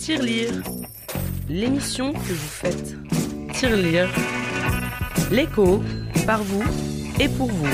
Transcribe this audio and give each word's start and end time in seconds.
Tirelire, 0.00 0.62
l'émission 1.46 2.14
que 2.14 2.18
vous 2.18 2.48
faites. 2.48 2.96
Tirelire, 3.52 4.08
l'écho, 5.30 5.82
par 6.24 6.42
vous 6.42 6.64
et 7.20 7.28
pour 7.28 7.48
vous. 7.48 7.68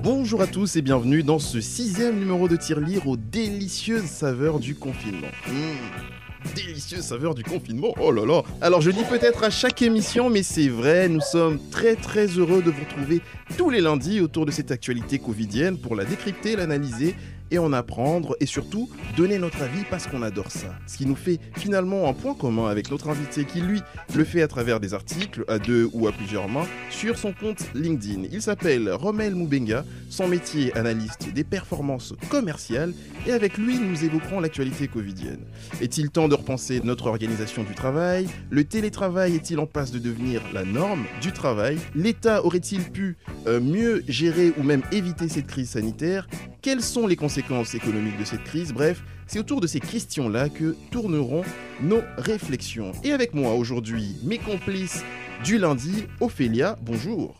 Bonjour 0.00 0.42
à 0.42 0.46
tous 0.46 0.76
et 0.76 0.82
bienvenue 0.82 1.24
dans 1.24 1.40
ce 1.40 1.60
sixième 1.60 2.20
numéro 2.20 2.46
de 2.46 2.54
Tirelire 2.54 3.08
aux 3.08 3.16
délicieuses 3.16 4.04
saveurs 4.04 4.60
du 4.60 4.76
confinement. 4.76 5.26
Mmh, 5.48 6.54
délicieuse 6.54 7.02
saveur 7.02 7.34
du 7.34 7.42
confinement, 7.42 7.94
oh 8.00 8.12
là 8.12 8.24
là 8.24 8.42
Alors 8.60 8.80
je 8.80 8.92
dis 8.92 9.02
peut-être 9.10 9.42
à 9.42 9.50
chaque 9.50 9.82
émission, 9.82 10.30
mais 10.30 10.44
c'est 10.44 10.68
vrai, 10.68 11.08
nous 11.08 11.20
sommes 11.20 11.58
très 11.72 11.96
très 11.96 12.26
heureux 12.26 12.62
de 12.62 12.70
vous 12.70 12.84
retrouver 12.84 13.22
tous 13.58 13.70
les 13.70 13.80
lundis 13.80 14.20
autour 14.20 14.46
de 14.46 14.52
cette 14.52 14.70
actualité 14.70 15.18
covidienne 15.18 15.78
pour 15.78 15.96
la 15.96 16.04
décrypter, 16.04 16.54
l'analyser 16.54 17.16
et 17.50 17.58
en 17.58 17.72
apprendre 17.72 18.36
et 18.40 18.46
surtout 18.46 18.88
donner 19.16 19.38
notre 19.38 19.62
avis 19.62 19.84
parce 19.90 20.06
qu'on 20.06 20.22
adore 20.22 20.50
ça. 20.50 20.74
Ce 20.86 20.96
qui 20.98 21.06
nous 21.06 21.16
fait 21.16 21.38
finalement 21.56 22.08
un 22.08 22.12
point 22.12 22.34
commun 22.34 22.68
avec 22.68 22.90
notre 22.90 23.08
invité 23.08 23.44
qui 23.44 23.60
lui 23.60 23.82
le 24.14 24.24
fait 24.24 24.42
à 24.42 24.48
travers 24.48 24.80
des 24.80 24.94
articles 24.94 25.44
à 25.48 25.58
deux 25.58 25.88
ou 25.92 26.06
à 26.06 26.12
plusieurs 26.12 26.48
mains 26.48 26.66
sur 26.90 27.18
son 27.18 27.32
compte 27.32 27.64
LinkedIn. 27.74 28.24
Il 28.32 28.42
s'appelle 28.42 28.90
Romel 28.90 29.34
Moubenga, 29.34 29.84
son 30.08 30.28
métier 30.28 30.76
analyste 30.76 31.32
des 31.32 31.44
performances 31.44 32.14
commerciales 32.28 32.92
et 33.26 33.32
avec 33.32 33.58
lui 33.58 33.78
nous 33.78 34.04
évoquerons 34.04 34.40
l'actualité 34.40 34.88
covidienne. 34.88 35.44
Est-il 35.80 36.10
temps 36.10 36.28
de 36.28 36.34
repenser 36.34 36.80
notre 36.82 37.06
organisation 37.06 37.62
du 37.62 37.74
travail? 37.74 38.28
Le 38.50 38.64
télétravail 38.64 39.34
est-il 39.34 39.58
en 39.58 39.66
passe 39.66 39.90
de 39.90 39.98
devenir 39.98 40.42
la 40.52 40.64
norme 40.64 41.04
du 41.20 41.32
travail? 41.32 41.78
L'État 41.94 42.44
aurait-il 42.44 42.82
pu 42.90 43.16
euh, 43.46 43.60
mieux 43.60 44.02
gérer 44.08 44.52
ou 44.56 44.62
même 44.62 44.82
éviter 44.92 45.28
cette 45.28 45.46
crise 45.46 45.70
sanitaire? 45.70 46.26
Quelles 46.66 46.82
sont 46.82 47.06
les 47.06 47.14
conséquences 47.14 47.76
économiques 47.76 48.18
de 48.18 48.24
cette 48.24 48.42
crise? 48.42 48.72
Bref, 48.72 49.00
c'est 49.28 49.38
autour 49.38 49.60
de 49.60 49.68
ces 49.68 49.78
questions-là 49.78 50.48
que 50.48 50.74
tourneront 50.90 51.44
nos 51.80 52.00
réflexions. 52.18 52.90
Et 53.04 53.12
avec 53.12 53.34
moi 53.34 53.52
aujourd'hui, 53.54 54.16
mes 54.24 54.38
complices 54.38 55.04
du 55.44 55.58
lundi, 55.58 56.06
Ophélia, 56.18 56.76
bonjour. 56.82 57.36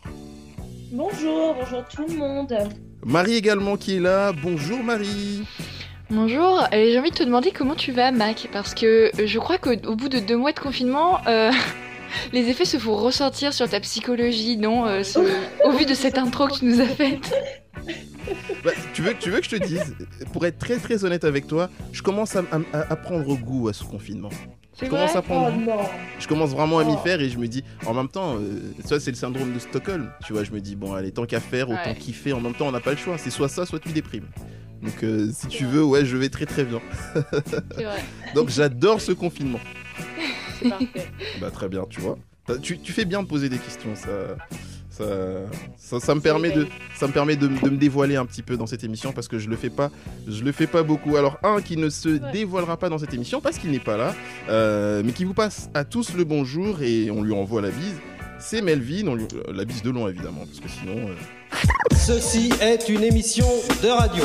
Bonjour, 0.93 1.55
bonjour 1.59 1.83
tout 1.93 2.05
le 2.07 2.15
monde. 2.15 2.57
Marie 3.05 3.35
également 3.35 3.75
qui 3.75 3.97
est 3.97 3.99
là, 3.99 4.31
bonjour 4.31 4.81
Marie. 4.81 5.43
Bonjour, 6.09 6.63
et 6.71 6.93
j'ai 6.93 6.97
envie 6.97 7.11
de 7.11 7.15
te 7.17 7.23
demander 7.23 7.51
comment 7.51 7.75
tu 7.75 7.91
vas 7.91 8.11
Mac, 8.13 8.47
parce 8.53 8.73
que 8.73 9.11
je 9.21 9.39
crois 9.39 9.57
qu'au 9.57 9.75
bout 9.97 10.07
de 10.07 10.19
deux 10.19 10.37
mois 10.37 10.53
de 10.53 10.59
confinement, 10.61 11.19
euh, 11.27 11.51
les 12.31 12.47
effets 12.47 12.63
se 12.63 12.77
font 12.77 12.95
ressentir 12.95 13.51
sur 13.53 13.67
ta 13.69 13.81
psychologie, 13.81 14.55
non 14.55 14.85
euh, 14.85 15.03
ce- 15.03 15.19
Au 15.65 15.71
vu 15.71 15.83
de 15.83 15.95
cette 15.95 16.17
intro 16.17 16.47
que 16.47 16.59
tu 16.59 16.63
nous 16.65 16.79
as 16.79 16.85
faite? 16.85 17.29
Tu, 18.97 19.03
veux, 19.03 19.13
tu 19.13 19.29
veux 19.29 19.37
que 19.41 19.45
je 19.45 19.51
te 19.51 19.63
dise, 19.63 19.95
pour 20.33 20.43
être 20.47 20.57
très 20.57 20.77
très 20.77 21.05
honnête 21.05 21.23
avec 21.23 21.45
toi, 21.45 21.69
je 21.91 22.01
commence 22.01 22.35
à, 22.35 22.39
à- 22.73 22.91
à 22.91 22.95
prendre 22.95 23.35
goût 23.37 23.67
à 23.67 23.73
ce 23.73 23.83
confinement. 23.83 24.31
Je 24.81 24.87
commence 24.87 25.15
à 25.15 25.21
prendre 25.21 25.53
Oh 25.55 25.61
non. 25.61 25.77
Je 26.17 26.27
commence 26.27 26.49
vraiment 26.49 26.79
à 26.79 26.83
m'y 26.83 26.93
Oh. 26.95 27.03
faire 27.03 27.21
et 27.21 27.29
je 27.29 27.37
me 27.37 27.47
dis, 27.47 27.63
en 27.85 27.93
même 27.93 28.07
temps, 28.07 28.37
euh, 28.37 28.59
ça 28.85 28.99
c'est 28.99 29.11
le 29.11 29.15
syndrome 29.17 29.53
de 29.53 29.59
Stockholm. 29.59 30.09
Tu 30.25 30.33
vois, 30.33 30.43
je 30.43 30.49
me 30.51 30.59
dis, 30.59 30.75
bon, 30.75 30.93
allez, 30.95 31.11
tant 31.11 31.27
qu'à 31.27 31.39
faire, 31.39 31.69
autant 31.69 31.79
Ouais. 31.91 31.95
kiffer. 31.95 32.33
En 32.33 32.41
même 32.41 32.55
temps, 32.55 32.67
on 32.67 32.71
n'a 32.71 32.79
pas 32.79 32.89
le 32.89 32.97
choix. 32.97 33.19
C'est 33.19 33.29
soit 33.29 33.49
ça, 33.49 33.67
soit 33.67 33.77
tu 33.79 33.89
déprimes. 33.89 34.25
Donc, 34.81 35.03
euh, 35.03 35.29
si 35.31 35.45
tu 35.47 35.65
veux, 35.65 35.83
ouais, 35.83 36.03
je 36.03 36.17
vais 36.17 36.29
très 36.29 36.47
très 36.47 36.63
bien. 36.63 36.81
Donc, 38.33 38.49
j'adore 38.49 38.99
ce 38.99 39.11
confinement. 39.11 39.59
c'est 40.59 40.69
parfait. 40.69 40.87
Bah, 41.39 41.51
très 41.51 41.69
bien, 41.69 41.83
tu 41.87 42.01
vois. 42.01 42.17
Tu, 42.63 42.79
tu 42.79 42.93
fais 42.93 43.05
bien 43.05 43.21
de 43.21 43.27
poser 43.27 43.47
des 43.49 43.59
questions, 43.59 43.93
ça. 43.95 44.09
Ça, 44.97 45.05
ça, 45.77 45.99
ça 45.99 46.15
me 46.15 46.21
permet, 46.21 46.51
de, 46.51 46.67
ça 46.95 47.07
me, 47.07 47.11
permet 47.13 47.35
de, 47.35 47.47
de 47.47 47.69
me 47.69 47.77
dévoiler 47.77 48.15
un 48.15 48.25
petit 48.25 48.41
peu 48.41 48.57
dans 48.57 48.65
cette 48.65 48.83
émission 48.83 49.11
parce 49.13 49.27
que 49.27 49.37
je 49.37 49.47
le 49.49 49.55
fais 49.55 49.69
pas, 49.69 49.91
je 50.27 50.43
le 50.43 50.51
fais 50.51 50.67
pas 50.67 50.81
beaucoup. 50.83 51.15
Alors 51.17 51.37
un 51.43 51.61
qui 51.61 51.77
ne 51.77 51.89
se 51.89 52.09
dévoilera 52.31 52.77
pas 52.77 52.89
dans 52.89 52.97
cette 52.97 53.13
émission 53.13 53.39
parce 53.41 53.57
qu'il 53.59 53.71
n'est 53.71 53.79
pas 53.79 53.97
là, 53.97 54.15
euh, 54.49 55.03
mais 55.05 55.11
qui 55.11 55.23
vous 55.23 55.33
passe 55.35 55.69
à 55.73 55.83
tous 55.85 56.13
le 56.15 56.23
bonjour 56.23 56.81
et 56.81 57.11
on 57.11 57.21
lui 57.21 57.33
envoie 57.33 57.61
la 57.61 57.69
bise. 57.69 57.95
C'est 58.39 58.61
Melvin, 58.61 59.07
on 59.07 59.15
lui- 59.15 59.27
euh, 59.33 59.53
la 59.53 59.65
bise 59.65 59.81
de 59.83 59.89
long 59.91 60.07
évidemment 60.07 60.45
parce 60.45 60.59
que 60.59 60.69
sinon. 60.69 61.09
euh, 61.09 61.13
Ceci 61.95 62.51
est 62.61 62.89
une 62.89 63.03
émission 63.03 63.45
de 63.83 63.89
radio. 63.89 64.23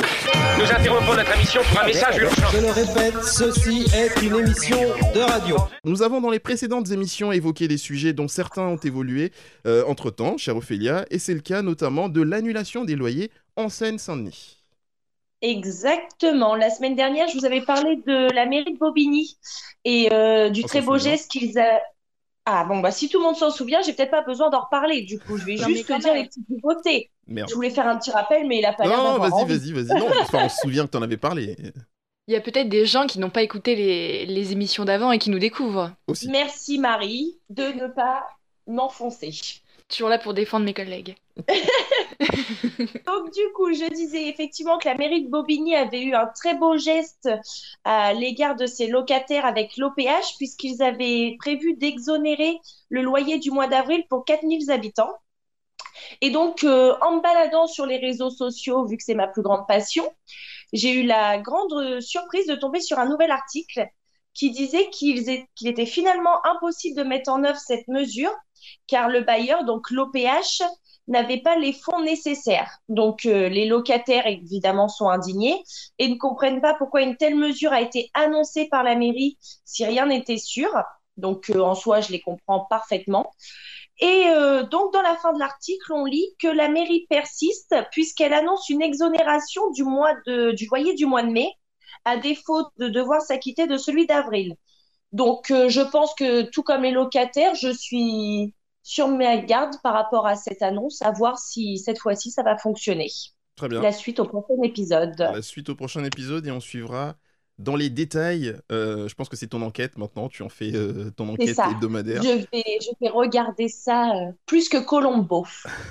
Nous 0.57 0.63
interrompons 0.63 1.15
notre 1.15 1.35
émission 1.35 1.61
pour 1.69 1.81
un 1.81 1.85
message 1.87 2.17
urgent. 2.17 2.47
Je 2.53 2.59
le 2.59 2.71
répète, 2.71 3.23
ceci 3.23 3.85
est 3.95 4.21
une 4.21 4.35
émission 4.35 4.77
de 5.13 5.19
radio. 5.19 5.57
Nous 5.83 6.01
avons 6.01 6.21
dans 6.21 6.29
les 6.29 6.39
précédentes 6.39 6.91
émissions 6.91 7.31
évoqué 7.31 7.67
des 7.67 7.77
sujets 7.77 8.13
dont 8.13 8.27
certains 8.27 8.67
ont 8.67 8.77
évolué 8.77 9.31
euh, 9.67 9.83
entre 9.85 10.11
temps, 10.11 10.37
chère 10.37 10.55
Ophélia, 10.57 11.05
et 11.09 11.19
c'est 11.19 11.33
le 11.33 11.41
cas 11.41 11.61
notamment 11.61 12.09
de 12.09 12.21
l'annulation 12.21 12.85
des 12.85 12.95
loyers 12.95 13.31
en 13.55 13.69
Seine-Saint-Denis. 13.69 14.63
Exactement. 15.41 16.55
La 16.55 16.69
semaine 16.69 16.95
dernière, 16.95 17.27
je 17.27 17.37
vous 17.37 17.45
avais 17.45 17.61
parlé 17.61 17.97
de 18.07 18.33
la 18.33 18.45
mairie 18.45 18.73
de 18.73 18.77
Bobigny 18.79 19.37
et 19.83 20.07
euh, 20.13 20.49
du 20.49 20.63
très 20.63 20.81
beau 20.81 20.97
geste 20.97 21.29
qu'ils 21.29 21.59
a. 21.59 21.81
Ah 22.45 22.65
bon, 22.65 22.79
bah 22.79 22.91
si 22.91 23.07
tout 23.07 23.19
le 23.19 23.23
monde 23.25 23.35
s'en 23.35 23.51
souvient, 23.51 23.81
j'ai 23.81 23.93
peut-être 23.93 24.11
pas 24.11 24.21
besoin 24.23 24.49
d'en 24.49 24.61
reparler. 24.61 25.03
Du 25.03 25.19
coup, 25.19 25.37
je 25.37 25.45
vais 25.45 25.55
Non, 25.55 25.67
juste 25.67 25.87
te 25.87 25.99
dire 25.99 26.13
les 26.13 26.25
petites 26.25 26.49
nouveautés. 26.49 27.09
Merde. 27.27 27.49
Je 27.49 27.55
voulais 27.55 27.69
faire 27.69 27.87
un 27.87 27.97
petit 27.97 28.11
rappel, 28.11 28.47
mais 28.47 28.59
il 28.59 28.65
a 28.65 28.73
pas 28.73 28.85
l'air 28.85 28.97
Non, 28.97 29.17
vas-y, 29.17 29.45
vas-y, 29.45 29.71
vas-y. 29.71 29.99
Non, 29.99 30.07
enfin, 30.21 30.45
on 30.45 30.49
se 30.49 30.57
souvient 30.57 30.85
que 30.85 30.91
t'en 30.91 31.01
avais 31.01 31.17
parlé 31.17 31.55
Il 32.27 32.33
y 32.33 32.35
a 32.35 32.41
peut-être 32.41 32.69
des 32.69 32.85
gens 32.85 33.07
qui 33.07 33.19
n'ont 33.19 33.29
pas 33.29 33.43
écouté 33.43 33.75
les, 33.75 34.25
les 34.25 34.51
émissions 34.51 34.85
d'avant 34.85 35.11
et 35.11 35.19
qui 35.19 35.29
nous 35.29 35.39
découvrent. 35.39 35.91
aussi. 36.07 36.29
Merci 36.29 36.79
Marie 36.79 37.37
de 37.49 37.63
ne 37.63 37.87
pas 37.87 38.23
m'enfoncer. 38.67 39.31
Toujours 39.89 40.09
là 40.09 40.17
pour 40.17 40.33
défendre 40.33 40.65
mes 40.65 40.73
collègues. 40.73 41.15
Donc 41.37 43.33
du 43.33 43.41
coup, 43.55 43.73
je 43.73 43.89
disais 43.93 44.27
effectivement 44.27 44.77
que 44.77 44.87
la 44.87 44.95
mairie 44.95 45.23
de 45.23 45.29
Bobigny 45.29 45.75
avait 45.75 46.01
eu 46.03 46.13
un 46.13 46.27
très 46.27 46.55
beau 46.55 46.77
geste 46.77 47.29
à 47.83 48.13
l'égard 48.13 48.55
de 48.55 48.65
ses 48.65 48.87
locataires 48.87 49.45
avec 49.45 49.77
l'OPH 49.77 50.37
puisqu'ils 50.37 50.81
avaient 50.81 51.35
prévu 51.39 51.75
d'exonérer 51.75 52.59
le 52.89 53.01
loyer 53.01 53.39
du 53.39 53.51
mois 53.51 53.67
d'avril 53.67 54.03
pour 54.09 54.25
4000 54.25 54.71
habitants. 54.71 55.13
Et 56.21 56.29
donc, 56.29 56.63
euh, 56.63 56.95
en 57.01 57.17
me 57.17 57.21
baladant 57.21 57.67
sur 57.67 57.85
les 57.85 57.97
réseaux 57.97 58.29
sociaux, 58.29 58.85
vu 58.85 58.97
que 58.97 59.03
c'est 59.03 59.13
ma 59.13 59.27
plus 59.27 59.41
grande 59.41 59.67
passion, 59.67 60.03
j'ai 60.73 60.91
eu 60.91 61.03
la 61.03 61.37
grande 61.37 62.01
surprise 62.01 62.47
de 62.47 62.55
tomber 62.55 62.79
sur 62.79 62.99
un 62.99 63.07
nouvel 63.07 63.31
article 63.31 63.87
qui 64.33 64.51
disait 64.51 64.89
qu'il 64.89 65.19
était 65.67 65.85
finalement 65.85 66.43
impossible 66.45 66.97
de 66.97 67.03
mettre 67.03 67.31
en 67.31 67.43
œuvre 67.43 67.59
cette 67.59 67.87
mesure 67.87 68.33
car 68.87 69.09
le 69.09 69.21
bailleur, 69.21 69.65
donc 69.65 69.91
l'OPH, 69.91 70.61
n'avait 71.07 71.41
pas 71.41 71.57
les 71.57 71.73
fonds 71.73 72.01
nécessaires. 72.01 72.79
Donc 72.89 73.25
euh, 73.25 73.49
les 73.49 73.65
locataires, 73.65 74.25
évidemment, 74.25 74.87
sont 74.87 75.09
indignés 75.09 75.61
et 75.99 76.07
ne 76.07 76.15
comprennent 76.15 76.61
pas 76.61 76.75
pourquoi 76.75 77.01
une 77.01 77.17
telle 77.17 77.35
mesure 77.35 77.73
a 77.73 77.81
été 77.81 78.09
annoncée 78.13 78.67
par 78.69 78.83
la 78.83 78.95
mairie 78.95 79.37
si 79.65 79.85
rien 79.85 80.05
n'était 80.05 80.37
sûr. 80.37 80.69
Donc 81.17 81.49
euh, 81.49 81.59
en 81.59 81.75
soi, 81.75 82.01
je 82.01 82.11
les 82.11 82.21
comprends 82.21 82.61
parfaitement. 82.69 83.31
Et 84.03 84.25
euh, 84.27 84.63
donc 84.63 84.91
dans 84.91 85.01
la 85.01 85.15
fin 85.15 85.31
de 85.31 85.39
l'article, 85.39 85.93
on 85.93 86.03
lit 86.03 86.27
que 86.37 86.49
la 86.49 86.67
mairie 86.67 87.05
persiste 87.09 87.73
puisqu'elle 87.89 88.33
annonce 88.33 88.67
une 88.67 88.81
exonération 88.81 89.71
du, 89.71 89.85
mois 89.85 90.13
de, 90.27 90.51
du 90.51 90.65
loyer 90.65 90.93
du 90.93 91.05
mois 91.05 91.23
de 91.23 91.29
mai 91.29 91.47
à 92.03 92.17
défaut 92.17 92.63
de 92.79 92.89
devoir 92.89 93.21
s'acquitter 93.21 93.65
de 93.65 93.77
celui 93.77 94.05
d'avril. 94.05 94.57
Donc 95.13 95.51
euh, 95.51 95.69
je 95.69 95.79
pense 95.79 96.13
que 96.15 96.41
tout 96.49 96.63
comme 96.63 96.81
les 96.81 96.91
locataires, 96.91 97.55
je 97.55 97.71
suis 97.71 98.53
sur 98.81 99.07
mes 99.07 99.45
gardes 99.45 99.75
par 99.81 99.93
rapport 99.93 100.27
à 100.27 100.35
cette 100.35 100.61
annonce, 100.61 101.01
à 101.01 101.11
voir 101.11 101.39
si 101.39 101.77
cette 101.77 101.99
fois-ci 101.99 102.29
ça 102.29 102.43
va 102.43 102.57
fonctionner. 102.57 103.07
Très 103.55 103.69
bien. 103.69 103.81
La 103.81 103.93
suite 103.93 104.19
au 104.19 104.25
prochain 104.25 104.61
épisode. 104.63 105.17
La 105.17 105.41
suite 105.41 105.69
au 105.69 105.75
prochain 105.75 106.03
épisode 106.03 106.45
et 106.45 106.51
on 106.51 106.59
suivra 106.59 107.15
dans 107.57 107.75
les 107.75 107.89
détails. 107.89 108.55
euh, 108.71 109.07
je 109.07 109.15
pense 109.15 109.29
que 109.29 109.35
c'est 109.35 109.47
ton 109.47 109.61
enquête 109.61 109.97
maintenant. 109.97 110.29
Tu 110.29 110.43
en 110.43 110.49
fais 110.49 110.71
euh, 110.73 111.11
ton 111.11 111.29
enquête 111.29 111.55
ça. 111.55 111.69
hebdomadaire. 111.71 112.21
Je 112.23 112.29
vais, 112.51 112.79
je 112.81 112.89
vais 113.01 113.09
regarder 113.09 113.67
ça 113.67 114.11
euh, 114.15 114.31
plus 114.45 114.69
que 114.69 114.77
Colombo. 114.77 115.45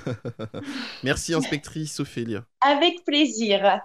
Merci, 1.03 1.33
inspectrice 1.33 1.99
Ophélia. 1.99 2.45
Avec 2.61 3.03
plaisir. 3.05 3.81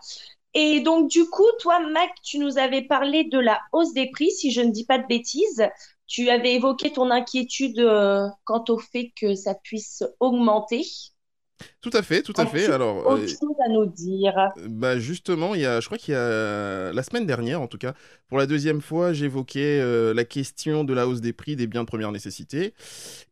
Et 0.54 0.80
donc, 0.80 1.10
du 1.10 1.26
coup, 1.26 1.46
toi, 1.60 1.78
Mac, 1.90 2.10
tu 2.22 2.38
nous 2.38 2.58
avais 2.58 2.82
parlé 2.82 3.24
de 3.24 3.38
la 3.38 3.60
hausse 3.72 3.92
des 3.92 4.10
prix, 4.10 4.30
si 4.30 4.50
je 4.50 4.60
ne 4.60 4.70
dis 4.70 4.84
pas 4.84 4.98
de 4.98 5.06
bêtises. 5.06 5.68
Tu 6.06 6.30
avais 6.30 6.54
évoqué 6.54 6.90
ton 6.90 7.10
inquiétude 7.10 7.86
quant 8.44 8.64
au 8.68 8.78
fait 8.78 9.12
que 9.14 9.34
ça 9.34 9.54
puisse 9.54 10.02
augmenter. 10.20 10.84
Tout 11.80 11.90
à 11.92 12.02
fait, 12.02 12.22
tout 12.22 12.34
à 12.36 12.46
fait. 12.46 12.66
Alors, 12.66 13.06
Autre 13.06 13.22
euh, 13.22 13.26
chose 13.26 13.56
à 13.64 13.68
nous 13.68 13.86
dire? 13.86 14.34
Bah 14.68 14.98
justement, 14.98 15.54
il 15.54 15.60
y 15.62 15.66
a, 15.66 15.80
je 15.80 15.86
crois 15.86 15.98
qu'il 15.98 16.12
y 16.12 16.16
a 16.16 16.92
la 16.92 17.02
semaine 17.02 17.26
dernière, 17.26 17.60
en 17.60 17.66
tout 17.66 17.78
cas, 17.78 17.94
pour 18.28 18.38
la 18.38 18.46
deuxième 18.46 18.80
fois, 18.80 19.12
j'évoquais 19.12 19.80
euh, 19.80 20.14
la 20.14 20.24
question 20.24 20.84
de 20.84 20.92
la 20.92 21.06
hausse 21.08 21.20
des 21.20 21.32
prix 21.32 21.56
des 21.56 21.66
biens 21.66 21.82
de 21.82 21.88
première 21.88 22.12
nécessité. 22.12 22.74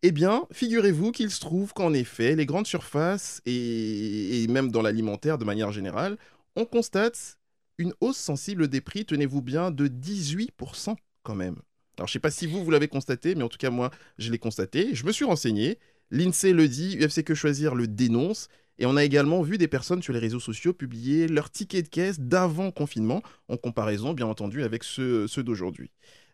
Eh 0.03 0.13
bien, 0.13 0.45
figurez-vous 0.53 1.13
qu'il 1.13 1.31
se 1.31 1.41
trouve 1.41 1.73
qu'en 1.73 1.93
effet, 1.93 2.37
les 2.37 2.47
grandes 2.47 2.67
surfaces 2.67 3.43
et, 3.47 4.43
et 4.43 4.47
même 4.49 4.71
dans 4.71 4.83
l'alimentaire 4.83 5.39
de 5.39 5.45
manière 5.45 5.73
générale, 5.73 6.17
on 6.57 6.65
constate 6.65 7.39
une 7.79 7.93
hausse 8.01 8.17
sensible 8.17 8.69
des 8.69 8.81
prix, 8.81 9.05
tenez-vous 9.05 9.43
bien, 9.43 9.71
de 9.71 9.87
18% 9.87 10.97
quand 11.23 11.35
même. 11.35 11.57
Alors, 11.99 12.09
je 12.09 12.13
sais 12.13 12.19
pas 12.19 12.31
si 12.31 12.47
vous, 12.47 12.63
vous 12.65 12.71
l'avez 12.71 12.89
constaté, 12.89 13.35
mais 13.35 13.43
en 13.43 13.49
tout 13.49 13.59
cas, 13.59 13.71
moi, 13.71 13.91
je 14.19 14.31
l'ai 14.31 14.39
constaté. 14.39 14.95
Je 14.95 15.07
me 15.07 15.13
suis 15.13 15.25
renseigné. 15.25 15.79
L'INSEE 16.11 16.53
le 16.53 16.69
dit, 16.69 16.97
UFC 17.01 17.25
Que 17.25 17.35
Choisir 17.35 17.75
le 17.75 17.87
dénonce. 17.87 18.49
Et 18.79 18.87
on 18.87 18.97
a 18.97 19.05
également 19.05 19.43
vu 19.43 19.57
des 19.57 19.69
personnes 19.69 20.03
sur 20.03 20.13
les 20.13 20.19
réseaux 20.19 20.41
sociaux 20.41 20.75
publier 20.75 21.29
leurs 21.29 21.51
tickets 21.51 21.87
de 21.87 21.89
caisse 21.89 22.21
d'avant 22.21 22.71
confinement, 22.71 23.23
en 23.49 23.57
comparaison 23.57 24.13
bien 24.13 24.27
entendu 24.27 24.63
avec 24.63 24.85
ceux, 24.85 25.27
ceux 25.27 25.43
d'aujourd'hui. 25.43 25.91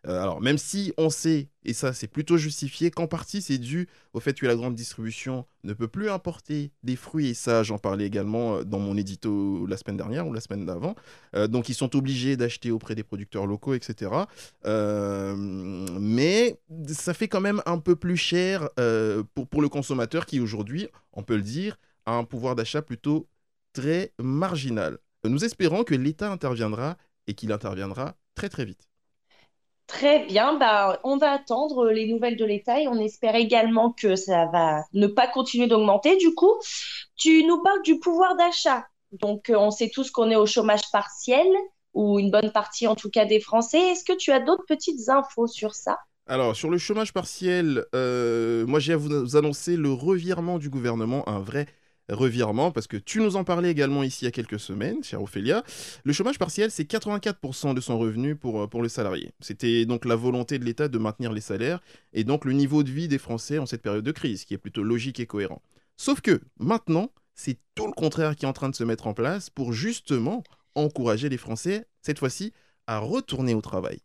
Euh, 0.06 0.20
alors, 0.20 0.40
même 0.40 0.58
si 0.58 0.92
on 0.96 1.10
sait, 1.10 1.48
et 1.64 1.72
ça 1.74 1.92
c'est 1.92 2.08
plutôt 2.08 2.36
justifié, 2.36 2.90
qu'en 2.90 3.06
partie 3.06 3.40
c'est 3.40 3.58
dû 3.58 3.88
au 4.14 4.20
fait 4.20 4.38
que 4.38 4.46
la 4.46 4.56
grande 4.56 4.74
distribution 4.74 5.46
ne 5.62 5.74
peut 5.74 5.86
plus 5.86 6.10
importer 6.10 6.72
des 6.82 6.96
fruits, 6.96 7.28
et 7.28 7.34
ça 7.34 7.62
j'en 7.62 7.78
parlais 7.78 8.04
également 8.04 8.56
euh, 8.56 8.64
dans 8.64 8.80
mon 8.80 8.96
édito 8.96 9.64
la 9.66 9.76
semaine 9.76 9.96
dernière 9.96 10.26
ou 10.26 10.32
la 10.32 10.40
semaine 10.40 10.66
d'avant, 10.66 10.96
euh, 11.36 11.46
donc 11.46 11.68
ils 11.68 11.74
sont 11.74 11.94
obligés 11.94 12.36
d'acheter 12.36 12.72
auprès 12.72 12.96
des 12.96 13.04
producteurs 13.04 13.46
locaux, 13.46 13.74
etc. 13.74 14.10
mais 14.64 16.58
ça 16.88 17.14
fait 17.14 17.28
quand 17.28 17.40
même 17.40 17.62
un 17.66 17.78
peu 17.78 17.94
plus 17.94 18.16
cher 18.16 18.68
pour, 19.34 19.48
pour 19.48 19.62
le 19.62 19.68
consommateur 19.68 20.26
qui 20.26 20.40
aujourd'hui, 20.40 20.88
on 21.12 21.22
peut 21.22 21.36
le 21.36 21.42
dire, 21.42 21.78
a 22.06 22.14
un 22.14 22.24
pouvoir 22.24 22.56
d'achat 22.56 22.82
plutôt 22.82 23.28
très 23.72 24.12
marginal. 24.20 24.98
Nous 25.24 25.44
espérons 25.44 25.84
que 25.84 25.94
l'État 25.94 26.30
interviendra 26.30 26.96
et 27.26 27.34
qu'il 27.34 27.52
interviendra 27.52 28.16
très 28.34 28.48
très 28.48 28.64
vite. 28.64 28.91
Très 29.92 30.24
bien, 30.24 30.54
bah, 30.54 30.98
on 31.04 31.18
va 31.18 31.32
attendre 31.32 31.90
les 31.90 32.06
nouvelles 32.06 32.38
de 32.38 32.46
l'État 32.46 32.80
et 32.80 32.88
on 32.88 32.98
espère 32.98 33.34
également 33.34 33.92
que 33.92 34.16
ça 34.16 34.46
va 34.46 34.84
ne 34.94 35.06
pas 35.06 35.26
continuer 35.26 35.66
d'augmenter. 35.66 36.16
Du 36.16 36.34
coup, 36.34 36.54
tu 37.14 37.44
nous 37.44 37.62
parles 37.62 37.82
du 37.82 37.98
pouvoir 37.98 38.34
d'achat. 38.36 38.86
Donc, 39.12 39.50
euh, 39.50 39.54
on 39.54 39.70
sait 39.70 39.90
tous 39.90 40.10
qu'on 40.10 40.30
est 40.30 40.36
au 40.36 40.46
chômage 40.46 40.90
partiel, 40.90 41.46
ou 41.92 42.18
une 42.18 42.30
bonne 42.30 42.50
partie 42.52 42.86
en 42.86 42.96
tout 42.96 43.10
cas 43.10 43.26
des 43.26 43.38
Français. 43.38 43.78
Est-ce 43.90 44.02
que 44.04 44.16
tu 44.16 44.32
as 44.32 44.40
d'autres 44.40 44.64
petites 44.66 45.10
infos 45.10 45.46
sur 45.46 45.74
ça? 45.74 45.98
Alors, 46.26 46.56
sur 46.56 46.70
le 46.70 46.78
chômage 46.78 47.12
partiel, 47.12 47.84
euh, 47.94 48.64
moi 48.66 48.80
j'ai 48.80 48.94
à 48.94 48.96
vous 48.96 49.36
annoncer 49.36 49.76
le 49.76 49.92
revirement 49.92 50.58
du 50.58 50.70
gouvernement, 50.70 51.28
un 51.28 51.40
vrai 51.40 51.66
revirement, 52.08 52.70
parce 52.70 52.86
que 52.86 52.96
tu 52.96 53.20
nous 53.20 53.36
en 53.36 53.44
parlais 53.44 53.70
également 53.70 54.02
ici 54.02 54.22
il 54.22 54.24
y 54.26 54.28
a 54.28 54.32
quelques 54.32 54.60
semaines, 54.60 55.02
chère 55.02 55.22
Ophélia. 55.22 55.62
Le 56.04 56.12
chômage 56.12 56.38
partiel, 56.38 56.70
c'est 56.70 56.84
84% 56.90 57.74
de 57.74 57.80
son 57.80 57.98
revenu 57.98 58.36
pour, 58.36 58.62
euh, 58.62 58.66
pour 58.66 58.82
le 58.82 58.88
salarié. 58.88 59.32
C'était 59.40 59.86
donc 59.86 60.04
la 60.04 60.16
volonté 60.16 60.58
de 60.58 60.64
l'État 60.64 60.88
de 60.88 60.98
maintenir 60.98 61.32
les 61.32 61.40
salaires 61.40 61.80
et 62.12 62.24
donc 62.24 62.44
le 62.44 62.52
niveau 62.52 62.82
de 62.82 62.90
vie 62.90 63.08
des 63.08 63.18
Français 63.18 63.58
en 63.58 63.66
cette 63.66 63.82
période 63.82 64.04
de 64.04 64.12
crise, 64.12 64.44
qui 64.44 64.54
est 64.54 64.58
plutôt 64.58 64.82
logique 64.82 65.20
et 65.20 65.26
cohérent. 65.26 65.62
Sauf 65.96 66.20
que 66.20 66.40
maintenant, 66.58 67.10
c'est 67.34 67.58
tout 67.74 67.86
le 67.86 67.92
contraire 67.92 68.36
qui 68.36 68.44
est 68.44 68.48
en 68.48 68.52
train 68.52 68.68
de 68.68 68.74
se 68.74 68.84
mettre 68.84 69.06
en 69.06 69.14
place 69.14 69.50
pour 69.50 69.72
justement 69.72 70.42
encourager 70.74 71.28
les 71.28 71.36
Français, 71.36 71.86
cette 72.00 72.18
fois-ci, 72.18 72.52
à 72.86 72.98
retourner 72.98 73.54
au 73.54 73.60
travail. 73.60 74.00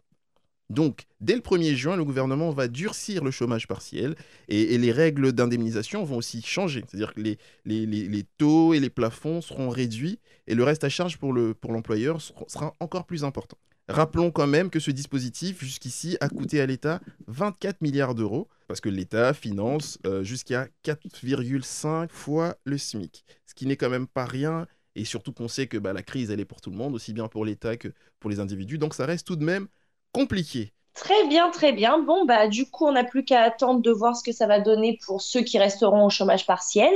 Donc, 0.69 1.05
dès 1.21 1.35
le 1.35 1.41
1er 1.41 1.75
juin, 1.75 1.95
le 1.95 2.03
gouvernement 2.03 2.51
va 2.51 2.67
durcir 2.67 3.23
le 3.23 3.31
chômage 3.31 3.67
partiel 3.67 4.15
et, 4.49 4.77
les 4.77 4.91
règles 4.91 5.31
d'indemnisation 5.31 6.03
vont 6.03 6.17
aussi 6.17 6.41
changer. 6.41 6.83
C'est-à-dire 6.87 7.13
que 7.13 7.21
les, 7.21 8.25
taux 8.37 8.73
et 8.73 8.79
les 8.79 8.89
plafonds 8.89 9.41
seront 9.41 9.69
réduits 9.69 10.19
et 10.45 10.55
le 10.55 10.63
reste 10.63 10.83
à 10.83 10.89
charge 10.89 11.17
pour 11.17 11.33
l'employeur 11.33 12.17
le, 12.17 12.49
sera 12.49 12.75
encore 12.79 13.05
plus 13.05 13.23
important. 13.23 13.57
Rappelons 13.87 14.31
quand 14.31 14.47
même 14.47 14.69
que 14.69 14.81
ce 14.81 14.91
dispositif, 14.91 15.63
jusqu'ici, 15.63 16.17
a 16.19 16.27
coûté 16.27 16.59
à 16.59 16.65
l'État 16.65 16.99
24 17.27 17.81
milliards 17.81 18.15
d'euros, 18.15 18.49
parce 18.67 18.81
que 18.81 18.89
l'État 18.89 19.33
finance 19.33 19.97
euh, 20.05 20.23
jusqu'à 20.23 20.67
4,5 20.83 22.09
fois 22.09 22.57
le 22.65 22.77
SMIC, 22.77 23.23
ce 23.45 23.55
qui 23.55 23.65
n'est 23.65 23.77
quand 23.77 23.89
même 23.89 24.07
pas 24.07 24.25
rien, 24.25 24.67
et 24.95 25.05
surtout 25.05 25.31
qu'on 25.31 25.47
sait 25.47 25.67
que 25.67 25.77
bah, 25.77 25.93
la 25.93 26.03
crise, 26.03 26.31
elle 26.31 26.41
est 26.41 26.45
pour 26.45 26.59
tout 26.59 26.69
le 26.69 26.75
monde, 26.75 26.95
aussi 26.95 27.13
bien 27.13 27.29
pour 27.29 27.45
l'État 27.45 27.77
que 27.77 27.87
pour 28.19 28.29
les 28.29 28.41
individus, 28.41 28.77
donc 28.77 28.93
ça 28.93 29.05
reste 29.05 29.25
tout 29.25 29.37
de 29.37 29.45
même 29.45 29.69
compliqué. 30.17 30.73
Très 30.93 31.27
bien, 31.27 31.51
très 31.51 31.73
bien. 31.73 31.99
Bon, 31.99 32.25
bah, 32.25 32.47
du 32.47 32.69
coup, 32.69 32.87
on 32.87 32.93
n'a 32.93 33.03
plus 33.03 33.23
qu'à 33.23 33.43
attendre 33.43 33.81
de 33.81 33.91
voir 33.91 34.15
ce 34.15 34.23
que 34.23 34.31
ça 34.31 34.47
va 34.47 34.59
donner 34.59 34.97
pour 35.05 35.21
ceux 35.21 35.41
qui 35.41 35.59
resteront 35.59 36.05
au 36.05 36.09
chômage 36.09 36.45
partiel. 36.47 36.93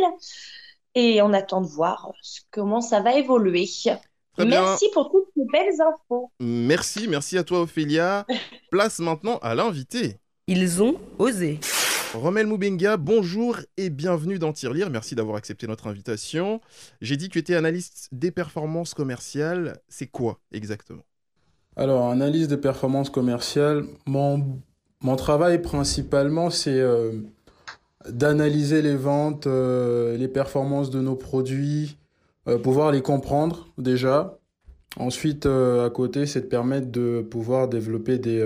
Et 0.95 1.21
on 1.21 1.31
attend 1.33 1.61
de 1.61 1.67
voir 1.67 2.11
comment 2.49 2.81
ça 2.81 2.99
va 2.99 3.13
évoluer. 3.13 3.69
merci 4.37 4.89
pour 4.93 5.11
toutes 5.11 5.27
ces 5.37 5.45
belles 5.53 5.79
infos. 5.79 6.31
Merci, 6.39 7.07
merci 7.07 7.37
à 7.37 7.43
toi, 7.43 7.61
Ophélia. 7.61 8.25
Place 8.71 8.99
maintenant 8.99 9.37
à 9.43 9.53
l'invité. 9.53 10.17
Ils 10.47 10.81
ont 10.81 10.95
osé. 11.19 11.59
Romel 12.13 12.47
Moubenga, 12.47 12.97
bonjour 12.97 13.57
et 13.77 13.89
bienvenue 13.89 14.37
dans 14.37 14.51
Tirelire. 14.51 14.89
Merci 14.89 15.15
d'avoir 15.15 15.37
accepté 15.37 15.65
notre 15.65 15.87
invitation. 15.87 16.59
J'ai 16.99 17.15
dit 17.15 17.27
que 17.29 17.33
tu 17.33 17.39
étais 17.39 17.55
analyste 17.55 18.09
des 18.11 18.31
performances 18.31 18.93
commerciales. 18.93 19.79
C'est 19.87 20.07
quoi 20.07 20.39
exactement? 20.51 21.03
Alors, 21.75 22.09
analyse 22.09 22.47
des 22.47 22.57
performances 22.57 23.09
commerciales, 23.09 23.85
mon, 24.05 24.59
mon 25.01 25.15
travail 25.15 25.61
principalement, 25.61 26.49
c'est 26.49 26.79
euh, 26.79 27.11
d'analyser 28.09 28.81
les 28.81 28.95
ventes, 28.95 29.47
euh, 29.47 30.17
les 30.17 30.27
performances 30.27 30.89
de 30.89 30.99
nos 30.99 31.15
produits, 31.15 31.97
euh, 32.47 32.57
pouvoir 32.57 32.91
les 32.91 33.01
comprendre 33.01 33.67
déjà. 33.77 34.37
Ensuite, 34.97 35.45
à 35.45 35.89
côté, 35.89 36.25
c'est 36.25 36.41
de 36.41 36.45
permettre 36.47 36.91
de 36.91 37.21
pouvoir 37.21 37.69
développer 37.69 38.17
des, 38.17 38.45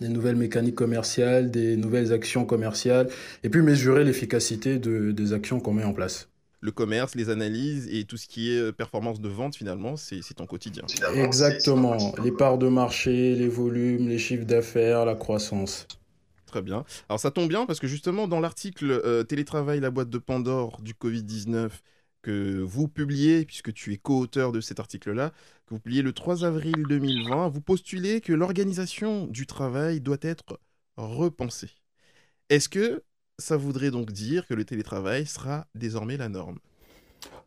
nouvelles 0.00 0.36
mécaniques 0.36 0.76
commerciales, 0.76 1.50
des 1.50 1.76
nouvelles 1.76 2.14
actions 2.14 2.46
commerciales, 2.46 3.08
et 3.44 3.50
puis 3.50 3.60
mesurer 3.60 4.02
l'efficacité 4.02 4.78
de, 4.78 5.10
des 5.10 5.34
actions 5.34 5.60
qu'on 5.60 5.74
met 5.74 5.84
en 5.84 5.92
place 5.92 6.30
le 6.60 6.72
commerce, 6.72 7.14
les 7.14 7.30
analyses 7.30 7.88
et 7.90 8.04
tout 8.04 8.16
ce 8.16 8.26
qui 8.26 8.52
est 8.52 8.58
euh, 8.58 8.72
performance 8.72 9.20
de 9.20 9.28
vente 9.28 9.56
finalement, 9.56 9.96
c'est 9.96 10.20
ton 10.34 10.46
quotidien. 10.46 10.84
Exactement, 11.14 12.14
les 12.22 12.32
parts 12.32 12.58
de 12.58 12.68
marché, 12.68 13.34
les 13.34 13.48
volumes, 13.48 14.08
les 14.08 14.18
chiffres 14.18 14.44
d'affaires, 14.44 15.04
la 15.04 15.14
croissance. 15.14 15.86
Très 16.46 16.62
bien. 16.62 16.84
Alors 17.08 17.20
ça 17.20 17.30
tombe 17.30 17.48
bien 17.48 17.64
parce 17.64 17.78
que 17.78 17.86
justement 17.86 18.26
dans 18.26 18.40
l'article 18.40 18.90
euh, 18.90 19.22
Télétravail, 19.22 19.80
la 19.80 19.90
boîte 19.90 20.10
de 20.10 20.18
Pandore 20.18 20.80
du 20.82 20.94
Covid-19 20.94 21.70
que 22.22 22.60
vous 22.60 22.88
publiez, 22.88 23.44
puisque 23.46 23.72
tu 23.72 23.92
es 23.92 23.96
co-auteur 23.96 24.52
de 24.52 24.60
cet 24.60 24.80
article-là, 24.80 25.30
que 25.66 25.74
vous 25.74 25.80
publiez 25.80 26.02
le 26.02 26.12
3 26.12 26.44
avril 26.44 26.84
2020, 26.88 27.48
vous 27.48 27.60
postulez 27.60 28.20
que 28.20 28.32
l'organisation 28.32 29.26
du 29.26 29.46
travail 29.46 30.00
doit 30.00 30.18
être 30.20 30.60
repensée. 30.96 31.70
Est-ce 32.50 32.68
que 32.68 33.02
ça 33.40 33.56
voudrait 33.56 33.90
donc 33.90 34.12
dire 34.12 34.46
que 34.46 34.54
le 34.54 34.64
télétravail 34.64 35.26
sera 35.26 35.66
désormais 35.74 36.16
la 36.16 36.28
norme. 36.28 36.58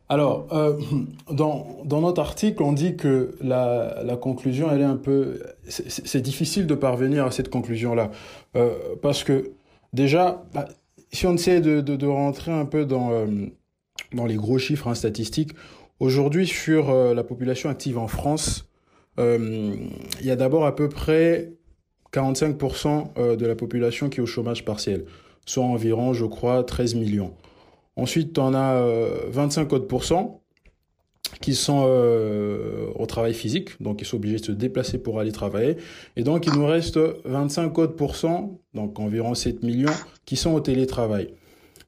Alors, 0.09 0.47
euh, 0.51 0.79
dans, 1.31 1.81
dans, 1.85 2.01
notre 2.01 2.21
article, 2.21 2.61
on 2.63 2.73
dit 2.73 2.95
que 2.95 3.35
la, 3.41 4.03
la 4.03 4.17
conclusion, 4.17 4.69
elle 4.71 4.81
est 4.81 4.85
un 4.85 4.97
peu... 4.97 5.39
C'est 5.67 6.21
difficile 6.21 6.67
de 6.67 6.75
parvenir 6.75 7.25
à 7.25 7.31
cette 7.31 7.49
conclusion-là. 7.49 8.11
Euh, 8.55 8.75
parce 9.01 9.23
que 9.23 9.51
déjà, 9.93 10.43
bah, 10.53 10.67
si 11.11 11.25
on 11.25 11.35
essaie 11.35 11.61
de, 11.61 11.81
de, 11.81 12.07
rentrer 12.07 12.51
un 12.51 12.65
peu 12.65 12.85
dans, 12.85 13.11
euh, 13.11 13.25
dans 14.13 14.25
les 14.25 14.35
gros 14.35 14.57
chiffres 14.57 14.87
hein, 14.87 14.95
statistiques, 14.95 15.51
aujourd'hui, 15.99 16.47
sur 16.47 16.93
la 16.93 17.23
population 17.23 17.69
active 17.69 17.97
en 17.97 18.07
France, 18.07 18.67
il 19.17 19.89
y 20.21 20.31
a 20.31 20.35
d'abord 20.35 20.65
à 20.65 20.75
peu 20.75 20.89
près 20.89 21.53
45% 22.11 23.35
de 23.37 23.45
la 23.45 23.55
population 23.55 24.09
qui 24.09 24.19
est 24.19 24.23
au 24.23 24.25
chômage 24.25 24.65
partiel 24.65 25.05
soit 25.45 25.63
environ, 25.63 26.13
je 26.13 26.25
crois, 26.25 26.63
13 26.63 26.95
millions. 26.95 27.33
Ensuite, 27.95 28.37
on 28.39 28.53
a 28.53 28.83
25 29.29 29.71
autres 29.73 29.87
qui 31.41 31.55
sont 31.55 31.85
euh, 31.87 32.87
au 32.95 33.05
travail 33.05 33.33
physique, 33.33 33.81
donc 33.81 34.01
ils 34.01 34.05
sont 34.05 34.17
obligés 34.17 34.37
de 34.37 34.45
se 34.45 34.51
déplacer 34.51 34.97
pour 34.97 35.19
aller 35.19 35.31
travailler. 35.31 35.77
Et 36.15 36.23
donc, 36.23 36.45
il 36.47 36.53
nous 36.53 36.65
reste 36.65 36.99
25 37.25 37.77
autres 37.79 37.95
donc 38.73 38.99
environ 38.99 39.33
7 39.33 39.63
millions, 39.63 39.91
qui 40.25 40.35
sont 40.35 40.53
au 40.53 40.59
télétravail. 40.59 41.33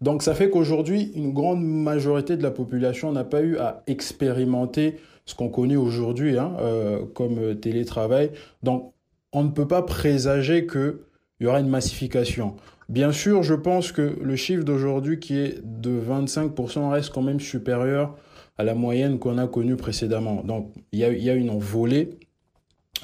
Donc, 0.02 0.24
ça 0.24 0.36
fait 0.36 0.50
qu'aujourd'hui, 0.50 1.12
une 1.16 1.34
grande 1.34 1.64
majorité 1.64 2.38
de 2.38 2.44
la 2.44 2.52
population 2.52 3.12
n'a 3.12 3.24
pas 3.24 3.42
eu 3.42 3.58
à 3.58 3.84
expérimenter 3.88 4.98
ce 5.26 5.36
qu'on 5.36 5.50
connaît 5.50 5.78
aujourd'hui 5.78 6.38
hein, 6.38 6.54
euh, 6.60 7.06
comme 7.14 7.56
télétravail. 7.56 8.32
Donc, 8.62 8.94
on 9.32 9.44
ne 9.44 9.50
peut 9.50 9.68
pas 9.68 9.82
présager 9.82 10.68
qu'il 10.68 10.96
y 11.40 11.46
aura 11.46 11.60
une 11.60 11.70
massification. 11.70 12.56
Bien 12.88 13.12
sûr, 13.12 13.42
je 13.42 13.56
pense 13.56 13.92
que 13.92 14.18
le 14.22 14.36
chiffre 14.36 14.64
d'aujourd'hui 14.64 15.20
qui 15.20 15.38
est 15.38 15.60
de 15.64 16.00
25% 16.00 16.92
reste 16.92 17.12
quand 17.12 17.24
même 17.24 17.40
supérieur 17.40 18.16
à 18.58 18.64
la 18.64 18.76
moyenne 18.76 19.20
qu'on 19.20 19.38
a 19.38 19.48
connue 19.48 19.76
précédemment. 19.76 20.44
Donc, 20.44 20.72
il 20.92 21.00
y 21.00 21.30
a, 21.30 21.34
une 21.34 21.50
envolée 21.50 22.18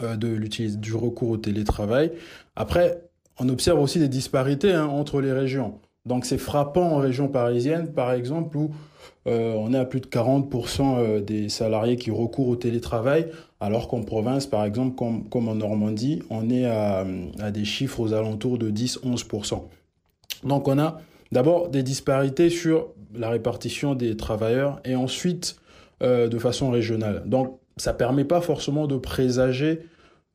euh, 0.01 0.15
de 0.15 0.37
du 0.75 0.93
recours 0.93 1.29
au 1.29 1.37
télétravail. 1.37 2.11
Après, 2.55 3.01
on 3.39 3.49
observe 3.49 3.79
aussi 3.79 3.99
des 3.99 4.07
disparités 4.07 4.71
hein, 4.71 4.85
entre 4.85 5.19
les 5.19 5.33
régions. 5.33 5.79
Donc, 6.05 6.25
c'est 6.25 6.37
frappant 6.37 6.93
en 6.93 6.97
région 6.97 7.27
parisienne, 7.27 7.91
par 7.93 8.13
exemple, 8.13 8.57
où 8.57 8.71
euh, 9.27 9.53
on 9.55 9.73
est 9.73 9.77
à 9.77 9.85
plus 9.85 9.99
de 9.99 10.07
40% 10.07 10.97
euh, 10.97 11.21
des 11.21 11.49
salariés 11.49 11.95
qui 11.95 12.11
recourent 12.11 12.49
au 12.49 12.55
télétravail, 12.55 13.27
alors 13.61 13.87
qu'en 13.87 14.01
province, 14.01 14.47
par 14.47 14.65
exemple, 14.65 14.95
comme, 14.95 15.47
en 15.47 15.55
Normandie, 15.55 16.23
on 16.29 16.49
est 16.49 16.65
à, 16.65 17.05
à 17.39 17.51
des 17.51 17.63
chiffres 17.63 17.99
aux 17.99 18.11
alentours 18.13 18.57
de 18.57 18.71
10-11%. 18.71 19.61
Donc 20.43 20.67
on 20.67 20.79
a 20.79 20.99
d'abord 21.31 21.69
des 21.69 21.83
disparités 21.83 22.49
sur 22.49 22.87
la 23.13 23.29
répartition 23.29 23.93
des 23.93 24.17
travailleurs 24.17 24.81
et 24.83 24.95
ensuite 24.95 25.57
euh, 26.01 26.27
de 26.27 26.39
façon 26.39 26.71
régionale. 26.71 27.23
Donc 27.27 27.59
ça 27.77 27.93
ne 27.93 27.97
permet 27.97 28.25
pas 28.25 28.41
forcément 28.41 28.87
de 28.87 28.97
présager 28.97 29.81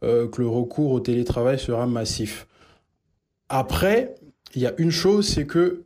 euh, 0.04 0.28
que 0.28 0.40
le 0.40 0.49
recours 0.49 0.92
au 0.92 1.00
télétravail 1.00 1.59
sera 1.59 1.87
massif. 1.87 2.47
Après, 3.49 4.14
il 4.54 4.62
y 4.62 4.66
a 4.66 4.75
une 4.78 4.92
chose, 4.92 5.28
c'est 5.28 5.47
que 5.47 5.83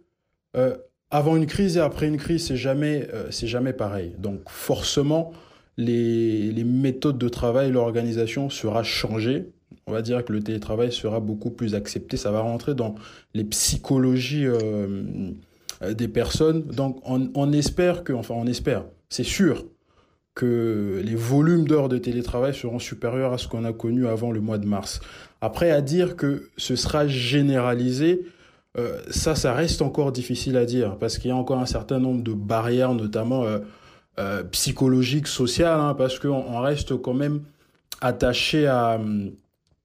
euh, 0.56 0.76
avant 1.10 1.36
une 1.36 1.46
crise 1.46 1.78
et 1.78 1.80
après 1.80 2.06
une 2.06 2.18
crise, 2.18 2.46
c'est 2.46 2.56
jamais, 2.56 3.08
c'est 3.30 3.48
jamais 3.48 3.72
pareil. 3.72 4.14
Donc 4.18 4.42
forcément, 4.48 5.32
les, 5.76 6.64
méthodes 6.64 7.18
de 7.18 7.28
travail, 7.28 7.70
l'organisation 7.70 8.50
sera 8.50 8.82
changée. 8.82 9.46
On 9.86 9.92
va 9.92 10.02
dire 10.02 10.24
que 10.24 10.32
le 10.32 10.40
télétravail 10.42 10.92
sera 10.92 11.20
beaucoup 11.20 11.50
plus 11.50 11.74
accepté. 11.74 12.16
Ça 12.16 12.30
va 12.30 12.40
rentrer 12.40 12.74
dans 12.74 12.94
les 13.34 13.44
psychologies 13.44 14.46
des 15.88 16.08
personnes. 16.08 16.62
Donc 16.62 17.00
on, 17.04 17.52
espère 17.52 18.04
que, 18.04 18.12
enfin 18.12 18.34
on 18.36 18.46
espère, 18.46 18.84
c'est 19.08 19.24
sûr 19.24 19.64
que 20.34 21.02
les 21.04 21.14
volumes 21.14 21.66
d'heures 21.66 21.88
de 21.88 21.98
télétravail 21.98 22.54
seront 22.54 22.78
supérieurs 22.78 23.32
à 23.32 23.38
ce 23.38 23.48
qu'on 23.48 23.64
a 23.64 23.72
connu 23.72 24.06
avant 24.06 24.32
le 24.32 24.40
mois 24.40 24.58
de 24.58 24.66
mars. 24.66 25.00
Après, 25.40 25.70
à 25.70 25.80
dire 25.80 26.16
que 26.16 26.50
ce 26.56 26.76
sera 26.76 27.06
généralisé, 27.06 28.22
euh, 28.78 29.00
ça, 29.10 29.34
ça 29.34 29.52
reste 29.52 29.82
encore 29.82 30.12
difficile 30.12 30.56
à 30.56 30.64
dire 30.64 30.96
parce 30.98 31.18
qu'il 31.18 31.28
y 31.28 31.32
a 31.32 31.36
encore 31.36 31.58
un 31.58 31.66
certain 31.66 31.98
nombre 31.98 32.22
de 32.22 32.32
barrières, 32.32 32.94
notamment 32.94 33.44
euh, 33.44 33.58
euh, 34.20 34.44
psychologiques, 34.44 35.26
sociales, 35.28 35.80
hein, 35.80 35.94
parce 35.94 36.18
qu'on 36.20 36.60
reste 36.60 36.96
quand 37.02 37.14
même 37.14 37.42
attaché 38.02 38.66
à, 38.66 39.00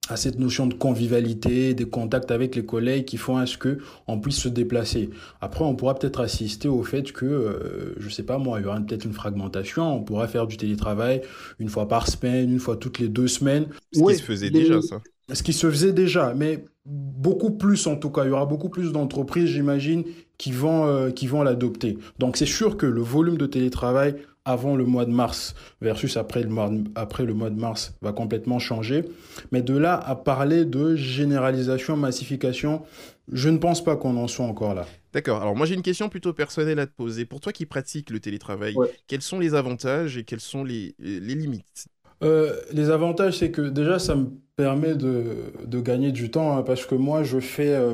à 0.08 0.18
cette 0.18 0.38
notion 0.40 0.68
de 0.68 0.76
convivialité, 0.76 1.74
des 1.74 1.86
contacts 1.90 2.30
avec 2.32 2.56
les 2.56 2.66
collègues 2.66 3.06
qui 3.06 3.18
font 3.18 3.38
à 3.38 3.48
ce 3.48 3.58
que 3.58 3.80
on 4.08 4.20
puisse 4.20 4.38
se 4.40 4.50
déplacer. 4.50 5.10
Après, 5.42 5.66
on 5.66 5.76
pourra 5.76 5.96
peut-être 5.96 6.20
assister 6.22 6.68
au 6.68 6.84
fait 6.84 7.12
que, 7.12 7.26
euh, 7.26 7.96
je 7.98 8.10
sais 8.10 8.24
pas 8.24 8.38
moi, 8.38 8.60
il 8.60 8.64
y 8.66 8.68
aura 8.68 8.80
peut-être 8.82 9.06
une 9.06 9.14
fragmentation. 9.14 9.96
On 9.96 10.04
pourra 10.04 10.28
faire 10.28 10.46
du 10.48 10.58
télétravail 10.58 11.22
une 11.60 11.70
fois 11.70 11.88
par 11.88 12.08
semaine, 12.08 12.52
une 12.52 12.60
fois 12.60 12.78
toutes 12.78 13.00
les 13.00 13.10
deux 13.10 13.28
semaines. 13.28 13.68
Ce 13.92 14.04
qui 14.04 14.14
se 14.16 14.24
faisait 14.24 14.52
déjà, 14.52 14.82
ça. 14.82 15.02
Ce 15.34 15.42
qui 15.42 15.54
se 15.54 15.70
faisait 15.70 15.94
déjà, 15.94 16.34
mais 16.36 16.66
beaucoup 16.86 17.52
plus 17.52 17.88
en 17.88 17.96
tout 17.96 18.12
cas. 18.12 18.26
Il 18.26 18.30
y 18.30 18.32
aura 18.32 18.46
beaucoup 18.46 18.70
plus 18.70 18.92
d'entreprises, 18.92 19.50
j'imagine, 19.50 20.04
qui 20.38 20.52
vont 20.52 20.86
euh, 20.86 21.10
qui 21.12 21.28
vont 21.28 21.42
l'adopter. 21.42 21.98
Donc 22.20 22.38
c'est 22.38 22.46
sûr 22.46 22.78
que 22.78 22.86
le 22.86 23.02
volume 23.02 23.38
de 23.38 23.46
télétravail 23.48 24.16
avant 24.48 24.76
le 24.76 24.86
mois 24.86 25.06
de 25.06 25.12
mars 25.12 25.56
versus 25.82 26.18
après 26.18 26.44
le 26.44 26.50
mois 26.50 26.70
de, 26.70 26.84
après 26.94 27.26
le 27.26 27.34
mois 27.34 27.50
de 27.50 27.60
mars 27.60 27.96
va 28.02 28.14
complètement 28.14 28.60
changer. 28.60 29.04
Mais 29.52 29.64
de 29.64 29.76
là 29.76 29.96
à 29.96 30.16
parler 30.16 30.66
de 30.66 30.96
généralisation, 30.96 31.98
massification, 31.98 32.84
je 33.32 33.50
ne 33.50 33.58
pense 33.58 33.84
pas 33.84 33.96
qu'on 33.96 34.16
en 34.18 34.28
soit 34.28 34.46
encore 34.46 34.76
là. 34.76 34.86
D'accord. 35.12 35.42
Alors 35.42 35.56
moi 35.56 35.66
j'ai 35.66 35.74
une 35.74 35.82
question 35.82 36.10
plutôt 36.10 36.34
personnelle 36.34 36.78
à 36.78 36.86
te 36.86 36.94
poser. 36.94 37.26
Pour 37.26 37.40
toi 37.40 37.52
qui 37.52 37.66
pratiques 37.66 38.12
le 38.12 38.20
télétravail, 38.20 38.76
quels 39.08 39.24
sont 39.24 39.40
les 39.40 39.56
avantages 39.56 40.18
et 40.18 40.24
quelles 40.24 40.40
sont 40.40 40.64
les, 40.64 40.94
les 41.00 41.34
limites? 41.34 41.88
Euh, 42.24 42.54
les 42.72 42.90
avantages, 42.90 43.40
c'est 43.40 43.52
que 43.52 43.62
déjà, 43.62 44.00
ça 44.00 44.16
me 44.16 44.28
permet 44.56 44.96
de, 44.96 45.52
gagner 45.82 46.12
du 46.12 46.32
temps 46.32 46.58
hein, 46.58 46.64
parce 46.64 46.86
que 46.86 46.96
moi, 46.96 47.24
je 47.24 47.40
fais 47.40 47.74
euh, 47.76 47.94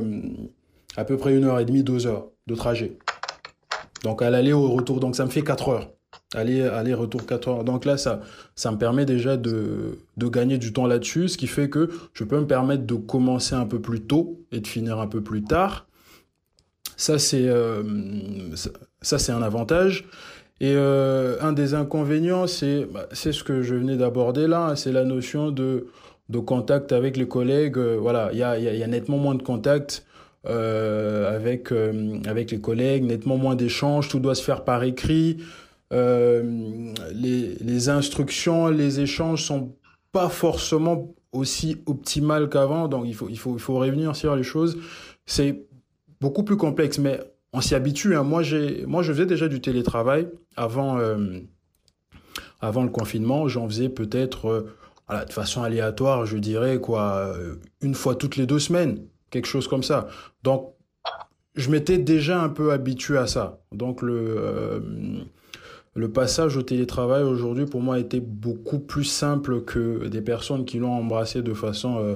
à 0.96 1.06
peu 1.06 1.18
près 1.18 1.36
une 1.36 1.46
heure 1.46 1.60
et 1.60 1.66
demie, 1.66 1.84
deux 1.84 2.08
heures 2.08 2.28
de 2.48 2.56
trajet. 2.56 2.98
Donc 4.04 4.22
à 4.22 4.30
l'aller 4.30 4.54
au 4.54 4.68
retour, 4.70 5.00
donc 5.00 5.16
ça 5.16 5.26
me 5.26 5.30
fait 5.30 5.44
quatre 5.44 5.70
heures. 5.70 5.92
Aller, 6.34 6.62
aller, 6.62 6.94
retour 6.94 7.26
4 7.26 7.48
heures. 7.50 7.64
Donc 7.66 7.84
là, 7.84 7.98
ça, 7.98 8.22
me 8.72 8.78
permet 8.78 9.06
déjà 9.06 9.36
de, 9.36 9.98
gagner 10.18 10.58
du 10.58 10.72
temps 10.72 10.88
là-dessus, 10.88 11.28
ce 11.28 11.38
qui 11.38 11.48
fait 11.48 11.70
que 11.70 11.90
je 12.14 12.24
peux 12.24 12.40
me 12.40 12.48
permettre 12.48 12.86
de 12.86 12.96
commencer 12.96 13.54
un 13.56 13.66
peu 13.66 13.82
plus 13.82 14.02
tôt 14.02 14.40
et 14.54 14.62
de 14.62 14.68
finir 14.68 15.00
un 15.00 15.08
peu 15.08 15.22
plus 15.22 15.44
tard. 15.44 15.88
Ça, 16.96 17.20
c'est 17.20 17.48
euh, 17.48 17.84
ça, 19.02 19.20
c'est 19.20 19.32
un 19.34 19.42
avantage. 19.42 20.06
Et 20.62 20.76
euh, 20.76 21.38
un 21.42 21.54
des 21.54 21.74
inconvénients, 21.74 22.46
c'est 22.46 22.86
bah, 22.86 23.08
ce 23.12 23.44
que 23.44 23.64
je 23.64 23.74
venais 23.74 23.98
d'aborder 23.98 24.46
là, 24.46 24.76
c'est 24.76 24.92
la 24.92 25.04
notion 25.04 25.50
de, 25.50 25.88
de 26.30 26.38
contact 26.38 26.92
avec 26.92 27.18
les 27.18 27.28
collègues. 27.28 27.80
Euh, 27.80 27.98
voilà, 28.00 28.30
il 28.32 28.38
y 28.38 28.44
a, 28.44 28.88
nettement 28.88 29.18
moins 29.18 29.34
de 29.36 29.42
contact. 29.42 30.06
Euh, 30.48 31.36
avec, 31.36 31.72
avec 32.26 32.50
les 32.50 32.60
collègues, 32.60 33.04
nettement 33.04 33.38
moins 33.38 33.56
d'échanges, 33.56 34.10
tout 34.10 34.18
doit 34.20 34.34
se 34.34 34.44
faire 34.44 34.64
par 34.64 34.84
écrit. 34.84 35.38
Les, 35.92 37.56
les, 37.60 37.90
instructions, 37.90 38.68
les 38.68 39.02
échanges 39.02 39.44
sont 39.44 39.76
pas 40.12 40.30
forcément 40.30 41.14
aussi 41.32 41.78
optimales 41.86 42.50
qu'avant, 42.50 42.88
donc 42.88 43.04
il 43.06 43.14
faut, 43.14 43.30
il, 43.30 43.38
faut, 43.38 43.54
il 43.54 43.60
faut 43.60 43.76
revenir 43.76 44.16
sur 44.16 44.36
les 44.36 44.44
choses. 44.44 44.80
C'est 45.28 45.64
beaucoup 46.20 46.44
plus 46.44 46.58
complexe, 46.58 46.98
mais 46.98 47.20
on 47.54 47.62
s'y 47.62 47.76
habitue. 47.76 48.16
Hein. 48.16 48.24
Moi, 48.24 48.44
j'ai, 48.44 48.86
moi, 48.86 49.04
je 49.04 49.12
faisais 49.12 49.26
déjà 49.26 49.48
du 49.48 49.62
télétravail 49.62 50.28
avant, 50.56 50.98
euh, 50.98 51.40
avant 52.60 52.84
le 52.84 52.90
confinement. 52.90 53.48
J'en 53.48 53.68
faisais 53.68 53.90
peut-être 53.90 54.48
euh, 54.48 54.74
voilà, 55.08 55.26
de 55.26 55.34
façon 55.34 55.64
aléatoire, 55.64 56.26
je 56.26 56.38
dirais, 56.38 56.80
quoi, 56.80 57.34
euh, 57.36 57.56
une 57.82 57.96
fois 57.96 58.16
toutes 58.16 58.38
les 58.38 58.46
deux 58.46 58.60
semaines, 58.60 59.00
quelque 59.30 59.48
chose 59.48 59.68
comme 59.68 59.84
ça. 59.84 60.08
Donc, 60.44 60.74
je 61.56 61.70
m'étais 61.70 61.98
déjà 61.98 62.42
un 62.42 62.50
peu 62.50 62.72
habitué 62.72 63.18
à 63.18 63.28
ça. 63.28 63.60
Donc, 63.72 64.02
le 64.02 65.26
le 65.94 66.12
passage 66.12 66.56
au 66.58 66.62
télétravail 66.62 67.24
aujourd'hui 67.24 67.66
pour 67.66 67.82
moi 67.82 68.00
été 68.00 68.20
beaucoup 68.20 68.80
plus 68.80 69.04
simple 69.04 69.62
que 69.64 70.08
des 70.08 70.22
personnes 70.22 70.66
qui 70.66 70.80
l'ont 70.80 70.94
embrassé 70.94 71.42
de 71.42 71.54
façon 71.54 71.98
euh, 72.00 72.16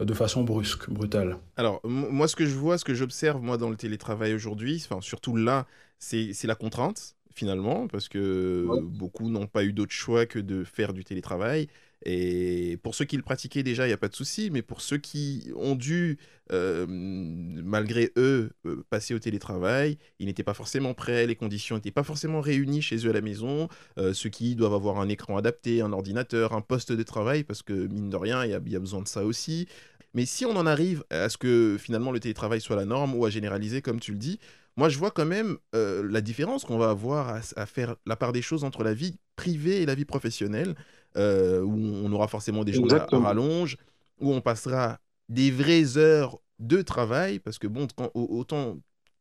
de 0.00 0.14
façon 0.14 0.42
brusque, 0.42 0.90
brutale. 0.90 1.38
Alors 1.56 1.80
moi 1.84 2.28
ce 2.28 2.36
que 2.36 2.46
je 2.46 2.54
vois, 2.54 2.78
ce 2.78 2.84
que 2.84 2.94
j'observe 2.94 3.42
moi 3.42 3.56
dans 3.56 3.70
le 3.70 3.76
télétravail 3.76 4.34
aujourd'hui, 4.34 4.82
enfin 4.84 5.00
surtout 5.00 5.36
là, 5.36 5.66
c'est 5.98 6.44
la 6.44 6.54
contrainte 6.54 7.14
finalement 7.34 7.86
parce 7.86 8.08
que 8.08 8.66
beaucoup 8.82 9.28
n'ont 9.30 9.46
pas 9.46 9.64
eu 9.64 9.72
d'autre 9.72 9.92
choix 9.92 10.26
que 10.26 10.38
de 10.38 10.64
faire 10.64 10.92
du 10.92 11.04
télétravail 11.04 11.68
et 12.08 12.78
pour 12.84 12.94
ceux 12.94 13.04
qui 13.04 13.16
le 13.16 13.24
pratiquaient 13.24 13.64
déjà, 13.64 13.84
il 13.84 13.88
n'y 13.88 13.92
a 13.92 13.96
pas 13.96 14.06
de 14.06 14.14
souci, 14.14 14.48
mais 14.52 14.62
pour 14.62 14.80
ceux 14.80 14.96
qui 14.96 15.50
ont 15.56 15.74
dû, 15.74 16.18
euh, 16.52 16.86
malgré 16.88 18.12
eux, 18.16 18.52
euh, 18.64 18.84
passer 18.90 19.12
au 19.12 19.18
télétravail, 19.18 19.98
ils 20.20 20.26
n'étaient 20.26 20.44
pas 20.44 20.54
forcément 20.54 20.94
prêts, 20.94 21.26
les 21.26 21.34
conditions 21.34 21.74
n'étaient 21.74 21.90
pas 21.90 22.04
forcément 22.04 22.40
réunies 22.40 22.80
chez 22.80 23.04
eux 23.04 23.10
à 23.10 23.12
la 23.12 23.22
maison, 23.22 23.68
euh, 23.98 24.14
ceux 24.14 24.30
qui 24.30 24.54
doivent 24.54 24.74
avoir 24.74 25.00
un 25.00 25.08
écran 25.08 25.36
adapté, 25.36 25.80
un 25.82 25.92
ordinateur, 25.92 26.52
un 26.52 26.60
poste 26.60 26.92
de 26.92 27.02
travail, 27.02 27.42
parce 27.42 27.64
que 27.64 27.72
mine 27.72 28.08
de 28.08 28.16
rien, 28.16 28.44
il 28.44 28.52
y, 28.52 28.76
a 28.76 28.80
besoin 28.80 29.02
de 29.02 29.08
ça 29.08 29.24
aussi. 29.24 29.66
Mais 30.14 30.26
si 30.26 30.46
on 30.46 30.54
en 30.54 30.64
arrive 30.64 31.02
à 31.10 31.28
ce 31.28 31.36
que 31.36 31.76
finalement 31.76 32.12
le 32.12 32.20
télétravail 32.20 32.60
soit 32.60 32.76
la 32.76 32.84
norme 32.84 33.16
ou 33.16 33.24
à 33.24 33.30
généraliser, 33.30 33.82
comme 33.82 33.98
tu 33.98 34.12
le 34.12 34.18
dis, 34.18 34.38
moi 34.76 34.88
je 34.88 34.96
vois 34.96 35.10
quand 35.10 35.26
même 35.26 35.58
la 35.72 36.20
différence 36.20 36.64
qu'on 36.64 36.78
va 36.78 36.90
avoir 36.90 37.30
à, 37.30 37.40
à, 37.56 37.66
faire 37.66 37.96
la 38.06 38.14
part 38.14 38.32
des 38.32 38.42
choses 38.42 38.62
entre 38.62 38.84
la 38.84 38.94
vie 38.94 39.18
privée 39.34 39.82
et 39.82 39.86
la 39.86 39.96
vie 39.96 40.04
professionnelle. 40.04 40.76
Euh, 41.16 41.62
où 41.62 41.72
on 41.72 42.12
aura 42.12 42.28
forcément 42.28 42.62
des 42.62 42.74
journées 42.74 42.94
à 42.94 43.18
rallonge, 43.18 43.78
où 44.20 44.32
on 44.32 44.40
passera 44.42 44.98
des 45.28 45.50
vraies 45.50 45.96
heures 45.96 46.38
de 46.58 46.82
travail, 46.82 47.38
parce 47.38 47.58
que 47.58 47.66
bon, 47.66 47.86
autant 48.14 48.76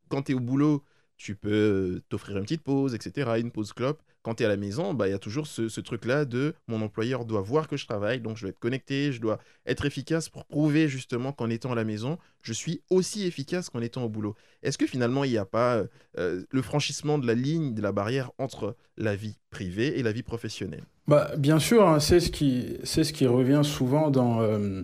quand 0.10 0.24
tu 0.24 0.34
es 0.34 0.36
au 0.36 0.40
boulot, 0.40 0.84
tu 1.18 1.36
peux 1.36 2.02
t'offrir 2.10 2.38
une 2.38 2.44
petite 2.44 2.64
pause, 2.64 2.94
etc., 2.94 3.40
une 3.40 3.52
pause 3.52 3.74
clope. 3.74 4.02
Quand 4.26 4.34
tu 4.34 4.42
es 4.42 4.48
à 4.48 4.50
la 4.50 4.58
maison, 4.58 4.96
bah, 4.96 5.08
il 5.08 5.12
y 5.12 5.14
a 5.14 5.20
toujours 5.20 5.46
ce, 5.46 5.80
truc-là 5.80 6.26
de 6.26 6.56
mon 6.68 6.82
employeur 6.82 7.26
doit 7.26 7.42
voir 7.42 7.68
que 7.68 7.78
je 7.78 7.86
travaille, 7.86 8.22
donc 8.22 8.38
je 8.38 8.42
dois 8.42 8.50
être 8.50 8.60
connecté, 8.60 9.12
je 9.12 9.22
dois 9.22 9.38
être 9.68 9.86
efficace 9.86 10.30
pour 10.30 10.46
prouver 10.46 10.88
justement 10.88 11.32
qu'en 11.32 11.48
étant 11.52 11.74
à 11.74 11.76
la 11.76 11.84
maison, 11.84 12.18
je 12.42 12.52
suis 12.52 12.82
aussi 12.90 13.28
efficace 13.28 13.70
qu'en 13.70 13.82
étant 13.82 14.04
au 14.04 14.10
boulot. 14.10 14.34
Est-ce 14.64 14.80
que 14.80 14.88
finalement, 14.88 15.26
il 15.26 15.30
n'y 15.30 15.38
a 15.38 15.46
pas 15.46 15.84
euh, 16.18 16.44
le 16.50 16.62
franchissement 16.64 17.20
de 17.20 17.28
la 17.28 17.36
ligne, 17.36 17.76
de 17.76 17.84
la 17.84 17.92
barrière 17.92 18.32
entre 18.40 18.76
la 18.98 19.16
vie 19.16 19.38
privée 19.52 20.00
et 20.00 20.02
la 20.02 20.12
vie 20.12 20.24
professionnelle? 20.24 20.86
Bah, 21.08 21.30
Bien 21.38 21.60
sûr, 21.60 21.88
hein, 21.88 22.00
c'est 22.00 22.20
ce, 22.20 22.32
qui, 22.32 22.78
ce 22.84 23.02
qui 23.02 23.28
revient 23.28 23.62
souvent 23.64 24.10
dans, 24.10 24.42
euh, 24.42 24.82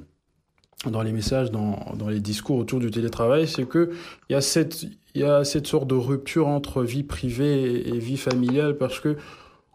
dans 0.89 1.03
les 1.03 1.11
messages, 1.11 1.51
dans, 1.51 1.93
dans, 1.95 2.09
les 2.09 2.19
discours 2.19 2.57
autour 2.57 2.79
du 2.79 2.89
télétravail, 2.89 3.47
c'est 3.47 3.69
qu'il 3.69 3.89
y, 4.29 4.33
a 4.33 4.41
cette, 4.41 4.85
y 5.13 5.23
a 5.23 5.43
cette 5.43 5.67
sorte 5.67 5.87
de 5.87 5.95
rupture 5.95 6.47
entre 6.47 6.83
vie 6.83 7.03
privée 7.03 7.87
et, 7.87 7.99
vie 7.99 8.17
familiale 8.17 8.77
parce 8.77 8.99
que, 8.99 9.17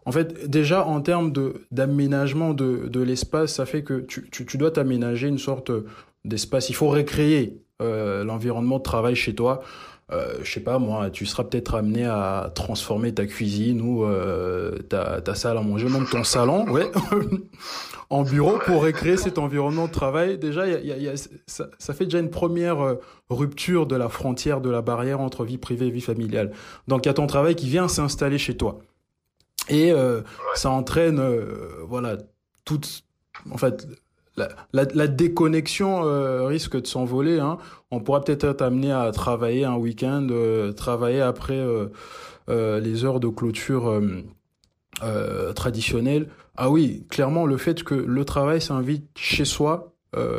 en 0.05 0.11
fait, 0.11 0.49
déjà 0.49 0.85
en 0.85 1.01
termes 1.01 1.31
d'aménagement 1.71 2.53
de, 2.53 2.87
de 2.87 2.99
l'espace, 2.99 3.53
ça 3.53 3.65
fait 3.65 3.83
que 3.83 4.01
tu, 4.01 4.29
tu, 4.31 4.45
tu 4.45 4.57
dois 4.57 4.71
t'aménager 4.71 5.27
une 5.27 5.37
sorte 5.37 5.71
d'espace. 6.25 6.69
Il 6.69 6.75
faut 6.75 6.89
recréer 6.89 7.61
euh, 7.81 8.23
l'environnement 8.23 8.79
de 8.79 8.83
travail 8.83 9.15
chez 9.15 9.35
toi 9.35 9.61
euh, 10.11 10.37
je 10.41 10.51
sais 10.51 10.61
pas 10.61 10.79
moi, 10.79 11.09
tu 11.09 11.25
seras 11.25 11.43
peut-être 11.43 11.75
amené 11.75 12.05
à 12.05 12.51
transformer 12.55 13.13
ta 13.13 13.25
cuisine 13.25 13.81
ou 13.81 14.05
euh, 14.05 14.77
ta, 14.89 15.21
ta, 15.21 15.35
salle 15.35 15.57
à 15.57 15.61
manger, 15.61 15.89
même 15.89 16.07
ton 16.09 16.23
salon, 16.23 16.65
ouais, 16.69 16.89
en 18.09 18.23
bureau 18.23 18.57
pour 18.65 18.83
recréer 18.83 19.17
cet 19.17 19.37
environnement 19.37 19.87
de 19.87 19.91
travail. 19.91 20.37
Déjà, 20.37 20.67
y 20.67 20.73
a, 20.73 20.79
y 20.79 20.91
a, 20.91 20.97
y 20.97 21.09
a, 21.09 21.17
ça, 21.45 21.67
ça, 21.77 21.93
fait 21.93 22.05
déjà 22.05 22.19
une 22.19 22.29
première 22.29 22.79
euh, 22.81 22.95
rupture 23.29 23.85
de 23.85 23.95
la 23.95 24.09
frontière, 24.09 24.61
de 24.61 24.69
la 24.69 24.81
barrière 24.81 25.19
entre 25.19 25.43
vie 25.43 25.57
privée 25.57 25.87
et 25.87 25.91
vie 25.91 26.01
familiale. 26.01 26.53
Donc, 26.87 27.05
il 27.05 27.09
y 27.09 27.11
a 27.11 27.13
ton 27.13 27.27
travail 27.27 27.55
qui 27.55 27.67
vient 27.67 27.87
s'installer 27.87 28.37
chez 28.37 28.55
toi. 28.55 28.79
Et 29.69 29.91
euh, 29.91 30.21
ça 30.55 30.69
entraîne, 30.69 31.19
euh, 31.19 31.83
voilà, 31.85 32.17
toute, 32.63 33.03
en 33.51 33.57
fait, 33.57 33.87
la, 34.37 35.07
déconnexion 35.07 36.05
euh, 36.05 36.45
risque 36.45 36.79
de 36.79 36.87
s'envoler. 36.87 37.39
Hein. 37.39 37.57
On 37.91 37.99
pourra 37.99 38.21
peut-être 38.21 38.43
être 38.45 38.61
amené 38.61 38.91
à 38.91 39.11
travailler 39.11 39.65
un 39.65 39.75
week-end, 39.75 40.27
euh, 40.31 40.71
travailler 40.71 41.21
après 41.21 41.57
euh, 41.57 41.89
les 42.79 43.05
heures 43.05 43.19
de 43.19 43.27
clôture 43.27 44.01
traditionnelles. 45.55 46.29
Ah 46.55 46.69
oui, 46.69 47.05
clairement, 47.09 47.45
le 47.45 47.57
fait 47.57 47.83
que 47.83 47.93
le 47.93 48.25
travail 48.25 48.61
s'invite 48.61 49.07
chez 49.15 49.45
soi, 49.45 49.93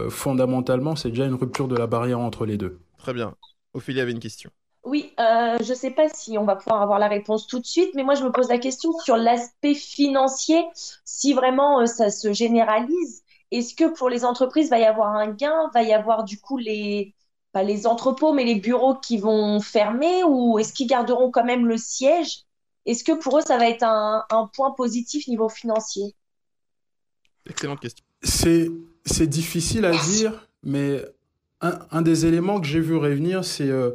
fondamentalement, 0.08 0.96
c'est 0.96 1.10
déjà 1.10 1.26
une 1.26 1.34
rupture 1.34 1.68
de 1.68 1.76
la 1.76 1.86
barrière 1.86 2.18
entre 2.18 2.44
les 2.44 2.56
deux. 2.56 2.80
Très 2.98 3.12
bien. 3.12 3.34
Ophélie 3.74 4.00
avait 4.00 4.12
une 4.12 4.18
question. 4.18 4.50
Oui, 4.88 5.12
euh, 5.20 5.58
je 5.60 5.68
ne 5.68 5.74
sais 5.74 5.90
pas 5.90 6.08
si 6.08 6.38
on 6.38 6.44
va 6.44 6.56
pouvoir 6.56 6.80
avoir 6.80 6.98
la 6.98 7.08
réponse 7.08 7.46
tout 7.46 7.58
de 7.58 7.66
suite, 7.66 7.90
mais 7.94 8.04
moi 8.04 8.14
je 8.14 8.24
me 8.24 8.32
pose 8.32 8.48
la 8.48 8.56
question 8.56 8.90
sur 9.04 9.18
l'aspect 9.18 9.74
financier. 9.74 10.64
Si 11.04 11.34
vraiment 11.34 11.80
euh, 11.80 11.86
ça 11.86 12.10
se 12.10 12.32
généralise, 12.32 13.22
est-ce 13.50 13.74
que 13.74 13.92
pour 13.92 14.08
les 14.08 14.24
entreprises 14.24 14.70
va 14.70 14.78
y 14.78 14.84
avoir 14.84 15.14
un 15.14 15.28
gain, 15.28 15.70
va 15.74 15.82
y 15.82 15.92
avoir 15.92 16.24
du 16.24 16.38
coup 16.38 16.58
les 16.58 17.14
pas 17.52 17.62
les 17.62 17.86
entrepôts, 17.86 18.34
mais 18.34 18.44
les 18.44 18.56
bureaux 18.56 18.94
qui 18.94 19.16
vont 19.16 19.60
fermer, 19.60 20.22
ou 20.24 20.58
est-ce 20.58 20.74
qu'ils 20.74 20.86
garderont 20.86 21.30
quand 21.30 21.44
même 21.44 21.66
le 21.66 21.78
siège? 21.78 22.44
Est-ce 22.84 23.02
que 23.04 23.12
pour 23.12 23.38
eux 23.38 23.42
ça 23.42 23.56
va 23.56 23.68
être 23.68 23.84
un, 23.84 24.24
un 24.30 24.50
point 24.54 24.72
positif 24.72 25.26
niveau 25.28 25.48
financier? 25.48 26.14
Excellente 27.48 27.80
question. 27.80 28.04
C'est 28.22 28.70
c'est 29.06 29.26
difficile 29.26 29.86
à 29.86 29.92
dire, 29.92 30.48
mais 30.62 31.02
un, 31.60 31.78
un 31.90 32.02
des 32.02 32.26
éléments 32.26 32.60
que 32.60 32.66
j'ai 32.66 32.80
vu 32.80 32.96
revenir, 32.96 33.44
c'est 33.44 33.68
euh, 33.68 33.92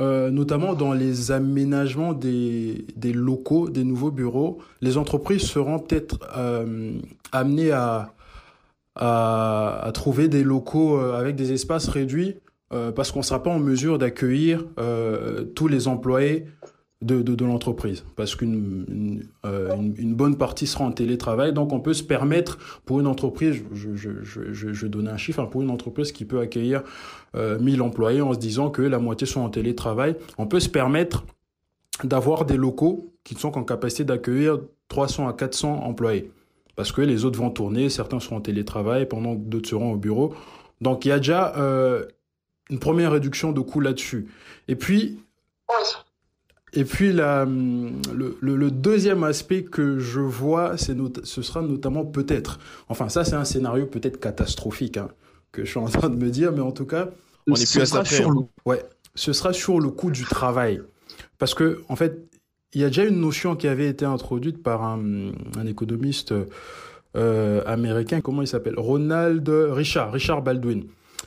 euh, 0.00 0.30
notamment 0.30 0.74
dans 0.74 0.92
les 0.92 1.32
aménagements 1.32 2.12
des, 2.12 2.86
des 2.96 3.12
locaux, 3.12 3.68
des 3.68 3.84
nouveaux 3.84 4.10
bureaux. 4.10 4.58
Les 4.80 4.96
entreprises 4.96 5.42
seront 5.42 5.78
peut-être 5.78 6.18
euh, 6.36 6.98
amenées 7.32 7.72
à, 7.72 8.13
à, 8.96 9.90
trouver 9.94 10.28
des 10.28 10.44
locaux 10.44 10.98
euh, 10.98 11.18
avec 11.18 11.36
des 11.36 11.52
espaces 11.52 11.88
réduits 11.88 12.36
euh, 12.72 12.90
parce 12.92 13.12
qu'on 13.12 13.20
ne 13.20 13.24
sera 13.24 13.42
pas 13.42 13.50
en 13.50 13.58
mesure 13.58 13.98
d'accueillir 13.98 14.64
euh, 14.78 15.44
tous 15.44 15.68
les 15.68 15.86
employés 15.86 16.46
de, 17.02 17.20
de, 17.20 17.44
l'entreprise, 17.44 18.02
parce 18.16 18.34
qu'une 18.34 19.22
une, 19.44 20.14
bonne 20.14 20.38
partie 20.38 20.66
sera 20.66 20.84
en 20.84 20.92
télétravail. 20.92 21.52
Donc 21.52 21.72
on 21.72 21.80
peut 21.80 21.92
se 21.92 22.02
permettre, 22.02 22.58
pour 22.86 22.98
une 22.98 23.06
entreprise, 23.06 23.62
je, 23.74 23.94
je, 23.94 24.10
je, 24.22 24.72
je, 24.72 24.86
donne 24.86 25.08
un 25.08 25.18
chiffre, 25.18 25.40
hein, 25.40 25.46
pour 25.46 25.60
une 25.60 25.70
entreprise 25.70 26.12
qui 26.12 26.24
peut 26.24 26.40
accueillir 26.40 26.82
euh, 27.36 27.58
1000 27.58 27.82
employés 27.82 28.22
en 28.22 28.32
se 28.32 28.38
disant 28.38 28.70
que 28.70 28.80
la 28.80 28.98
moitié 28.98 29.26
sont 29.26 29.42
en 29.42 29.50
télétravail, 29.50 30.16
on 30.38 30.46
peut 30.46 30.60
se 30.60 30.70
permettre 30.70 31.26
d'avoir 32.02 32.46
des 32.46 32.56
locaux 32.56 33.12
qui 33.22 33.34
sont 33.34 33.58
en 33.58 33.64
capacité 33.64 34.04
d'accueillir 34.04 34.60
300 34.88 35.28
à 35.28 35.34
400 35.34 35.82
employés. 35.84 36.30
Parce 36.76 36.92
que 36.92 37.00
les 37.02 37.24
autres 37.24 37.38
vont 37.38 37.50
tourner, 37.50 37.88
certains 37.88 38.20
seront 38.20 38.36
en 38.36 38.40
télétravail, 38.40 39.06
pendant 39.06 39.36
que 39.36 39.42
d'autres 39.42 39.68
seront 39.68 39.92
au 39.92 39.96
bureau. 39.96 40.34
Donc 40.80 41.04
il 41.04 41.08
y 41.08 41.12
a 41.12 41.18
déjà 41.18 41.54
euh, 41.56 42.04
une 42.70 42.78
première 42.78 43.12
réduction 43.12 43.52
de 43.52 43.60
coûts 43.60 43.80
là-dessus. 43.80 44.26
Et 44.68 44.76
puis, 44.76 45.20
et 46.72 46.84
puis 46.84 47.12
la, 47.12 47.44
le, 47.44 48.36
le, 48.40 48.56
le 48.56 48.70
deuxième 48.70 49.22
aspect 49.22 49.62
que 49.62 49.98
je 50.00 50.20
vois, 50.20 50.76
c'est 50.76 50.94
not- 50.94 51.12
ce 51.22 51.42
sera 51.42 51.62
notamment 51.62 52.04
peut-être, 52.04 52.58
enfin 52.88 53.08
ça 53.08 53.24
c'est 53.24 53.36
un 53.36 53.44
scénario 53.44 53.86
peut-être 53.86 54.18
catastrophique 54.18 54.96
hein, 54.96 55.08
que 55.52 55.64
je 55.64 55.70
suis 55.70 55.78
en 55.78 55.86
train 55.86 56.08
de 56.08 56.16
me 56.16 56.30
dire, 56.30 56.50
mais 56.52 56.60
en 56.60 56.72
tout 56.72 56.86
cas, 56.86 57.10
On 57.46 57.54
est 57.54 57.64
ce 57.64 57.78
plus 57.78 57.82
à 57.82 57.86
sera 57.86 58.04
sur 58.04 58.30
le, 58.30 58.40
ouais, 58.66 58.82
ce 59.14 59.32
sera 59.32 59.52
sur 59.52 59.78
le 59.78 59.90
coût 59.90 60.10
du 60.10 60.24
travail, 60.24 60.82
parce 61.38 61.54
que 61.54 61.82
en 61.88 61.94
fait, 61.94 62.26
il 62.74 62.80
y 62.80 62.84
a 62.84 62.88
déjà 62.88 63.04
une 63.04 63.20
notion 63.20 63.56
qui 63.56 63.68
avait 63.68 63.88
été 63.88 64.04
introduite 64.04 64.62
par 64.62 64.82
un, 64.82 65.32
économiste 65.66 66.34
euh, 67.16 67.62
américain, 67.66 68.20
comment 68.20 68.42
il 68.42 68.48
s'appelle, 68.48 68.78
Ronald 68.78 69.48
Richard, 69.48 70.12
Richard 70.12 70.42
Baldwin, 70.42 70.84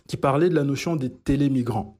qui 0.08 0.18
parlait 0.18 0.50
de 0.50 0.56
la 0.56 0.63
notion 0.63 0.96
des 0.96 1.10
télémigrants 1.12 1.98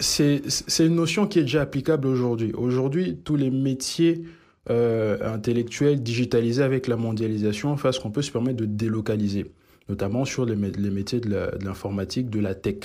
c'est 0.00 0.40
une 0.78 0.94
notion 0.94 1.26
qui 1.26 1.40
est 1.40 1.42
déjà 1.42 1.62
applicable 1.62 2.06
aujourd'hui. 2.06 2.52
Aujourd'hui, 2.52 3.18
tous 3.24 3.36
les 3.36 3.50
métiers 3.50 4.22
euh, 4.70 5.18
intellectuels 5.34 6.02
digitalisés 6.02 6.62
avec 6.62 6.86
la 6.86 6.96
mondialisation 6.96 7.76
fassent 7.76 7.98
qu'on 7.98 8.10
peut 8.10 8.22
se 8.22 8.30
permettre 8.30 8.58
de 8.58 8.66
délocaliser, 8.66 9.50
notamment 9.88 10.24
sur 10.24 10.44
les, 10.44 10.56
mé- 10.56 10.76
les 10.76 10.90
métiers 10.90 11.20
de 11.20 11.50
l'informatique, 11.64 12.30
de, 12.30 12.40
la 12.40 12.54
tech. 12.54 12.84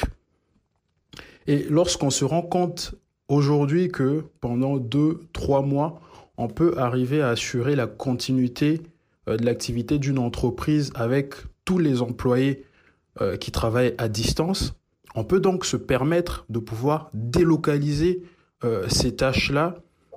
Et 1.46 1.66
lorsqu'on 1.70 2.10
se 2.10 2.26
rend 2.26 2.42
compte 2.42 2.96
aujourd'hui 3.28 3.90
que 3.90 4.24
pendant 4.42 4.78
deux, 4.78 5.22
trois 5.34 5.62
mois, 5.62 6.02
on 6.38 6.48
peut 6.48 6.76
arriver 6.78 7.22
à 7.22 7.30
assurer 7.30 7.76
la 7.76 7.88
continuité 7.88 8.82
euh, 9.28 9.38
de 9.38 9.46
l'activité 9.46 10.00
d'une 10.00 10.20
entreprise 10.20 10.92
avec 10.96 11.36
tous 11.66 11.78
les 11.78 12.02
employés 12.02 12.66
euh, 13.22 13.38
qui 13.38 13.52
travaillent 13.52 13.96
à 13.98 14.10
distance, 14.10 14.76
on 15.16 15.24
peut 15.24 15.40
donc 15.40 15.66
se 15.66 15.78
permettre 15.78 16.46
de 16.50 16.60
pouvoir 16.60 17.10
délocaliser 17.14 18.24
euh, 18.64 18.88
ces 18.90 19.16
tâches-là 19.16 19.76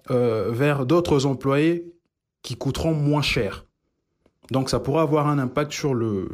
vers 0.08 0.86
d'autres 0.86 1.26
employés 1.26 1.92
qui 2.42 2.54
coûteront 2.54 2.94
moins 2.94 3.22
cher. 3.22 3.66
Donc 4.52 4.70
ça 4.70 4.78
pourra 4.78 5.02
avoir 5.02 5.26
un 5.26 5.40
impact 5.40 5.72
sur 5.72 5.94
le, 5.94 6.28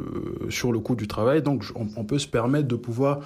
sur 0.49 0.71
le 0.71 0.79
coût 0.79 0.95
du 0.95 1.07
travail. 1.07 1.41
Donc 1.41 1.65
on, 1.73 1.87
on 1.97 2.05
peut 2.05 2.19
se 2.19 2.27
permettre 2.27 2.67
de 2.67 2.75
pouvoir 2.75 3.21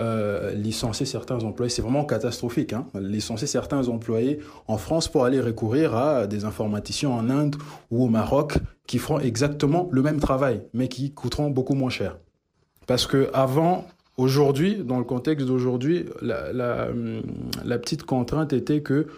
euh, 0.00 0.52
licencier 0.54 1.06
certains 1.06 1.38
employés. 1.44 1.70
C'est 1.70 1.82
vraiment 1.82 2.04
catastrophique. 2.04 2.72
Hein 2.72 2.86
licencier 2.94 3.46
certains 3.46 3.88
employés 3.88 4.40
en 4.66 4.78
France 4.78 5.08
pour 5.08 5.24
aller 5.24 5.40
recourir 5.40 5.94
à 5.94 6.26
des 6.26 6.44
informaticiens 6.44 7.10
en 7.10 7.30
Inde 7.30 7.56
ou 7.90 8.04
au 8.04 8.08
Maroc 8.08 8.58
qui 8.86 8.98
feront 8.98 9.20
exactement 9.20 9.88
le 9.92 10.02
même 10.02 10.20
travail, 10.20 10.62
mais 10.74 10.88
qui 10.88 11.12
coûteront 11.12 11.50
beaucoup 11.50 11.74
moins 11.74 11.90
cher. 11.90 12.18
Parce 12.86 13.06
que 13.06 13.30
avant, 13.32 13.86
Aujourd'hui, 14.16 14.76
dans 14.76 14.98
le 14.98 15.04
contexte 15.04 15.44
d'aujourd'hui, 15.46 16.06
la, 16.22 16.52
la, 16.52 17.78
petite 17.78 18.04
contrainte 18.04 18.52
était 18.52 18.80
que 18.80 19.08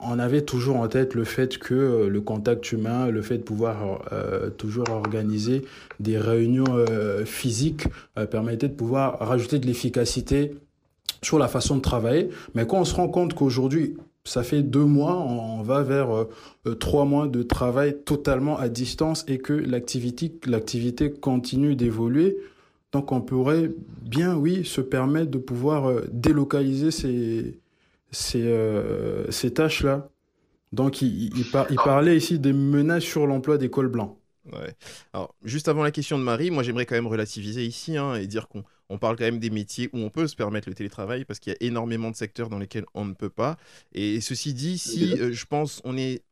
on 0.00 0.18
avait 0.18 0.42
toujours 0.42 0.76
en 0.76 0.88
tête 0.88 1.14
le 1.14 1.24
fait 1.24 1.58
que 1.58 1.74
euh, 1.74 2.08
le 2.08 2.20
contact 2.20 2.70
humain, 2.72 3.08
le 3.08 3.22
fait 3.22 3.38
de 3.38 3.42
pouvoir 3.42 4.02
euh, 4.12 4.50
toujours 4.50 4.88
organiser 4.90 5.64
des 5.98 6.18
réunions 6.18 6.66
euh, 6.68 7.24
physiques 7.24 7.84
permettait 8.30 8.68
de 8.68 8.74
pouvoir 8.74 9.18
rajouter 9.18 9.58
de 9.58 9.66
l'efficacité 9.66 10.54
sur 11.22 11.38
la 11.38 11.48
façon 11.48 11.76
de 11.76 11.80
travailler. 11.80 12.28
Mais 12.54 12.66
quand 12.66 12.80
on 12.80 12.84
se 12.84 12.94
rend 12.94 13.08
compte 13.08 13.34
qu'aujourd'hui, 13.34 13.96
ça 14.24 14.42
fait 14.42 14.62
deux 14.62 14.84
mois, 14.84 15.16
on 15.16 15.62
va 15.62 15.82
vers 15.82 16.26
trois 16.78 17.06
mois 17.06 17.28
de 17.28 17.42
travail 17.42 17.96
totalement 18.04 18.58
à 18.58 18.68
distance 18.68 19.24
et 19.26 19.38
que 19.38 19.52
l'activité, 19.52 21.10
continue 21.10 21.76
d'évoluer, 21.76 22.36
donc 22.92 23.10
on 23.10 23.22
pourrait 23.22 23.70
bien, 24.02 24.36
oui, 24.36 24.64
se 24.64 24.80
permettre 24.82 25.30
de 25.30 25.38
pouvoir 25.38 26.02
délocaliser 26.12 26.90
ces, 26.90 27.58
ces, 28.10 28.42
euh, 28.42 29.30
ces 29.30 29.52
tâches-là. 29.54 30.08
Donc 30.72 31.02
il, 31.02 31.36
il, 31.36 31.50
par, 31.50 31.66
il, 31.70 31.76
parlait 31.76 32.16
ici 32.16 32.38
des 32.38 32.52
menaces 32.52 33.04
sur 33.04 33.26
l'emploi 33.26 33.58
des 33.58 33.70
cols 33.70 33.88
blancs. 33.88 34.16
Ouais. 34.52 34.74
Alors, 35.12 35.34
juste 35.44 35.68
avant 35.68 35.82
la 35.82 35.90
question 35.90 36.18
de 36.18 36.22
Marie, 36.24 36.50
moi 36.50 36.62
j'aimerais 36.62 36.86
quand 36.86 36.94
même 36.94 37.06
relativiser 37.06 37.64
ici 37.66 37.96
hein, 37.96 38.14
et 38.14 38.26
dire 38.26 38.48
qu'on 38.48 38.64
on 38.88 38.98
parle 38.98 39.16
quand 39.16 39.24
même 39.24 39.38
des 39.38 39.50
métiers 39.50 39.90
où 39.92 39.98
on 39.98 40.10
peut 40.10 40.26
se 40.26 40.36
permettre 40.36 40.68
le 40.68 40.74
télétravail 40.74 41.24
parce 41.24 41.38
qu'il 41.38 41.52
y 41.52 41.56
a 41.56 41.66
énormément 41.66 42.10
de 42.10 42.16
secteurs 42.16 42.48
dans 42.48 42.58
lesquels 42.58 42.86
on 42.94 43.04
ne 43.04 43.12
peut 43.12 43.30
pas. 43.30 43.56
Et 43.92 44.20
ceci 44.20 44.54
dit, 44.54 44.78
si 44.78 45.18
euh, 45.20 45.32
je 45.32 45.46
pense 45.46 45.82
on 45.84 45.96
est 45.96 46.22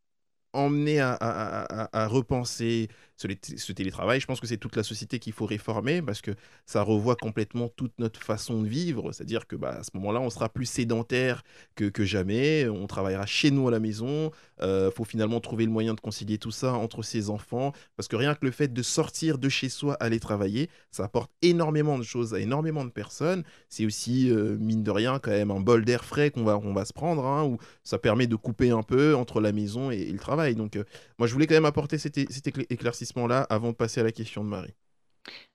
emmené 0.52 1.00
à, 1.00 1.12
à, 1.12 1.84
à, 1.84 2.04
à 2.04 2.06
repenser 2.06 2.88
ce, 3.16 3.72
télétravail. 3.72 4.20
Je 4.20 4.26
pense 4.26 4.40
que 4.40 4.46
c'est 4.46 4.56
toute 4.58 4.76
la 4.76 4.82
société 4.82 5.18
qu'il 5.18 5.32
faut 5.32 5.46
réformer 5.46 6.02
parce 6.02 6.20
que 6.20 6.32
ça 6.66 6.82
revoit 6.82 7.16
complètement 7.16 7.68
toute 7.68 7.92
notre 7.98 8.22
façon 8.22 8.62
de 8.62 8.68
vivre. 8.68 9.12
C'est-à-dire 9.12 9.46
que 9.46 9.56
bah, 9.56 9.76
à 9.80 9.82
ce 9.82 9.90
moment-là, 9.94 10.20
on 10.20 10.30
sera 10.30 10.48
plus 10.48 10.66
sédentaire 10.66 11.42
que, 11.74 11.90
jamais. 12.04 12.68
On 12.68 12.86
travaillera 12.86 13.26
chez 13.26 13.50
nous 13.50 13.68
à 13.68 13.70
la 13.70 13.80
maison. 13.80 14.30
Il 14.58 14.64
euh, 14.64 14.90
faut 14.90 15.04
finalement 15.04 15.40
trouver 15.40 15.64
le 15.64 15.70
moyen 15.70 15.94
de 15.94 16.00
concilier 16.00 16.38
tout 16.38 16.50
ça 16.50 16.74
entre 16.74 17.02
ses 17.02 17.30
enfants 17.30 17.72
parce 17.96 18.06
que 18.06 18.16
rien 18.16 18.34
que 18.34 18.44
le 18.44 18.50
fait 18.50 18.72
de 18.72 18.82
sortir 18.82 19.38
de 19.38 19.48
chez 19.48 19.68
soi, 19.68 19.94
aller 19.94 20.20
travailler, 20.20 20.68
ça 20.90 21.04
apporte 21.04 21.30
énormément 21.42 21.98
de 21.98 22.04
choses 22.04 22.34
à 22.34 22.40
énormément 22.40 22.84
de 22.84 22.90
personnes. 22.90 23.44
C'est 23.68 23.86
aussi, 23.86 24.30
euh, 24.30 24.56
mine 24.58 24.82
de 24.82 24.90
rien, 24.90 25.18
quand 25.18 25.30
même 25.30 25.50
un 25.50 25.60
bol 25.60 25.84
d'air 25.84 26.04
frais 26.04 26.30
qu'on 26.30 26.44
va, 26.44 26.58
on 26.58 26.74
va 26.74 26.84
se 26.84 26.92
prendre, 26.92 27.24
hein, 27.24 27.44
où 27.44 27.58
ça 27.82 27.98
permet 27.98 28.26
de 28.26 28.36
couper 28.36 28.70
un 28.70 28.82
peu 28.82 29.14
entre 29.16 29.40
la 29.40 29.52
maison 29.52 29.90
et, 29.90 29.96
et 29.96 30.12
le 30.12 30.18
travail. 30.18 30.54
Donc, 30.54 30.76
euh, 30.76 30.84
moi, 31.18 31.26
je 31.26 31.32
voulais 31.32 31.46
quand 31.46 31.54
même 31.54 31.64
apporter 31.64 31.98
cet, 31.98 32.14
cet 32.30 32.46
éclaircissement 32.70 33.05
là 33.26 33.46
avant 33.48 33.70
de 33.70 33.76
passer 33.76 34.00
à 34.00 34.04
la 34.04 34.12
question 34.12 34.44
de 34.44 34.48
Marie. 34.48 34.74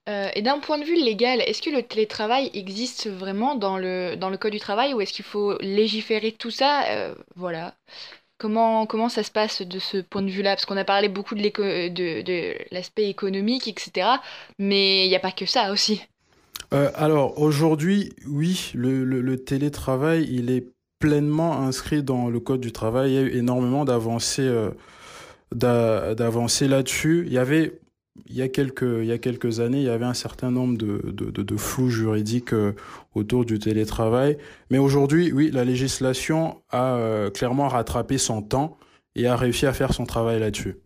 Euh, 0.10 0.30
et 0.34 0.42
d'un 0.42 0.60
point 0.60 0.80
de 0.80 0.84
vue 0.84 0.96
légal, 0.96 1.42
est-ce 1.42 1.62
que 1.62 1.70
le 1.70 1.84
télétravail 1.84 2.50
existe 2.54 3.08
vraiment 3.08 3.56
dans 3.56 3.78
le, 3.78 4.16
dans 4.16 4.30
le 4.30 4.38
Code 4.38 4.52
du 4.54 4.60
travail 4.60 4.94
ou 4.94 5.02
est-ce 5.02 5.14
qu'il 5.14 5.26
faut 5.26 5.58
légiférer 5.60 6.32
tout 6.32 6.50
ça 6.50 6.84
euh, 6.90 7.14
Voilà. 7.36 7.76
Comment, 8.40 8.88
comment 8.88 9.10
ça 9.10 9.22
se 9.22 9.30
passe 9.30 9.62
de 9.62 9.78
ce 9.78 9.98
point 9.98 10.24
de 10.24 10.32
vue-là? 10.32 10.56
Parce 10.56 10.66
qu'on 10.66 10.78
a 10.78 10.84
parlé 10.84 11.08
beaucoup 11.08 11.36
de, 11.36 11.42
de, 11.42 12.22
de 12.24 12.56
l'aspect 12.72 13.08
économique, 13.08 13.68
etc. 13.68 14.08
Mais 14.58 15.06
il 15.06 15.10
n'y 15.10 15.16
a 15.16 15.20
pas 15.20 15.32
que 15.32 15.46
ça 15.46 15.72
aussi. 15.72 16.02
Euh, 16.74 16.90
alors 16.96 17.40
aujourd'hui, 17.40 18.12
oui, 18.28 18.72
le, 18.74 19.04
le, 19.04 19.22
le, 19.22 19.38
télétravail, 19.44 20.28
il 20.32 20.50
est 20.50 20.66
pleinement 20.98 21.60
inscrit 21.60 22.02
dans 22.02 22.30
le 22.30 22.40
Code 22.40 22.62
du 22.62 22.72
travail. 22.72 23.12
Il 23.12 23.14
y 23.14 23.18
a 23.20 23.22
eu 23.22 23.38
énormément 23.38 23.86
d'avancées 23.86 24.50
d'avancer 25.54 26.68
là-dessus. 26.68 27.24
Il 27.28 27.34
y 27.34 27.38
avait, 27.38 27.80
il 28.28 28.36
y 28.36 28.42
a 28.42 28.48
quelques, 28.48 28.82
il 28.84 29.06
y 29.06 29.12
a 29.12 29.18
quelques 29.18 29.60
années, 29.60 29.80
il 29.80 29.86
y 29.86 29.90
avait 29.90 30.06
un 30.06 30.14
certain 30.14 30.52
nombre 30.52 30.78
de, 30.78 31.02
de, 31.12 31.32
de, 31.32 31.44
de 31.44 31.58
flous 31.58 31.90
juridiques 31.90 32.54
euh, 32.54 32.74
autour 33.16 33.46
du 33.46 33.60
télétravail. 33.60 34.38
Mais 34.70 34.78
aujourd'hui, 34.78 35.32
oui, 35.32 35.52
la 35.52 35.66
législation 35.66 36.62
a 36.70 36.96
euh, 36.96 37.30
clairement 37.30 37.68
rattrapé 37.68 38.18
son 38.18 38.42
temps 38.42 38.78
et 39.16 39.28
a 39.28 39.36
réussi 39.36 39.66
à 39.66 39.74
faire 39.74 39.94
son 39.94 40.06
travail 40.06 40.40
là-dessus. 40.40 40.78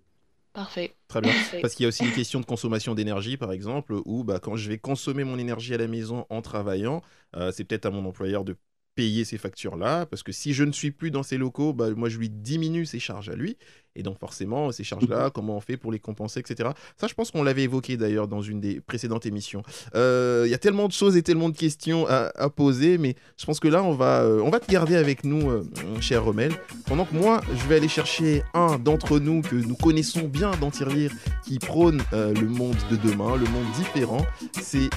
Parfait. 0.53 0.95
Très 1.09 1.21
bien. 1.21 1.33
Parce 1.61 1.75
qu'il 1.75 1.83
y 1.83 1.85
a 1.85 1.89
aussi 1.89 2.05
une 2.05 2.13
question 2.13 2.39
de 2.39 2.45
consommation 2.45 2.95
d'énergie, 2.95 3.37
par 3.37 3.51
exemple, 3.51 3.93
où 4.05 4.23
bah, 4.23 4.39
quand 4.39 4.55
je 4.55 4.69
vais 4.69 4.77
consommer 4.77 5.23
mon 5.23 5.37
énergie 5.37 5.73
à 5.73 5.77
la 5.77 5.87
maison 5.87 6.25
en 6.29 6.41
travaillant, 6.41 7.01
euh, 7.35 7.51
c'est 7.51 7.65
peut-être 7.65 7.85
à 7.85 7.91
mon 7.91 8.05
employeur 8.05 8.45
de 8.45 8.55
payer 8.95 9.25
ces 9.25 9.37
factures-là, 9.37 10.05
parce 10.05 10.23
que 10.23 10.31
si 10.31 10.53
je 10.53 10.63
ne 10.63 10.71
suis 10.71 10.91
plus 10.91 11.11
dans 11.11 11.23
ces 11.23 11.37
locaux, 11.37 11.73
bah, 11.73 11.89
moi 11.93 12.07
je 12.07 12.17
lui 12.17 12.29
diminue 12.29 12.85
ses 12.85 12.99
charges 12.99 13.29
à 13.29 13.35
lui, 13.35 13.57
et 13.95 14.03
donc 14.03 14.19
forcément 14.19 14.71
ces 14.71 14.83
charges-là, 14.83 15.29
comment 15.29 15.55
on 15.57 15.61
fait 15.61 15.77
pour 15.77 15.91
les 15.91 15.99
compenser, 15.99 16.39
etc. 16.39 16.69
Ça, 16.97 17.07
je 17.07 17.13
pense 17.13 17.31
qu'on 17.31 17.43
l'avait 17.43 17.63
évoqué 17.63 17.97
d'ailleurs 17.97 18.27
dans 18.27 18.41
une 18.41 18.59
des 18.59 18.81
précédentes 18.81 19.25
émissions. 19.25 19.63
Euh, 19.95 20.43
Il 20.45 20.51
y 20.51 20.53
a 20.53 20.57
tellement 20.57 20.87
de 20.87 20.93
choses 20.93 21.15
et 21.17 21.23
tellement 21.23 21.49
de 21.49 21.57
questions 21.57 22.05
à, 22.07 22.31
à 22.35 22.49
poser, 22.49 22.97
mais 22.97 23.15
je 23.37 23.45
pense 23.45 23.59
que 23.59 23.67
là, 23.67 23.83
on 23.83 23.93
va, 23.93 24.21
euh, 24.23 24.41
on 24.43 24.49
va 24.49 24.59
te 24.59 24.71
garder 24.71 24.95
avec 24.95 25.23
nous, 25.23 25.49
euh, 25.49 25.63
cher 26.01 26.23
Rommel, 26.23 26.53
pendant 26.85 27.05
que 27.05 27.15
moi, 27.15 27.41
je 27.53 27.67
vais 27.67 27.75
aller 27.75 27.87
chercher 27.87 28.43
un 28.53 28.77
d'entre 28.77 29.19
nous 29.19 29.41
que 29.41 29.55
nous 29.55 29.75
connaissons 29.75 30.27
bien 30.27 30.51
dans 30.59 30.71
Tirelire, 30.71 31.11
qui 31.45 31.59
prône 31.59 32.01
euh, 32.13 32.33
le 32.33 32.47
monde 32.47 32.75
de 32.91 32.95
demain, 32.97 33.35
le 33.35 33.45
monde 33.49 33.65
différent, 33.77 34.25
c'est 34.61 34.89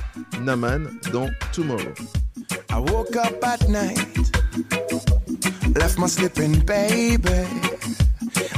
Naman 0.43 0.89
dans 1.13 1.29
Tomorrow. 1.53 1.93
I 2.71 2.79
woke 2.91 3.17
up 3.17 3.43
at 3.43 3.69
night, 3.69 3.99
left 5.77 5.99
my 5.99 6.09
sleeping 6.09 6.63
baby. 6.65 7.47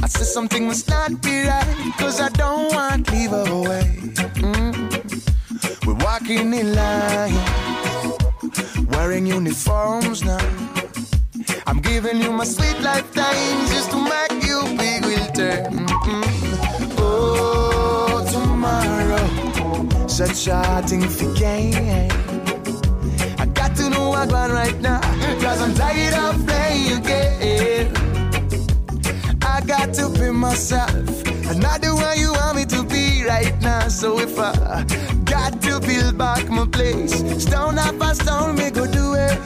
I 0.03 0.09
said 0.09 0.27
something 0.27 0.67
must 0.67 0.89
not 0.89 1.23
be 1.23 1.45
right, 1.47 1.93
cause 1.99 2.21
I 2.21 2.29
don't 2.31 2.73
want 2.75 3.07
to 3.07 3.13
leave 3.13 3.31
her 3.31 3.49
away. 3.51 3.85
Mm. 4.45 5.87
We're 5.87 5.95
walking 6.05 6.53
in 6.53 6.75
line, 6.75 7.35
wearing 8.91 9.27
uniforms 9.27 10.25
now. 10.25 10.39
I'm 11.67 11.81
giving 11.81 12.21
you 12.21 12.31
my 12.33 12.45
sweet 12.45 12.81
lifetime 12.81 13.67
just 13.69 13.91
to 13.93 13.97
make 13.97 14.45
you 14.45 14.61
big 14.77 15.05
will 15.05 15.27
turn. 15.33 15.87
Mm-mm. 15.87 16.25
Oh, 16.99 18.27
tomorrow, 18.33 19.27
such 20.09 20.49
a 20.49 20.83
thing 20.87 21.09
for 21.09 21.33
game. 21.35 22.11
I 23.39 23.47
got 23.47 23.77
to 23.77 23.89
know 23.89 24.11
what 24.11 24.31
one 24.31 24.51
right 24.53 24.79
now, 24.81 25.01
cause 25.41 25.61
I'm 25.63 25.75
tired 25.75 26.15
of 26.15 26.47
playing 26.47 26.99
again. 26.99 28.10
I 29.61 29.63
got 29.67 29.93
to 29.95 30.09
be 30.09 30.31
myself, 30.31 30.89
and 31.27 31.61
not 31.61 31.83
the 31.83 31.95
one 31.95 32.19
you 32.19 32.33
want 32.33 32.57
me 32.57 32.65
to 32.65 32.83
be 32.83 33.25
right 33.27 33.55
now. 33.61 33.89
So 33.89 34.19
if 34.19 34.39
I 34.39 34.87
got 35.25 35.61
to 35.61 35.81
build 35.81 36.17
back 36.17 36.49
my 36.49 36.67
place, 36.67 37.13
stone 37.43 37.77
after 37.77 38.15
stone, 38.15 38.57
me 38.57 38.71
go 38.71 38.87
do 38.87 39.13
it. 39.13 39.37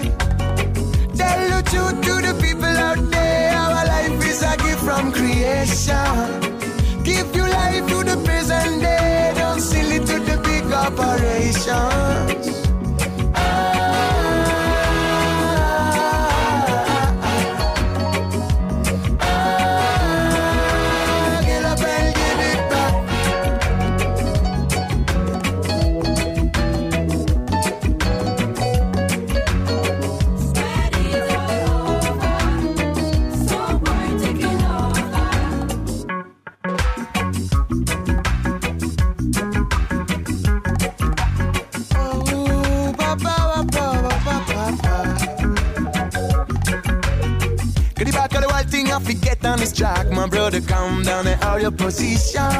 Tell 1.19 1.41
the 1.51 1.63
truth 1.69 2.01
to 2.07 2.15
the 2.23 2.39
people 2.41 2.65
out 2.65 3.11
there, 3.11 3.57
our 3.57 3.87
life 3.87 4.25
is 4.25 4.43
a 4.43 4.57
gift 4.57 4.85
from 4.85 5.11
creation. 5.11 7.03
Give 7.03 7.35
your 7.35 7.49
life 7.49 7.85
to 7.89 8.05
the 8.05 8.23
present 8.25 8.83
day, 8.83 9.33
don't 9.35 9.59
sell 9.59 9.91
it 9.91 10.07
to 10.07 10.21
the 10.21 10.39
big 10.45 10.73
operations. 10.73 12.64
On 49.55 49.61
this 49.61 49.73
track. 49.73 50.11
My 50.11 50.27
brother, 50.27 50.61
calm 50.61 51.03
down 51.05 51.27
and 51.29 51.41
hold 51.43 51.63
your 51.63 51.71
position. 51.71 52.51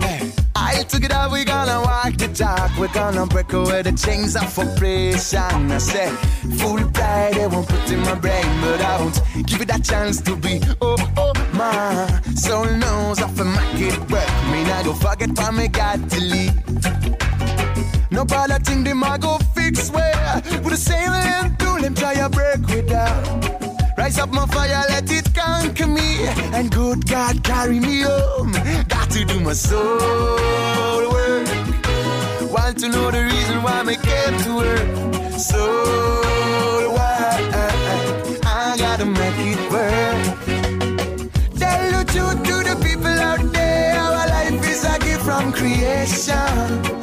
Hey. 0.00 0.30
I 0.54 0.84
took 0.88 1.02
it 1.02 1.12
out, 1.12 1.32
we 1.32 1.44
gonna 1.44 1.80
walk 1.80 2.14
the 2.18 2.28
talk. 2.28 2.70
We're 2.78 2.94
gonna 3.00 3.26
break 3.26 3.52
away 3.52 3.82
the 3.82 3.92
chains 3.92 4.36
of 4.36 4.56
oppression. 4.56 5.72
I 5.76 5.78
said, 5.78 6.12
full 6.60 6.82
pride, 6.90 7.34
they 7.34 7.46
won't 7.48 7.66
put 7.68 7.90
in 7.90 8.00
my 8.00 8.14
brain, 8.14 8.48
but 8.62 8.80
I 8.80 9.00
won't 9.00 9.20
give 9.46 9.60
it 9.60 9.68
that 9.68 9.82
chance 9.82 10.20
to 10.22 10.36
be. 10.36 10.60
Oh, 10.80 10.96
oh, 11.16 11.32
my 11.52 12.06
soul 12.34 12.66
knows 12.82 13.20
off 13.20 13.40
a 13.40 13.44
market 13.44 13.98
work. 14.10 14.30
Me 14.52 14.62
not 14.70 14.84
go 14.84 14.94
forget 14.94 15.30
for 15.36 15.52
me 15.52 15.66
got 15.66 15.98
to 16.10 16.20
leave. 16.20 16.54
No 18.12 18.24
bother 18.24 18.58
think 18.58 18.84
them 18.84 19.02
I 19.04 19.18
go 19.18 19.38
fix 19.54 19.90
where 19.90 20.42
With 20.64 20.70
the 20.70 20.76
same 20.76 21.12
and 21.12 21.56
do 21.58 21.80
them 21.80 21.94
try 21.94 22.14
to 22.14 22.28
break 22.28 22.66
with 22.66 22.88
that 22.88 23.39
Rise 24.10 24.18
up 24.18 24.32
my 24.32 24.44
fire, 24.46 24.84
let 24.88 25.08
it 25.08 25.32
conquer 25.32 25.86
me. 25.86 26.26
And 26.52 26.68
good 26.72 27.06
God 27.06 27.44
carry 27.44 27.78
me 27.78 28.00
home. 28.00 28.50
Got 28.88 29.08
to 29.10 29.24
do 29.24 29.38
my 29.38 29.52
soul 29.52 29.78
work. 31.12 31.46
Want 32.50 32.76
to 32.80 32.88
know 32.88 33.12
the 33.12 33.22
reason 33.22 33.62
why 33.62 33.84
me 33.84 33.94
came 33.94 34.36
to 34.46 34.56
work 34.56 35.38
Soul 35.38 36.90
work. 36.90 37.54
I 38.44 38.74
gotta 38.78 39.06
make 39.06 39.38
it 39.52 39.70
work. 39.70 40.22
Tell 41.60 41.84
the 41.94 42.04
truth 42.12 42.42
to 42.48 42.56
the 42.68 42.76
people 42.82 43.06
out 43.06 43.52
there. 43.52 43.96
Our 43.96 44.26
life 44.26 44.68
is 44.68 44.84
a 44.92 44.98
gift 44.98 45.22
from 45.22 45.52
creation 45.52 46.99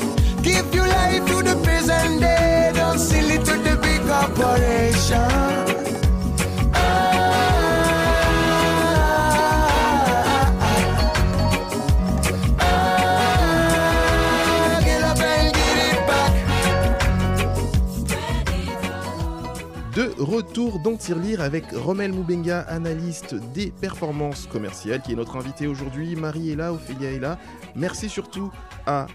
retour 20.38 20.78
dans 20.78 20.96
Tirelire 20.96 21.42
avec 21.42 21.66
Romel 21.72 22.14
Moubenga, 22.14 22.60
analyste 22.60 23.34
des 23.56 23.72
performances 23.72 24.46
commerciales, 24.46 25.02
qui 25.02 25.14
est 25.14 25.16
notre 25.16 25.36
invité 25.36 25.66
aujourd'hui. 25.66 26.16
Marie 26.16 26.52
est 26.52 26.56
là, 26.56 26.72
Ophélia 26.74 27.12
est 27.12 27.20
là. 27.20 27.40
Merci 27.76 28.08
surtout 28.08 28.52
à 28.86 29.08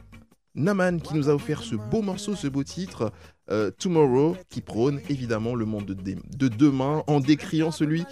Naman 0.56 0.98
qui 1.00 1.14
nous 1.14 1.28
a 1.28 1.34
offert 1.34 1.62
ce 1.62 1.76
beau 1.76 2.02
morceau, 2.02 2.34
ce 2.34 2.48
beau 2.48 2.64
titre, 2.64 3.12
euh, 3.52 3.70
Tomorrow, 3.70 4.36
qui 4.48 4.62
prône 4.62 5.00
évidemment 5.08 5.54
le 5.54 5.64
monde 5.64 5.84
de, 5.84 5.94
de 5.94 6.48
demain 6.48 7.04
en 7.06 7.20
décriant 7.20 7.70
celui 7.70 8.04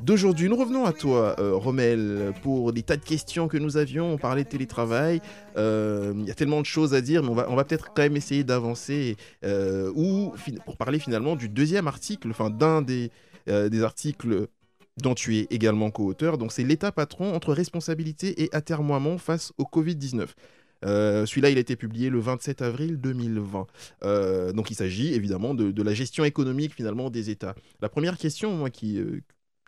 d'aujourd'hui. 0.00 0.48
Nous 0.48 0.56
revenons 0.56 0.84
à 0.84 0.92
toi, 0.92 1.36
euh, 1.38 1.54
Romel, 1.54 2.32
pour 2.42 2.72
des 2.72 2.82
tas 2.82 2.96
de 2.96 3.04
questions 3.04 3.48
que 3.48 3.56
nous 3.56 3.76
avions. 3.76 4.12
On 4.12 4.18
parlait 4.18 4.44
de 4.44 4.48
télétravail. 4.48 5.20
Euh, 5.56 6.12
Il 6.16 6.26
y 6.26 6.30
a 6.30 6.34
tellement 6.34 6.60
de 6.60 6.66
choses 6.66 6.94
à 6.94 7.00
dire, 7.00 7.22
mais 7.22 7.30
on 7.30 7.56
va, 7.56 7.64
peut-être 7.64 7.92
quand 7.94 8.02
même 8.02 8.16
essayer 8.16 8.44
d'avancer. 8.44 9.16
euh, 9.44 9.92
ou 9.94 10.34
pour 10.64 10.76
parler 10.76 10.98
finalement 10.98 11.36
du 11.36 11.48
deuxième 11.48 11.88
article, 11.88 12.30
enfin 12.30 12.50
d'un 12.50 12.82
des, 12.82 13.10
euh, 13.48 13.68
des 13.68 13.82
articles 13.82 14.48
dont 15.02 15.14
tu 15.14 15.36
es 15.38 15.46
également 15.50 15.90
co-auteur. 15.90 16.38
Donc 16.38 16.52
c'est 16.52 16.64
l'État 16.64 16.92
patron 16.92 17.34
entre 17.34 17.52
responsabilité 17.52 18.42
et 18.42 18.54
atermoiement 18.54 19.18
face 19.18 19.52
au 19.58 19.64
Covid-19. 19.64 20.28
Euh, 20.84 21.26
Celui-là, 21.26 21.50
il 21.50 21.56
a 21.56 21.60
été 21.60 21.76
publié 21.76 22.10
le 22.10 22.18
27 22.18 22.62
avril 22.62 22.98
2020. 23.00 23.66
Euh, 24.04 24.52
donc 24.52 24.70
il 24.70 24.74
s'agit 24.74 25.14
évidemment 25.14 25.54
de, 25.54 25.82
la 25.82 25.94
gestion 25.94 26.24
économique 26.24 26.74
finalement 26.74 27.10
des 27.10 27.30
États. 27.30 27.54
La 27.80 27.88
première 27.88 28.18
question, 28.18 28.52
moi, 28.54 28.70
qui, 28.70 29.00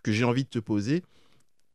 que 0.09 0.15
j'ai 0.15 0.25
envie 0.25 0.45
de 0.45 0.49
te 0.49 0.59
poser, 0.59 1.03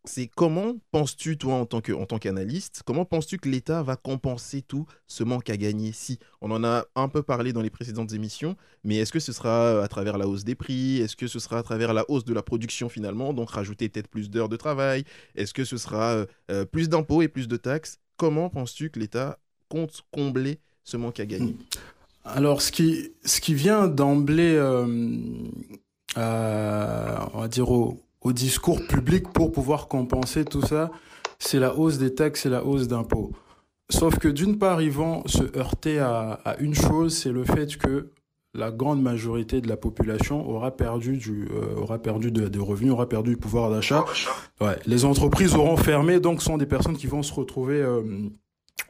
c'est 0.05 0.27
comment 0.27 0.75
penses-tu, 0.91 1.37
toi, 1.37 1.53
en 1.53 1.65
tant 1.65 1.79
que- 1.79 1.93
tant 2.05 2.17
qu'analyste, 2.17 2.81
comment 2.83 3.05
penses-tu 3.05 3.37
que 3.37 3.47
l'État 3.47 3.83
va 3.83 3.95
compenser 3.95 4.63
tout 4.63 4.85
ce 5.07 5.23
manque 5.23 5.49
à 5.51 5.55
gagner? 5.55 5.91
Si, 5.93 6.17
on 6.41 6.49
en 6.51 6.63
a 6.63 6.85
un 6.95 7.07
peu 7.09 7.21
parlé 7.23 7.53
dans 7.53 7.61
les 7.61 7.69
précédentes 7.69 8.11
émissions, 8.11 8.57
mais 8.83 8.97
est-ce 8.97 9.13
que 9.13 9.19
ce 9.19 9.31
sera 9.31 9.83
à 9.83 9.87
travers 9.87 10.17
la 10.17 10.27
hausse 10.27 10.43
des 10.43 10.55
prix? 10.55 10.97
Est-ce 10.97 11.15
que 11.15 11.27
ce 11.27 11.39
sera 11.39 11.59
à 11.59 11.63
travers 11.63 11.93
la 11.93 12.03
hausse 12.09 12.25
de 12.25 12.33
la 12.33 12.41
production 12.41 12.89
finalement, 12.89 13.33
donc 13.33 13.51
rajouter 13.51 13.87
peut-être 13.87 14.09
plus 14.09 14.29
d'heures 14.29 14.49
de 14.49 14.57
travail? 14.57 15.05
Est-ce 15.35 15.53
que 15.53 15.63
ce 15.63 15.77
sera 15.77 16.15
euh, 16.15 16.25
euh, 16.51 16.65
plus 16.65 16.89
d'impôts 16.89 17.21
et 17.21 17.27
plus 17.27 17.47
de 17.47 17.55
taxes? 17.55 17.99
Comment 18.17 18.49
penses-tu 18.49 18.89
que 18.89 18.99
l'État 18.99 19.37
compte 19.69 20.01
combler 20.11 20.59
ce 20.83 20.97
manque 20.97 21.19
à 21.19 21.25
gagner? 21.25 21.55
Alors, 22.25 22.61
ce 22.61 22.71
qui, 22.73 23.11
ce 23.23 23.39
qui 23.39 23.53
vient 23.53 23.87
d'emblée, 23.87 24.55
euh, 24.55 24.87
on 26.15 27.39
va 27.39 27.47
dire, 27.47 27.69
au, 27.71 28.01
au 28.23 28.33
discours 28.33 28.85
public 28.87 29.31
pour 29.33 29.51
pouvoir 29.51 29.87
compenser 29.87 30.45
tout 30.45 30.61
ça, 30.61 30.91
c'est 31.39 31.59
la 31.59 31.75
hausse 31.77 31.97
des 31.97 32.13
taxes 32.13 32.45
et 32.45 32.49
la 32.49 32.65
hausse 32.65 32.87
d'impôts. 32.87 33.31
Sauf 33.89 34.17
que 34.17 34.27
d'une 34.29 34.57
part, 34.57 34.81
ils 34.81 34.91
vont 34.91 35.23
se 35.27 35.43
heurter 35.57 35.99
à, 35.99 36.39
à 36.45 36.57
une 36.57 36.73
chose, 36.73 37.15
c'est 37.15 37.31
le 37.31 37.43
fait 37.43 37.77
que 37.77 38.09
la 38.55 38.71
grande 38.71 39.01
majorité 39.01 39.61
de 39.61 39.67
la 39.67 39.77
population 39.77 40.47
aura 40.47 40.71
perdu 40.71 41.17
du, 41.17 41.47
euh, 41.51 41.75
aura 41.81 41.97
perdu 41.97 42.31
de- 42.31 42.59
revenus, 42.59 42.93
aura 42.93 43.09
perdu 43.09 43.31
du 43.31 43.37
pouvoir 43.37 43.71
d'achat. 43.71 44.05
Ouais, 44.61 44.77
les 44.85 45.05
entreprises 45.05 45.55
auront 45.55 45.75
fermé, 45.75 46.19
donc 46.19 46.39
ce 46.39 46.45
sont 46.45 46.57
des 46.57 46.67
personnes 46.67 46.95
qui 46.95 47.07
vont 47.07 47.23
se 47.23 47.33
retrouver 47.33 47.81
euh, 47.81 48.03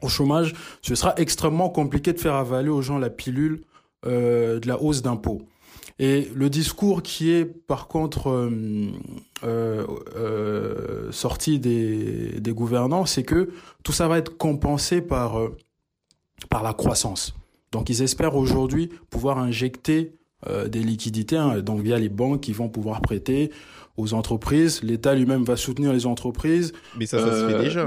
au 0.02 0.08
chômage. 0.08 0.54
Ce 0.82 0.94
sera 0.94 1.14
extrêmement 1.16 1.70
compliqué 1.70 2.12
de 2.12 2.20
faire 2.20 2.34
avaler 2.34 2.68
aux 2.68 2.82
gens 2.82 2.98
la 2.98 3.10
pilule 3.10 3.62
euh, 4.06 4.60
de 4.60 4.68
la 4.68 4.80
hausse 4.80 5.00
d'impôts. 5.02 5.42
Et 5.98 6.28
le 6.34 6.50
discours 6.50 7.02
qui 7.02 7.30
est 7.30 7.44
par 7.44 7.86
contre 7.86 8.28
euh, 8.28 8.50
euh, 9.44 9.86
euh, 10.16 11.12
sorti 11.12 11.60
des, 11.60 12.40
des 12.40 12.52
gouvernants, 12.52 13.06
c'est 13.06 13.22
que 13.22 13.50
tout 13.84 13.92
ça 13.92 14.08
va 14.08 14.18
être 14.18 14.36
compensé 14.36 15.00
par, 15.00 15.38
euh, 15.38 15.56
par 16.50 16.62
la 16.64 16.72
croissance. 16.72 17.34
Donc 17.70 17.90
ils 17.90 18.02
espèrent 18.02 18.36
aujourd'hui 18.36 18.90
pouvoir 19.10 19.38
injecter 19.38 20.14
des 20.68 20.82
liquidités, 20.82 21.38
hein, 21.38 21.60
donc 21.60 21.80
via 21.80 21.98
les 21.98 22.10
banques 22.10 22.42
qui 22.42 22.52
vont 22.52 22.68
pouvoir 22.68 23.00
prêter 23.00 23.50
aux 23.96 24.12
entreprises. 24.12 24.82
L'État 24.82 25.14
lui-même 25.14 25.42
va 25.42 25.56
soutenir 25.56 25.90
les 25.90 26.04
entreprises. 26.04 26.74
Mais 26.98 27.06
ça, 27.06 27.18
ça 27.18 27.32
se 27.32 27.48
fait 27.48 27.58
déjà. 27.62 27.86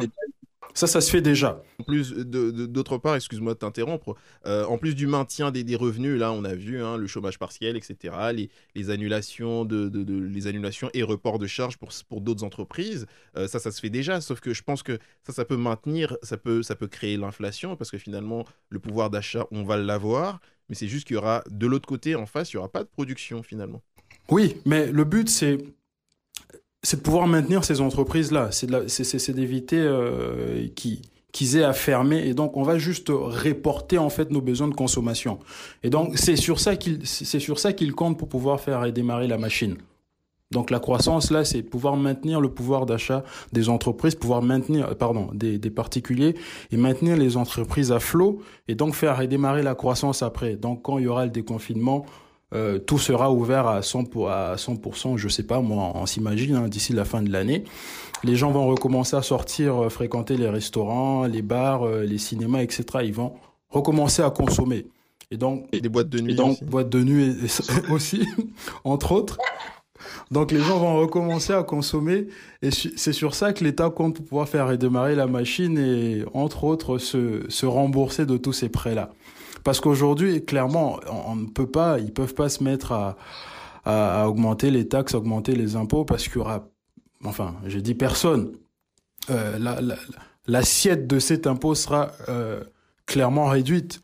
Ça, 0.78 0.86
ça 0.86 1.02
se 1.02 1.10
fait 1.10 1.22
déjà. 1.22 1.63
En 1.80 1.84
plus, 1.84 2.12
de- 2.13 2.52
de- 2.52 2.68
d'autre 2.68 3.00
part, 3.00 3.16
excuse-moi 3.16 3.56
de 3.56 3.58
t'interrompre, 3.58 4.16
euh, 4.46 4.63
en 4.66 4.78
plus 4.78 4.94
du 4.94 5.08
maintien 5.08 5.50
des, 5.50 5.63
des 5.63 5.76
revenus, 5.76 6.20
là, 6.20 6.32
on 6.32 6.44
a 6.44 6.54
vu 6.54 6.84
hein, 6.84 6.98
le 6.98 7.08
chômage 7.08 7.40
partiel, 7.40 7.76
etc., 7.76 8.16
les, 8.32 8.52
les 8.76 8.90
annulations 8.92 9.66
de, 9.66 9.90
de- 9.90 10.04
de- 10.04 10.20
les 10.20 10.46
annulations 10.46 10.92
et 10.94 11.02
reports 11.02 11.40
de 11.40 11.48
charges 11.48 11.78
pour, 11.78 11.90
pour 12.08 12.22
d'autres 12.22 12.44
entreprises, 12.44 13.08
euh, 13.38 13.48
ça, 13.48 13.58
ça 13.58 13.72
se 13.72 13.80
fait 13.82 13.90
déjà. 13.90 14.22
Sauf 14.22 14.40
que 14.40 14.54
je 14.54 14.62
pense 14.62 14.84
que 14.84 15.00
ça, 15.26 15.34
ça 15.34 15.46
peut 15.46 15.58
maintenir, 15.58 16.16
ça 16.22 16.38
peut, 16.38 16.62
ça 16.62 16.76
peut 16.76 16.88
créer 16.88 17.18
l'inflation 17.18 17.76
parce 17.76 17.90
que 17.90 17.98
finalement, 17.98 18.46
le 18.70 18.78
pouvoir 18.78 19.10
d'achat, 19.10 19.48
on 19.50 19.63
va 19.63 19.78
l'avoir, 19.78 20.40
mais 20.70 20.76
c'est 20.76 20.88
juste 20.88 21.08
qu'il 21.08 21.16
y 21.16 21.18
aura 21.18 21.44
de 21.50 21.66
l'autre 21.66 21.88
côté, 21.88 22.13
en 22.13 22.28
face, 22.28 22.52
il 22.52 22.58
y 22.58 22.58
aura 22.58 22.72
pas 22.72 22.84
de 22.84 22.90
production 22.90 23.42
finalement. 23.42 23.82
Oui, 24.30 24.58
mais 24.66 24.92
le 24.92 25.06
but, 25.06 25.28
c'est 25.28 25.58
c'est 26.88 26.95
de 26.95 27.02
pouvoir 27.02 27.28
maintenir 27.28 27.65
ces 27.65 27.82
entreprises-là. 27.82 28.47
C'est 28.52 29.32
d'éviter 29.34 29.78
euh, 29.78 30.69
qu'ils 30.73 31.02
qu'ils 31.34 31.58
aient 31.58 31.65
à 31.65 31.73
fermer. 31.73 32.26
Et 32.26 32.34
donc, 32.34 32.56
on 32.56 32.63
va 32.63 32.78
juste 32.78 33.10
reporter 33.10 33.97
en 33.97 34.10
fait 34.10 34.32
nos 34.32 34.39
besoins 34.39 34.69
de 34.69 34.73
consommation. 34.73 35.38
Et 35.84 35.89
donc, 35.89 36.17
c'est 36.17 36.38
sur 36.38 36.62
ça 36.62 36.78
qu'ils 36.78 37.06
c'est 37.06 37.41
sur 37.41 37.60
ça 37.60 37.73
comptent 37.73 38.17
pour 38.17 38.30
pouvoir 38.30 38.62
faire 38.62 38.80
redémarrer 38.80 39.28
la 39.28 39.38
machine. 39.38 39.76
Donc, 40.52 40.71
la 40.71 40.80
croissance 40.80 41.30
là, 41.30 41.43
c'est 41.43 41.62
pouvoir 41.62 41.97
maintenir 41.97 42.39
le 42.39 42.47
pouvoir 42.47 42.86
d'achat 42.86 43.26
des 43.52 43.67
entreprises, 43.67 44.15
pouvoir 44.15 44.41
maintenir, 44.41 44.95
pardon, 44.95 45.28
des, 45.34 45.58
des 45.58 45.69
particuliers 45.69 46.36
et 46.71 46.78
maintenir 46.78 47.17
les 47.17 47.36
entreprises 47.36 47.91
à 47.91 48.00
flot 48.00 48.41
et 48.69 48.76
donc 48.76 48.95
faire 48.95 49.17
redémarrer 49.17 49.62
la 49.62 49.76
croissance 49.76 50.23
après. 50.23 50.56
Donc, 50.56 50.84
quand 50.84 51.00
il 51.00 51.04
y 51.04 51.08
aura 51.10 51.26
le 51.26 51.32
déconfinement, 51.32 52.06
euh, 52.54 52.80
tout 52.80 52.98
sera 52.98 53.32
ouvert 53.32 53.68
à 53.68 53.82
100%, 53.82 54.06
pour- 54.06 54.30
à 54.30 54.56
100% 54.58 55.18
je 55.18 55.28
sais 55.28 55.44
pas, 55.44 55.60
moi, 55.60 55.92
on 55.96 56.06
s'imagine, 56.06 56.56
hein, 56.56 56.68
d'ici 56.68 56.94
la 56.94 57.06
fin 57.06 57.22
de 57.22 57.32
l'année. 57.32 57.64
Les 58.24 58.36
gens 58.36 58.52
vont 58.52 58.68
recommencer 58.68 59.16
à 59.16 59.22
sortir, 59.22 59.84
euh, 59.84 59.90
fréquenter 59.90 60.38
les 60.38 60.50
restaurants, 60.50 61.26
les 61.26 61.42
bars, 61.42 61.84
euh, 61.86 62.04
les 62.04 62.18
cinémas, 62.18 62.62
etc. 62.62 62.84
Ils 63.04 63.14
vont 63.14 63.34
recommencer 63.70 64.22
à 64.22 64.30
consommer. 64.30 64.88
Et 65.30 65.36
donc, 65.38 65.70
Des 65.72 65.90
boîtes 65.90 66.08
de 66.10 66.22
nuit 66.22 66.32
et 66.32 66.36
donc 66.36 66.52
aussi. 66.54 66.64
boîte 66.66 66.90
de 66.90 67.04
nuit 67.04 67.26
et- 67.26 67.46
et- 67.46 67.92
aussi, 67.92 68.26
entre 68.86 69.12
autres. 69.12 69.38
Donc 70.32 70.52
les 70.52 70.60
gens 70.60 70.78
vont 70.78 71.00
recommencer 71.00 71.54
à 71.54 71.64
consommer 71.64 72.28
et 72.62 72.70
c'est 72.72 73.14
sur 73.14 73.34
ça 73.36 73.52
que 73.52 73.64
l'État 73.64 73.90
compte 73.90 74.16
pour 74.16 74.26
pouvoir 74.26 74.48
faire 74.48 74.68
redémarrer 74.68 75.16
la 75.16 75.26
machine 75.28 75.78
et 75.78 76.24
entre 76.34 76.64
autres 76.66 76.98
se, 76.98 77.44
se 77.50 77.66
rembourser 77.66 78.26
de 78.26 78.38
tous 78.38 78.54
ces 78.54 78.70
prêts-là. 78.70 79.12
Parce 79.67 79.82
qu'aujourd'hui, 79.82 80.45
clairement, 80.45 80.97
on, 81.12 81.36
ne 81.36 81.45
peut 81.45 81.69
pas, 81.69 81.99
ils 81.99 82.13
peuvent 82.13 82.34
pas 82.34 82.47
se 82.47 82.63
mettre 82.63 82.93
à, 83.84 84.25
augmenter 84.30 84.71
les 84.71 84.88
taxes, 84.88 85.13
augmenter 85.13 85.56
les 85.56 85.75
impôts 85.75 86.06
parce 86.06 86.23
qu'il 86.30 86.38
y 86.38 86.39
aura, 86.39 86.69
enfin, 87.25 87.53
j'ai 87.65 87.82
dit 87.82 87.93
personne. 87.93 88.53
Euh, 89.30 89.60
la- 89.60 89.82
la- 89.82 89.97
L'assiette 90.47 91.06
de 91.06 91.19
cet 91.19 91.47
impôt 91.47 91.75
sera 91.75 92.13
euh, 92.30 92.63
clairement 93.08 93.47
réduite. 93.47 94.01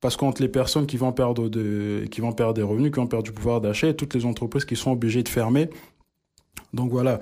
Parce 0.00 0.16
qu'entre 0.16 0.40
les 0.40 0.48
personnes 0.48 0.86
qui 0.86 0.96
vont 0.96 1.10
perdre 1.12 1.48
qui 1.48 2.20
vont 2.20 2.30
perdre 2.32 2.54
des 2.54 2.62
revenus, 2.62 2.92
qui 2.92 3.00
vont 3.00 3.08
perdre 3.08 3.24
du 3.24 3.32
pouvoir 3.32 3.60
d'achat, 3.60 3.88
et 3.88 3.96
toutes 3.96 4.14
les 4.14 4.24
entreprises 4.24 4.64
qui 4.64 4.76
sont 4.76 4.92
obligées 4.92 5.24
de 5.24 5.28
fermer. 5.28 5.70
Donc 6.72 6.92
voilà, 6.92 7.18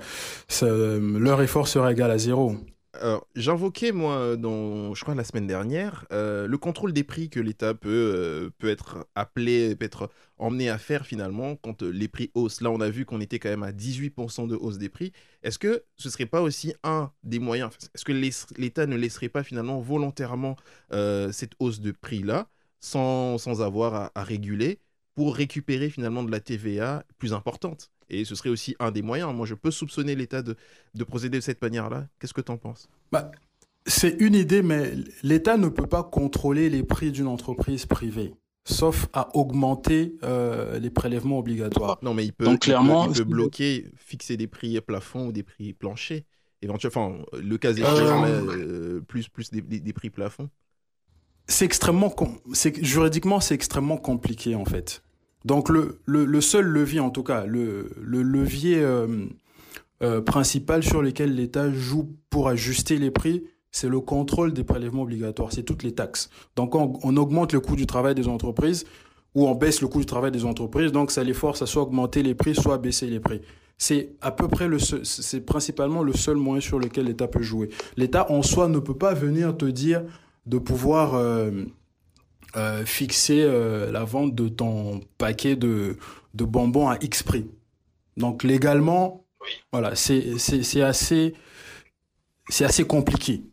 leur 0.61 1.41
effort 1.41 1.67
sera 1.67 1.91
égal 1.91 2.11
à 2.11 2.19
zéro. 2.19 2.55
J'invoquais, 3.35 3.91
moi, 3.91 4.37
dans, 4.37 4.93
je 4.93 5.01
crois, 5.01 5.15
la 5.15 5.23
semaine 5.23 5.47
dernière, 5.47 6.05
euh, 6.11 6.47
le 6.47 6.57
contrôle 6.57 6.93
des 6.93 7.03
prix 7.03 7.29
que 7.29 7.39
l'État 7.39 7.73
peut, 7.73 7.89
euh, 7.89 8.49
peut 8.59 8.69
être 8.69 9.07
appelé, 9.15 9.75
peut 9.75 9.85
être 9.85 10.09
emmené 10.37 10.69
à 10.69 10.77
faire 10.77 11.05
finalement 11.05 11.55
quand 11.55 11.83
euh, 11.83 11.89
les 11.89 12.07
prix 12.07 12.31
haussent. 12.35 12.61
Là, 12.61 12.69
on 12.71 12.81
a 12.81 12.89
vu 12.89 13.05
qu'on 13.05 13.19
était 13.21 13.39
quand 13.39 13.49
même 13.49 13.63
à 13.63 13.71
18% 13.71 14.47
de 14.47 14.55
hausse 14.55 14.77
des 14.77 14.89
prix. 14.89 15.11
Est-ce 15.41 15.57
que 15.59 15.83
ce 15.97 16.09
serait 16.09 16.27
pas 16.27 16.41
aussi 16.41 16.73
un 16.83 17.11
des 17.23 17.39
moyens 17.39 17.71
Est-ce 17.95 18.05
que 18.05 18.11
l'État 18.57 18.85
ne 18.85 18.95
laisserait 18.95 19.29
pas 19.29 19.43
finalement 19.43 19.79
volontairement 19.81 20.55
cette 21.31 21.53
hausse 21.59 21.79
de 21.79 21.91
prix-là 21.91 22.49
sans, 22.79 23.37
sans 23.37 23.61
avoir 23.61 24.11
à 24.15 24.23
réguler 24.23 24.79
pour 25.15 25.35
récupérer 25.35 25.89
finalement 25.89 26.23
de 26.23 26.31
la 26.31 26.39
TVA 26.39 27.05
plus 27.17 27.33
importante? 27.33 27.92
Et 28.19 28.25
ce 28.25 28.35
serait 28.35 28.49
aussi 28.49 28.75
un 28.79 28.91
des 28.91 29.01
moyens. 29.01 29.33
Moi, 29.33 29.45
je 29.45 29.55
peux 29.55 29.71
soupçonner 29.71 30.15
l'État 30.15 30.41
de, 30.41 30.55
de 30.95 31.03
procéder 31.03 31.37
de 31.39 31.43
cette 31.43 31.61
manière-là. 31.61 32.07
Qu'est-ce 32.19 32.33
que 32.33 32.41
tu 32.41 32.51
en 32.51 32.57
penses? 32.57 32.87
Bah, 33.11 33.31
c'est 33.85 34.15
une 34.19 34.35
idée, 34.35 34.61
mais 34.61 34.93
l'État 35.23 35.57
ne 35.57 35.67
peut 35.69 35.87
pas 35.87 36.03
contrôler 36.03 36.69
les 36.69 36.83
prix 36.83 37.11
d'une 37.11 37.27
entreprise 37.27 37.85
privée, 37.85 38.33
sauf 38.65 39.07
à 39.13 39.35
augmenter 39.35 40.15
euh, 40.23 40.79
les 40.79 40.89
prélèvements 40.89 41.39
obligatoires. 41.39 41.97
Non, 42.01 42.13
mais 42.13 42.25
il 42.25 42.33
peut, 42.33 42.45
Donc, 42.45 42.53
il 42.55 42.59
peut- 42.59 42.65
clairement, 42.65 43.07
il 43.07 43.13
peut, 43.13 43.23
bloquer, 43.25 43.89
fixer 43.95 44.37
des 44.37 44.47
prix 44.47 44.79
plafonds 44.81 45.27
ou 45.27 45.31
des 45.31 45.43
prix 45.43 45.73
planchers. 45.73 46.21
Éventuellement, 46.61 47.07
enfin, 47.31 47.39
le 47.41 47.57
cas 47.57 47.73
échéant, 47.73 48.23
Euh, 48.23 48.45
là, 48.45 48.53
euh, 48.53 49.01
plus, 49.01 49.27
plus 49.27 49.51
des, 49.51 49.61
des- 49.61 49.81
des 49.81 49.93
prix 49.93 50.09
plafonds. 50.09 50.49
c'est 51.47 51.65
extrêmement 51.65 52.09
com- 52.09 52.39
c'est 52.53 52.81
juridiquement 52.85 53.41
c'est 53.41 53.53
extrêmement 53.53 53.97
compliqué 53.97 54.55
en 54.55 54.63
fait. 54.63 55.03
Donc 55.45 55.69
le, 55.69 55.99
le, 56.05 56.41
seul 56.41 56.65
levier 56.65 56.99
en 56.99 57.09
tout 57.09 57.23
cas 57.23 57.45
le, 57.45 57.89
le 58.01 58.21
levier 58.21 58.81
euh, 58.81 59.27
euh, 60.01 60.21
principal 60.21 60.83
sur 60.83 61.01
lequel 61.01 61.35
l'État 61.35 61.71
joue 61.71 62.15
pour 62.29 62.47
ajuster 62.47 62.97
les 62.97 63.11
prix, 63.11 63.43
c'est 63.71 63.89
le 63.89 63.99
contrôle 63.99 64.53
des 64.53 64.63
prélèvements 64.63 65.03
obligatoires, 65.03 65.51
c'est 65.51 65.63
toutes 65.63 65.83
les 65.83 65.93
taxes. 65.93 66.29
Donc 66.55 66.75
on, 66.75 67.17
augmente 67.17 67.53
le 67.53 67.59
coût 67.59 67.75
du 67.75 67.85
travail 67.85 68.15
des 68.15 68.27
entreprises 68.27 68.85
ou 69.35 69.47
on 69.47 69.55
baisse 69.55 69.81
le 69.81 69.87
coût 69.87 69.99
du 69.99 70.05
travail 70.05 70.31
des 70.31 70.45
entreprises, 70.45 70.91
donc 70.91 71.09
ça 71.11 71.23
les 71.23 71.33
force 71.33 71.61
à 71.61 71.65
soit 71.65 71.83
augmenter 71.83 72.21
les 72.21 72.35
prix, 72.35 72.53
soit 72.53 72.77
baisser 72.77 73.07
les 73.07 73.19
prix. 73.19 73.41
C'est 73.77 74.15
à 74.21 74.31
peu 74.31 74.47
près 74.47 74.67
le 74.67 74.77
c'est 74.79 75.41
principalement 75.41 76.03
le 76.03 76.13
seul 76.13 76.37
moyen 76.37 76.61
sur 76.61 76.79
lequel 76.79 77.05
l'État 77.05 77.27
peut 77.27 77.41
jouer. 77.41 77.69
L'État 77.97 78.31
en 78.31 78.41
soi 78.41 78.67
ne 78.67 78.79
peut 78.79 78.97
pas 78.97 79.13
venir 79.13 79.57
te 79.57 79.65
dire 79.65 80.03
de 80.45 80.57
pouvoir 80.57 81.15
euh, 81.15 81.51
euh, 82.55 82.85
fixer 82.85 83.41
euh, 83.43 83.91
la 83.91 84.03
vente 84.03 84.35
de 84.35 84.47
ton 84.49 85.01
paquet 85.17 85.55
de, 85.55 85.97
de 86.33 86.45
bonbons 86.45 86.89
à 86.89 86.97
X 87.01 87.23
prix. 87.23 87.45
Donc 88.17 88.43
légalement, 88.43 89.25
voilà, 89.71 89.95
c'est 89.95 90.33
assez, 90.83 91.33
c'est 92.49 92.65
assez 92.65 92.85
compliqué. 92.85 93.43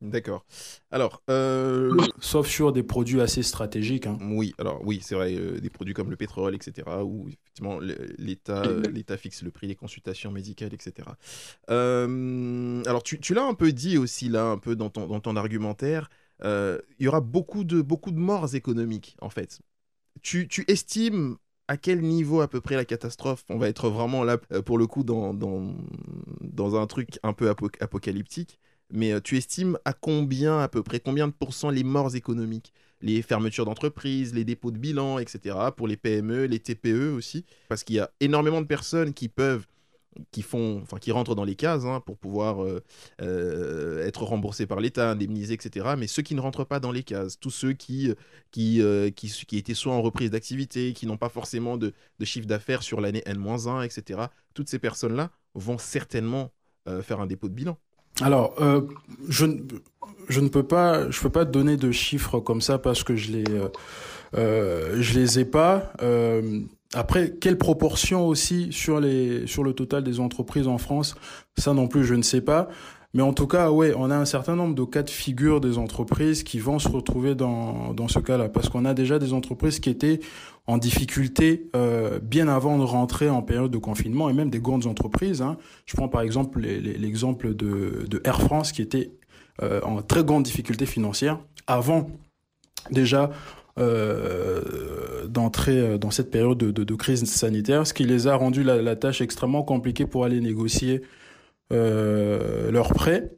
D'accord. 0.00 0.46
Alors, 0.92 1.24
euh, 1.28 1.92
Sauf 2.20 2.46
sur 2.46 2.72
des 2.72 2.84
produits 2.84 3.20
assez 3.20 3.42
stratégiques. 3.42 4.06
hein. 4.06 4.16
oui, 4.20 4.54
alors 4.58 4.80
oui, 4.84 5.00
c'est 5.02 5.16
vrai, 5.16 5.34
euh, 5.34 5.58
des 5.58 5.70
produits 5.70 5.92
comme 5.92 6.08
le 6.08 6.16
pétrole, 6.16 6.54
etc., 6.54 6.86
où 7.02 7.28
effectivement 7.28 7.80
l'État 7.80 8.62
euh, 8.62 8.82
l'État 8.92 9.16
fixe 9.16 9.42
le 9.42 9.50
prix 9.50 9.66
des 9.66 9.74
consultations 9.74 10.30
médicales, 10.30 10.72
etc. 10.72 11.08
Alors, 11.68 13.02
tu, 13.02 13.18
tu 13.18 13.34
l'as 13.34 13.44
un 13.44 13.54
peu 13.54 13.72
dit 13.72 13.98
aussi 13.98 14.28
là, 14.28 14.44
un 14.44 14.58
peu 14.58 14.76
dans 14.76 14.88
ton, 14.88 15.08
dans 15.08 15.20
ton 15.20 15.34
argumentaire, 15.34 16.08
il 16.42 17.04
y 17.04 17.08
aura 17.08 17.20
beaucoup 17.20 17.64
de, 17.64 17.80
beaucoup 17.82 18.10
de 18.10 18.18
morts 18.18 18.54
économiques, 18.54 19.16
en 19.20 19.30
fait. 19.30 19.60
Tu, 20.22 20.48
tu 20.48 20.64
estimes 20.68 21.36
à 21.68 21.76
quel 21.76 22.00
niveau 22.00 22.40
à 22.40 22.48
peu 22.48 22.60
près 22.60 22.76
la 22.76 22.84
catastrophe? 22.84 23.44
On 23.48 23.58
va 23.58 23.68
être 23.68 23.90
vraiment 23.90 24.24
là, 24.24 24.38
euh, 24.52 24.62
pour 24.62 24.78
le 24.78 24.86
coup, 24.86 25.04
dans, 25.04 25.34
dans, 25.34 25.74
dans 26.40 26.76
un 26.76 26.86
truc 26.86 27.18
un 27.22 27.32
peu 27.32 27.50
apo- 27.50 27.70
apocalyptique. 27.80 28.58
Mais 28.90 29.12
euh, 29.12 29.20
tu 29.20 29.36
estimes 29.36 29.78
à 29.84 29.92
combien 29.92 30.60
à 30.60 30.68
peu 30.68 30.82
près, 30.82 30.98
combien 30.98 31.28
de 31.28 31.32
pourcents 31.32 31.70
les 31.70 31.84
morts 31.84 32.16
économiques? 32.16 32.72
Les 33.02 33.22
fermetures 33.22 33.66
d'entreprises, 33.66 34.34
les 34.34 34.44
dépôts 34.44 34.70
de 34.70 34.78
bilan, 34.78 35.18
etc. 35.18 35.72
Pour 35.72 35.86
les 35.86 35.96
PME, 35.96 36.46
les 36.46 36.58
TPE 36.58 37.12
aussi? 37.12 37.44
Parce 37.68 37.84
qu'il 37.84 37.96
y 37.96 38.00
a 38.00 38.10
énormément 38.20 38.60
de 38.62 38.66
personnes 38.66 39.12
qui 39.12 39.28
peuvent 39.28 39.66
qui 40.30 40.42
font, 40.42 40.80
enfin 40.82 40.98
qui 40.98 41.12
rentrent 41.12 41.34
dans 41.34 41.44
les 41.44 41.54
cases 41.54 41.84
hein, 41.84 42.00
pour 42.04 42.18
pouvoir 42.18 42.62
euh, 42.62 42.82
euh, 43.22 44.06
être 44.06 44.22
remboursés 44.24 44.66
par 44.66 44.80
l'État, 44.80 45.10
indemnisés, 45.10 45.54
etc. 45.54 45.94
Mais 45.96 46.06
ceux 46.06 46.22
qui 46.22 46.34
ne 46.34 46.40
rentrent 46.40 46.64
pas 46.64 46.80
dans 46.80 46.92
les 46.92 47.02
cases, 47.02 47.38
tous 47.38 47.50
ceux 47.50 47.72
qui 47.72 48.12
qui, 48.50 48.80
euh, 48.82 49.10
qui, 49.10 49.28
qui 49.28 49.58
étaient 49.58 49.74
soit 49.74 49.92
en 49.92 50.02
reprise 50.02 50.30
d'activité, 50.30 50.92
qui 50.92 51.06
n'ont 51.06 51.16
pas 51.16 51.28
forcément 51.28 51.76
de, 51.76 51.92
de 52.18 52.24
chiffre 52.24 52.46
d'affaires 52.46 52.82
sur 52.82 53.00
l'année 53.00 53.22
N-1, 53.26 53.84
etc. 53.84 54.22
Toutes 54.54 54.68
ces 54.68 54.78
personnes-là 54.78 55.30
vont 55.54 55.78
certainement 55.78 56.50
faire 57.02 57.20
un 57.20 57.26
dépôt 57.26 57.48
de 57.48 57.52
bilan. 57.52 57.76
Alors, 58.22 58.54
je, 59.28 59.44
je 60.30 60.40
ne 60.40 60.48
peux 60.48 60.62
pas, 60.62 61.10
je 61.10 61.20
peux 61.20 61.28
pas 61.28 61.44
te 61.44 61.50
donner 61.50 61.76
de 61.76 61.92
chiffres 61.92 62.40
comme 62.40 62.62
ça 62.62 62.78
parce 62.78 63.04
que 63.04 63.14
je 63.14 63.32
les, 63.32 63.44
je 64.32 65.18
les 65.18 65.40
ai 65.40 65.44
pas. 65.44 65.92
Après, 66.94 67.34
quelle 67.38 67.58
proportion 67.58 68.26
aussi 68.26 68.68
sur 68.72 68.98
les, 69.00 69.46
sur 69.46 69.62
le 69.62 69.74
total 69.74 70.02
des 70.02 70.20
entreprises 70.20 70.68
en 70.68 70.78
France, 70.78 71.14
ça 71.56 71.74
non 71.74 71.86
plus, 71.86 72.04
je 72.04 72.14
ne 72.14 72.22
sais 72.22 72.40
pas. 72.40 72.68
Mais 73.14 73.22
en 73.22 73.32
tout 73.32 73.46
cas, 73.46 73.70
ouais, 73.70 73.94
on 73.96 74.10
a 74.10 74.16
un 74.16 74.24
certain 74.24 74.54
nombre 74.54 74.74
de 74.74 74.84
cas 74.84 75.02
de 75.02 75.10
figure 75.10 75.60
des 75.60 75.78
entreprises 75.78 76.42
qui 76.42 76.58
vont 76.58 76.78
se 76.78 76.88
retrouver 76.88 77.34
dans, 77.34 77.94
dans 77.94 78.08
ce 78.08 78.18
cas-là. 78.18 78.48
Parce 78.48 78.68
qu'on 78.68 78.84
a 78.84 78.94
déjà 78.94 79.18
des 79.18 79.32
entreprises 79.32 79.80
qui 79.80 79.88
étaient 79.90 80.20
en 80.66 80.76
difficulté 80.76 81.70
euh, 81.74 82.20
bien 82.20 82.48
avant 82.48 82.78
de 82.78 82.84
rentrer 82.84 83.30
en 83.30 83.42
période 83.42 83.70
de 83.70 83.78
confinement 83.78 84.28
et 84.28 84.34
même 84.34 84.50
des 84.50 84.60
grandes 84.60 84.86
entreprises. 84.86 85.40
Hein. 85.40 85.56
Je 85.86 85.96
prends 85.96 86.08
par 86.08 86.20
exemple 86.20 86.60
l'exemple 86.60 87.54
de, 87.54 88.04
de 88.06 88.20
Air 88.24 88.40
France 88.42 88.72
qui 88.72 88.82
était 88.82 89.12
euh, 89.62 89.80
en 89.82 90.02
très 90.02 90.22
grande 90.22 90.42
difficulté 90.42 90.84
financière 90.84 91.38
avant 91.66 92.10
déjà 92.90 93.30
euh, 93.78 95.26
d'entrer 95.26 95.78
euh, 95.78 95.98
dans 95.98 96.10
cette 96.10 96.30
période 96.30 96.58
de, 96.58 96.94
crise 96.94 97.24
sanitaire, 97.24 97.86
ce 97.86 97.94
qui 97.94 98.04
les 98.04 98.26
a 98.26 98.34
rendu 98.34 98.62
la, 98.62 98.82
la 98.82 98.96
tâche 98.96 99.20
extrêmement 99.20 99.62
compliquée 99.62 100.06
pour 100.06 100.24
aller 100.24 100.40
négocier 100.40 101.02
euh, 101.70 102.70
leurs 102.70 102.94
prêts. 102.94 103.30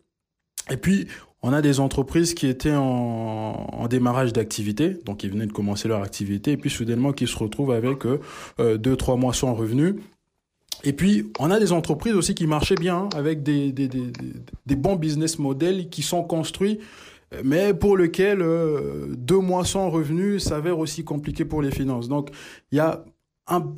Et 0.71 0.77
puis, 0.77 1.09
on 1.43 1.53
a 1.53 1.63
des 1.63 1.81
entreprises 1.81 2.35
qui 2.35 2.47
étaient 2.47 2.77
en, 2.77 3.89
démarrage 3.89 4.33
d'activité, 4.33 4.91
donc 5.05 5.25
ils 5.25 5.31
venaient 5.31 5.47
de 5.47 5.53
commencer 5.53 5.89
leur 5.89 6.03
activité, 6.03 6.53
et 6.53 6.57
puis 6.57 6.71
soudainement 6.71 7.13
qui 7.13 7.27
se 7.27 7.37
retrouvent 7.37 7.73
avec 7.73 8.07
euh, 8.07 8.79
deux, 8.79 8.95
trois 8.95 9.17
mois 9.17 9.33
sans 9.33 9.55
revenus. 9.55 9.97
Et 10.85 10.93
puis, 10.93 11.33
on 11.41 11.51
a 11.51 11.59
des 11.59 11.73
entreprises 11.73 12.15
aussi 12.15 12.37
qui 12.37 12.47
marchaient 12.47 12.77
bien, 12.77 13.09
avec 13.17 13.43
des, 13.43 13.73
des, 13.73 13.89
des, 13.89 14.13
des 14.67 14.77
bons 14.77 14.95
business 14.95 15.41
models 15.41 15.89
qui 15.89 16.03
sont 16.03 16.23
construits, 16.23 16.79
mais 17.45 17.75
pour 17.75 17.97
lesquels 17.97 18.43
euh, 18.43 19.07
deux 19.17 19.39
mois 19.39 19.65
sans 19.65 19.89
revenus 19.91 20.43
s'avère 20.43 20.79
aussi 20.79 21.05
compliqué 21.05 21.45
pour 21.45 21.63
les 21.63 21.71
finances. 21.71 22.09
Donc, 22.09 22.31
il 22.73 22.77
y 22.77 22.81
a 22.81 23.05
un 23.47 23.73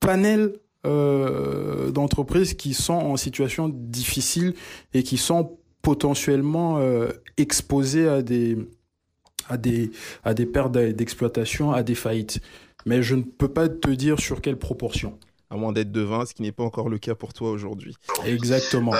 panel 0.00 0.54
euh, 0.84 1.90
d'entreprises 1.90 2.54
qui 2.54 2.74
sont 2.74 2.94
en 2.94 3.16
situation 3.16 3.68
difficile 3.68 4.54
et 4.94 5.02
qui 5.02 5.16
sont 5.16 5.58
potentiellement 5.80 6.78
euh, 6.78 7.08
exposés 7.36 8.08
à 8.08 8.22
des, 8.22 8.58
à 9.48 9.56
des, 9.56 9.90
à 10.24 10.34
des 10.34 10.46
pertes 10.46 10.72
d'exploitation, 10.72 11.72
à 11.72 11.82
des 11.82 11.94
faillites. 11.94 12.40
Mais 12.84 13.02
je 13.02 13.14
ne 13.14 13.22
peux 13.22 13.48
pas 13.48 13.68
te 13.68 13.90
dire 13.90 14.18
sur 14.18 14.40
quelle 14.40 14.58
proportion. 14.58 15.18
À 15.52 15.56
moins 15.56 15.72
d'être 15.72 15.92
devin, 15.92 16.24
ce 16.24 16.32
qui 16.32 16.40
n'est 16.40 16.50
pas 16.50 16.64
encore 16.64 16.88
le 16.88 16.96
cas 16.96 17.14
pour 17.14 17.34
toi 17.34 17.50
aujourd'hui. 17.50 17.94
Exactement. 18.24 18.94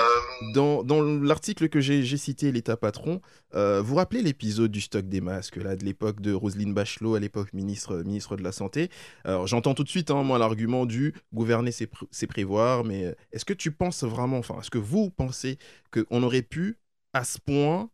Dans, 0.53 0.83
dans 0.83 1.01
l'article 1.01 1.67
que 1.67 1.79
j'ai 1.81 2.05
cité, 2.17 2.51
l'État 2.51 2.77
patron, 2.77 3.21
euh, 3.55 3.81
vous 3.81 3.95
rappelez 3.95 4.21
l'épisode 4.21 4.69
du 4.69 4.79
stock 4.79 5.09
des 5.09 5.19
masques, 5.19 5.55
là, 5.55 5.75
de 5.75 5.83
l'époque 5.83 6.21
de 6.21 6.31
Roselyne 6.31 6.75
Bachelot, 6.75 7.15
à 7.15 7.19
l'époque 7.19 7.53
ministre, 7.53 8.03
ministre 8.05 8.37
de 8.37 8.43
la 8.43 8.51
Santé. 8.51 8.91
Alors 9.23 9.47
j'entends 9.47 9.73
tout 9.73 9.83
de 9.83 9.89
suite, 9.89 10.11
hein, 10.11 10.21
moi, 10.21 10.37
l'argument 10.37 10.85
du 10.85 11.15
gouverner, 11.33 11.71
c'est 11.71 11.87
pr 11.87 12.05
prévoir, 12.29 12.83
mais 12.83 13.15
est-ce 13.31 13.45
que 13.45 13.53
tu 13.53 13.71
penses 13.71 14.03
vraiment, 14.03 14.37
enfin, 14.37 14.59
est-ce 14.59 14.69
que 14.69 14.77
vous 14.77 15.09
pensez 15.09 15.57
qu'on 15.91 16.21
aurait 16.21 16.43
pu, 16.43 16.77
à 17.13 17.23
ce 17.23 17.39
point, 17.39 17.89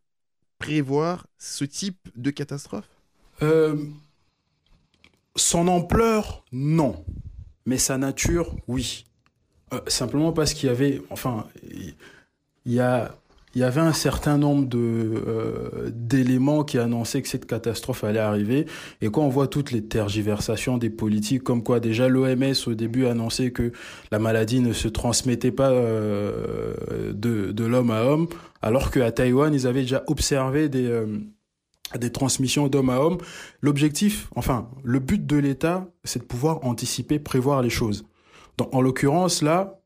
prévoir 0.57 1.27
ce 1.37 1.63
type 1.63 2.09
de 2.17 2.29
catastrophe? 2.29 2.89
Euh, 3.41 3.77
Son 5.37 5.69
ampleur, 5.69 6.43
non. 6.51 7.05
Mais 7.69 7.77
sa 7.77 7.99
nature, 7.99 8.55
oui. 8.67 9.05
Euh, 9.75 9.79
simplement 9.85 10.31
parce 10.31 10.55
qu'il 10.55 10.69
y 10.69 10.71
avait, 10.71 11.03
enfin, 11.11 11.45
il 12.65 12.73
y 12.73 12.79
a, 12.79 13.15
il 13.53 13.61
y 13.61 13.63
avait 13.63 13.79
un 13.79 13.93
certain 13.93 14.39
nombre 14.39 14.67
de 14.67 14.79
euh, 14.79 15.91
d'éléments 15.93 16.63
qui 16.63 16.79
annonçaient 16.79 17.21
que 17.21 17.27
cette 17.27 17.45
catastrophe 17.45 18.03
allait 18.03 18.17
arriver. 18.17 18.65
Et 19.01 19.11
quand 19.11 19.21
on 19.21 19.29
voit 19.29 19.47
toutes 19.47 19.71
les 19.71 19.83
tergiversations 19.83 20.79
des 20.79 20.89
politiques, 20.89 21.43
comme 21.43 21.61
quoi 21.61 21.79
déjà 21.79 22.07
l'OMS 22.07 22.55
au 22.65 22.73
début 22.73 23.05
annonçait 23.05 23.51
que 23.51 23.71
la 24.11 24.17
maladie 24.17 24.61
ne 24.61 24.73
se 24.73 24.87
transmettait 24.87 25.51
pas 25.51 25.69
euh, 25.69 26.73
de, 27.13 27.51
de 27.51 27.65
l'homme 27.65 27.91
à 27.91 28.01
homme, 28.01 28.29
alors 28.63 28.89
qu'à 28.89 29.11
Taïwan 29.11 29.53
ils 29.53 29.67
avaient 29.67 29.83
déjà 29.83 30.03
observé 30.07 30.69
des 30.69 31.05
des 31.97 32.11
transmissions 32.11 32.67
d'homme 32.67 32.89
à 32.89 32.99
homme. 32.99 33.17
L'objectif, 33.61 34.29
enfin, 34.35 34.69
le 34.83 34.99
but 34.99 35.25
de 35.25 35.37
l'État, 35.37 35.87
c'est 36.03 36.19
de 36.19 36.25
pouvoir 36.25 36.65
anticiper, 36.65 37.19
prévoir 37.19 37.61
les 37.61 37.69
choses. 37.69 38.05
Donc, 38.57 38.73
en 38.73 38.81
l'occurrence, 38.81 39.41
là, 39.41 39.78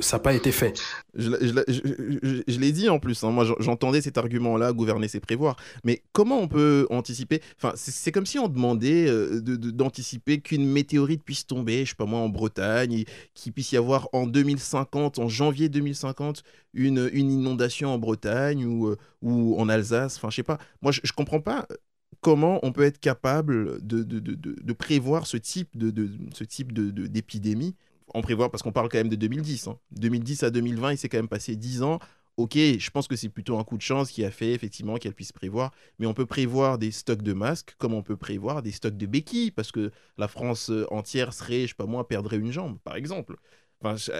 ça 0.00 0.16
n'a 0.16 0.22
pas 0.22 0.34
été 0.34 0.52
fait. 0.52 0.80
Je, 1.14 2.58
l'ai 2.58 2.72
dit 2.72 2.88
en 2.88 2.98
plus, 2.98 3.22
hein, 3.24 3.30
moi 3.30 3.46
j'entendais 3.60 4.00
cet 4.00 4.18
argument-là, 4.18 4.72
gouverner 4.72 5.08
c'est 5.08 5.20
prévoir, 5.20 5.56
mais 5.84 6.02
comment 6.12 6.40
on 6.40 6.48
peut 6.48 6.86
anticiper? 6.90 7.40
Enfin, 7.56 7.72
c'est 7.76 8.10
comme 8.10 8.26
si 8.26 8.38
on 8.38 8.48
demandait 8.48 9.06
euh, 9.08 9.40
d'anticiper 9.40 10.40
qu'une 10.40 10.66
météorite 10.66 11.22
puisse 11.22 11.46
tomber, 11.46 11.84
je 11.84 11.90
sais 11.90 11.96
pas 11.96 12.06
moi, 12.06 12.20
en 12.20 12.28
Bretagne, 12.28 13.04
qu'il 13.34 13.52
puisse 13.52 13.72
y 13.72 13.76
avoir 13.76 14.08
en 14.12 14.26
2050, 14.26 15.18
en 15.18 15.28
janvier 15.28 15.68
2050, 15.68 16.42
une, 16.74 17.08
une 17.12 17.30
inondation 17.30 17.94
en 17.94 17.98
Bretagne 17.98 18.64
ou, 18.64 18.88
euh, 18.88 18.96
ou 19.20 19.58
en 19.60 19.68
Alsace, 19.68 20.16
enfin 20.16 20.30
je 20.30 20.36
sais 20.36 20.42
pas. 20.42 20.58
Moi 20.80 20.92
je, 20.92 21.00
je 21.04 21.12
comprends 21.12 21.40
pas 21.40 21.66
comment 22.22 22.60
on 22.62 22.72
peut 22.72 22.84
être 22.84 23.00
capable 23.00 23.84
de, 23.86 24.72
prévoir 24.72 25.26
ce 25.26 25.36
type 25.36 25.76
de, 25.76 25.90
de, 25.90 26.08
en 28.14 28.22
prévoir 28.22 28.50
parce 28.50 28.62
qu'on 28.62 28.72
parle 28.72 28.88
quand 28.88 28.98
même 28.98 29.08
de 29.08 29.16
2010. 29.16 29.68
Hein. 29.68 29.78
2010 29.92 30.42
à 30.42 30.50
2020, 30.50 30.92
il 30.92 30.98
s'est 30.98 31.08
quand 31.08 31.18
même 31.18 31.28
passé 31.28 31.56
10 31.56 31.82
ans. 31.82 31.98
Ok, 32.38 32.54
je 32.56 32.90
pense 32.90 33.08
que 33.08 33.16
c'est 33.16 33.28
plutôt 33.28 33.58
un 33.58 33.64
coup 33.64 33.76
de 33.76 33.82
chance 33.82 34.10
qui 34.10 34.24
a 34.24 34.30
fait 34.30 34.52
effectivement 34.52 34.96
qu'elle 34.96 35.14
puisse 35.14 35.32
prévoir, 35.32 35.70
mais 35.98 36.06
on 36.06 36.14
peut 36.14 36.24
prévoir 36.24 36.78
des 36.78 36.90
stocks 36.90 37.20
de 37.20 37.34
masques 37.34 37.74
comme 37.76 37.92
on 37.92 38.02
peut 38.02 38.16
prévoir 38.16 38.62
des 38.62 38.72
stocks 38.72 38.96
de 38.96 39.04
béquilles 39.04 39.50
parce 39.50 39.70
que 39.70 39.90
la 40.16 40.28
France 40.28 40.70
entière 40.90 41.34
serait, 41.34 41.62
je 41.62 41.68
sais 41.68 41.74
pas 41.74 41.84
moi, 41.84 42.08
perdrait 42.08 42.38
une 42.38 42.50
jambe, 42.50 42.78
par 42.84 42.96
exemple. 42.96 43.36
Enfin, 43.84 44.12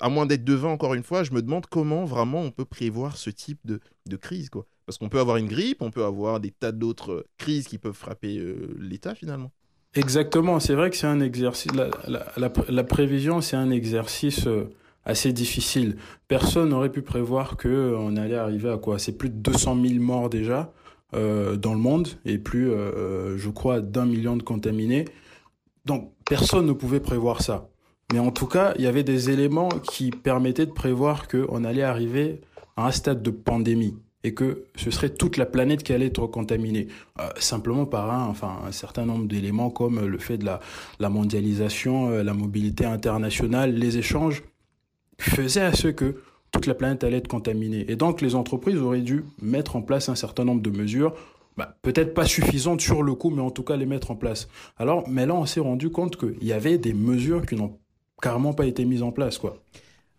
à 0.00 0.08
moins 0.08 0.26
d'être 0.26 0.44
devant, 0.44 0.72
encore 0.72 0.94
une 0.94 1.02
fois, 1.02 1.22
je 1.22 1.32
me 1.32 1.42
demande 1.42 1.66
comment 1.66 2.04
vraiment 2.04 2.40
on 2.40 2.50
peut 2.50 2.64
prévoir 2.64 3.16
ce 3.16 3.30
type 3.30 3.60
de, 3.64 4.16
crise, 4.16 4.48
quoi. 4.48 4.66
Parce 4.86 4.98
qu'on 4.98 5.08
peut 5.08 5.20
avoir 5.20 5.36
une 5.36 5.46
grippe, 5.46 5.82
on 5.82 5.90
peut 5.90 6.04
avoir 6.04 6.40
des 6.40 6.50
tas 6.50 6.72
d'autres 6.72 7.26
crises 7.38 7.68
qui 7.68 7.78
peuvent 7.78 7.94
frapper 7.94 8.38
euh, 8.38 8.76
l'État 8.80 9.14
finalement. 9.14 9.52
Exactement, 9.94 10.60
c'est 10.60 10.74
vrai 10.74 10.90
que 10.90 10.96
c'est 10.96 11.08
un 11.08 11.20
exercice, 11.20 11.72
la, 11.74 11.90
la, 12.36 12.52
la, 12.68 12.84
prévision 12.84 13.40
c'est 13.40 13.56
un 13.56 13.70
exercice 13.70 14.46
assez 15.04 15.32
difficile. 15.32 15.96
Personne 16.28 16.70
n'aurait 16.70 16.92
pu 16.92 17.02
prévoir 17.02 17.56
que 17.56 17.94
on 17.98 18.16
allait 18.16 18.36
arriver 18.36 18.70
à 18.70 18.78
quoi? 18.78 18.98
C'est 18.98 19.16
plus 19.16 19.30
de 19.30 19.34
200 19.34 19.76
000 19.82 19.94
morts 20.02 20.30
déjà 20.30 20.72
euh, 21.14 21.56
dans 21.56 21.72
le 21.72 21.80
monde 21.80 22.08
et 22.24 22.38
plus, 22.38 22.70
euh, 22.70 23.36
je 23.36 23.50
crois, 23.50 23.80
d'un 23.80 24.06
million 24.06 24.36
de 24.36 24.42
contaminés. 24.42 25.06
Donc 25.86 26.12
personne 26.28 26.66
ne 26.66 26.72
pouvait 26.72 27.00
prévoir 27.00 27.42
ça. 27.42 27.68
Mais 28.12 28.18
en 28.18 28.30
tout 28.30 28.46
cas, 28.46 28.74
il 28.76 28.84
y 28.84 28.86
avait 28.86 29.04
des 29.04 29.30
éléments 29.30 29.68
qui 29.68 30.10
permettaient 30.10 30.66
de 30.66 30.72
prévoir 30.72 31.28
qu'on 31.28 31.64
allait 31.64 31.82
arriver 31.82 32.40
à 32.76 32.86
un 32.86 32.90
stade 32.90 33.22
de 33.22 33.30
pandémie 33.30 33.96
et 34.24 34.34
que 34.34 34.64
ce 34.76 34.90
serait 34.90 35.10
toute 35.10 35.36
la 35.36 35.46
planète 35.46 35.82
qui 35.82 35.92
allait 35.92 36.06
être 36.06 36.26
contaminée, 36.26 36.88
euh, 37.20 37.28
simplement 37.38 37.86
par 37.86 38.10
un, 38.10 38.26
enfin, 38.26 38.58
un 38.66 38.72
certain 38.72 39.06
nombre 39.06 39.26
d'éléments 39.26 39.70
comme 39.70 40.04
le 40.06 40.18
fait 40.18 40.38
de 40.38 40.44
la, 40.44 41.08
mondialisation, 41.08 42.10
euh, 42.10 42.22
la 42.22 42.34
mobilité 42.34 42.84
internationale, 42.84 43.74
les 43.74 43.98
échanges, 43.98 44.42
faisaient 45.18 45.62
à 45.62 45.72
ce 45.72 45.88
que 45.88 46.22
toute 46.52 46.66
la 46.66 46.74
planète 46.74 47.04
allait 47.04 47.18
être 47.18 47.28
contaminée. 47.28 47.90
Et 47.90 47.96
donc 47.96 48.20
les 48.20 48.34
entreprises 48.34 48.78
auraient 48.78 49.00
dû 49.00 49.24
mettre 49.40 49.76
en 49.76 49.82
place 49.82 50.08
un 50.08 50.14
certain 50.14 50.44
nombre 50.44 50.62
de 50.62 50.70
mesures, 50.70 51.14
bah, 51.56 51.76
peut-être 51.82 52.14
pas 52.14 52.26
suffisantes 52.26 52.80
sur 52.80 53.02
le 53.02 53.14
coup, 53.14 53.30
mais 53.30 53.42
en 53.42 53.50
tout 53.50 53.62
cas 53.62 53.76
les 53.76 53.86
mettre 53.86 54.10
en 54.10 54.16
place. 54.16 54.48
Alors, 54.76 55.08
mais 55.08 55.26
là 55.26 55.34
on 55.34 55.46
s'est 55.46 55.60
rendu 55.60 55.90
compte 55.90 56.16
qu'il 56.16 56.44
y 56.44 56.52
avait 56.52 56.78
des 56.78 56.94
mesures 56.94 57.46
qui 57.46 57.54
n'ont 57.54 57.78
carrément 58.20 58.52
pas 58.52 58.66
été 58.66 58.84
mises 58.84 59.02
en 59.02 59.12
place, 59.12 59.38
quoi. 59.38 59.56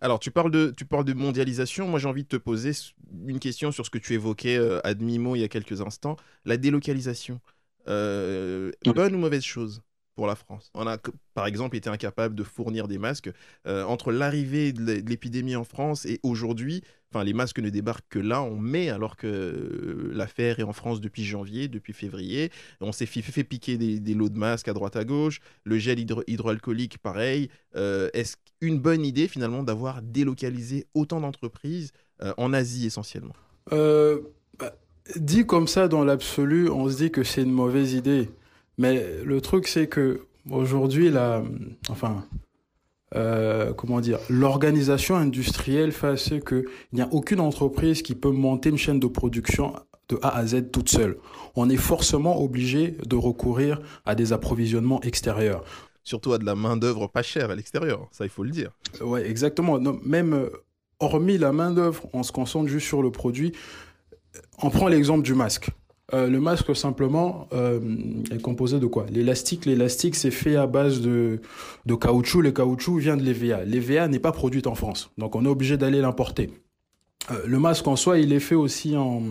Alors, 0.02 0.18
tu 0.18 0.32
parles 0.32 0.50
de, 0.50 0.74
tu 0.76 0.84
parles 0.84 1.04
de 1.04 1.12
mondialisation. 1.12 1.86
Moi, 1.86 2.00
j'ai 2.00 2.08
envie 2.08 2.24
de 2.24 2.28
te 2.28 2.36
poser 2.36 2.72
une 3.26 3.38
question 3.38 3.72
sur 3.72 3.84
ce 3.84 3.90
que 3.90 3.98
tu 3.98 4.14
évoquais 4.14 4.56
euh, 4.56 4.80
à 4.84 4.94
demi-mot 4.94 5.36
il 5.36 5.40
y 5.40 5.44
a 5.44 5.48
quelques 5.48 5.80
instants. 5.80 6.16
La 6.44 6.56
délocalisation. 6.56 7.40
Euh, 7.88 8.70
bonne 8.84 9.14
ou 9.14 9.18
mauvaise 9.18 9.44
chose 9.44 9.82
pour 10.14 10.26
la 10.26 10.34
France? 10.34 10.70
On 10.74 10.86
a, 10.86 10.98
par 11.34 11.46
exemple, 11.46 11.76
été 11.76 11.88
incapable 11.88 12.34
de 12.34 12.42
fournir 12.44 12.88
des 12.88 12.98
masques. 12.98 13.30
Euh, 13.66 13.84
entre 13.84 14.12
l'arrivée 14.12 14.72
de 14.72 15.02
l'épidémie 15.08 15.56
en 15.56 15.64
France 15.64 16.04
et 16.06 16.20
aujourd'hui, 16.22 16.82
enfin, 17.10 17.24
les 17.24 17.32
masques 17.32 17.58
ne 17.58 17.70
débarquent 17.70 18.08
que 18.08 18.18
là, 18.18 18.42
en 18.42 18.56
mai, 18.56 18.90
alors 18.90 19.16
que 19.16 19.26
euh, 19.26 20.12
l'affaire 20.14 20.60
est 20.60 20.64
en 20.64 20.72
France 20.72 21.00
depuis 21.00 21.24
janvier, 21.24 21.68
depuis 21.68 21.92
février. 21.92 22.50
On 22.80 22.92
s'est 22.92 23.06
fait, 23.06 23.22
fait, 23.22 23.44
piquer 23.44 23.78
des, 23.78 24.00
des, 24.00 24.14
lots 24.14 24.28
de 24.28 24.38
masques 24.38 24.68
à 24.68 24.72
droite 24.74 24.96
à 24.96 25.04
gauche. 25.04 25.40
Le 25.64 25.78
gel 25.78 25.98
hydro 25.98 26.22
hydroalcoolique, 26.26 26.98
pareil. 26.98 27.48
Est-ce 27.74 28.36
une 28.60 28.78
bonne 28.78 29.04
idée, 29.04 29.28
finalement, 29.28 29.62
d'avoir 29.62 30.02
délocalisé 30.02 30.86
autant 30.94 31.20
d'entreprises 31.20 31.90
en 32.36 32.52
Asie 32.52 32.86
essentiellement 32.86 33.34
bah, 33.70 34.74
Dit 35.16 35.46
comme 35.46 35.66
ça, 35.66 35.88
dans 35.88 36.04
l'absolu, 36.04 36.70
on 36.70 36.88
se 36.88 36.96
dit 36.96 37.10
que 37.10 37.24
c'est 37.24 37.42
une 37.42 37.52
mauvaise 37.52 37.92
idée. 37.92 38.30
Mais 38.78 39.04
le 39.24 39.40
truc, 39.40 39.66
c'est 39.66 39.86
que 39.86 40.22
aujourd'hui, 40.50 41.10
la, 41.10 41.42
enfin, 41.90 42.24
euh, 43.14 43.72
comment 43.74 44.00
dire, 44.00 44.18
l'organisation 44.30 45.16
industrielle 45.16 45.92
fait 45.92 46.08
à 46.08 46.16
ce 46.16 46.36
qu'il 46.36 46.64
n'y 46.92 47.02
a 47.02 47.08
aucune 47.12 47.40
entreprise 47.40 48.02
qui 48.02 48.14
peut 48.14 48.30
monter 48.30 48.70
une 48.70 48.78
chaîne 48.78 49.00
de 49.00 49.06
production 49.06 49.74
de 50.08 50.18
A 50.22 50.36
à 50.36 50.46
Z 50.46 50.70
toute 50.72 50.88
seule. 50.88 51.18
On 51.54 51.68
est 51.68 51.76
forcément 51.76 52.40
obligé 52.40 52.96
de 53.06 53.16
recourir 53.16 53.80
à 54.06 54.14
des 54.14 54.32
approvisionnements 54.32 55.00
extérieurs. 55.02 55.64
Surtout 56.04 56.32
à 56.32 56.38
de 56.38 56.44
la 56.44 56.54
main 56.54 56.76
d'œuvre 56.76 57.06
pas 57.06 57.22
chère 57.22 57.50
à 57.50 57.54
l'extérieur, 57.54 58.08
ça 58.10 58.24
il 58.24 58.30
faut 58.30 58.42
le 58.42 58.50
dire. 58.50 58.70
Ouais, 59.00 59.28
exactement. 59.28 59.78
Non, 59.78 60.00
même 60.04 60.48
hormis 61.02 61.36
la 61.36 61.52
main-d'œuvre, 61.52 62.06
on 62.12 62.22
se 62.22 62.32
concentre 62.32 62.68
juste 62.68 62.86
sur 62.86 63.02
le 63.02 63.10
produit. 63.10 63.52
On 64.62 64.70
prend 64.70 64.88
l'exemple 64.88 65.22
du 65.22 65.34
masque. 65.34 65.68
Euh, 66.14 66.28
le 66.28 66.40
masque, 66.40 66.74
simplement, 66.76 67.48
euh, 67.52 67.80
est 68.30 68.40
composé 68.40 68.78
de 68.78 68.86
quoi? 68.86 69.06
L'élastique, 69.10 69.64
l'élastique, 69.66 70.14
c'est 70.14 70.30
fait 70.30 70.56
à 70.56 70.66
base 70.66 71.00
de, 71.00 71.40
de 71.86 71.94
caoutchouc. 71.94 72.42
Le 72.42 72.52
caoutchouc 72.52 72.98
vient 72.98 73.16
de 73.16 73.22
l'EVA. 73.22 73.64
L'EVA 73.64 74.08
n'est 74.08 74.18
pas 74.18 74.32
produite 74.32 74.66
en 74.66 74.74
France, 74.74 75.10
donc 75.16 75.36
on 75.36 75.44
est 75.44 75.48
obligé 75.48 75.76
d'aller 75.76 76.00
l'importer. 76.00 76.50
Euh, 77.30 77.42
le 77.46 77.58
masque 77.58 77.86
en 77.88 77.96
soi, 77.96 78.18
il 78.18 78.32
est 78.32 78.40
fait 78.40 78.54
aussi 78.54 78.96
en... 78.96 79.22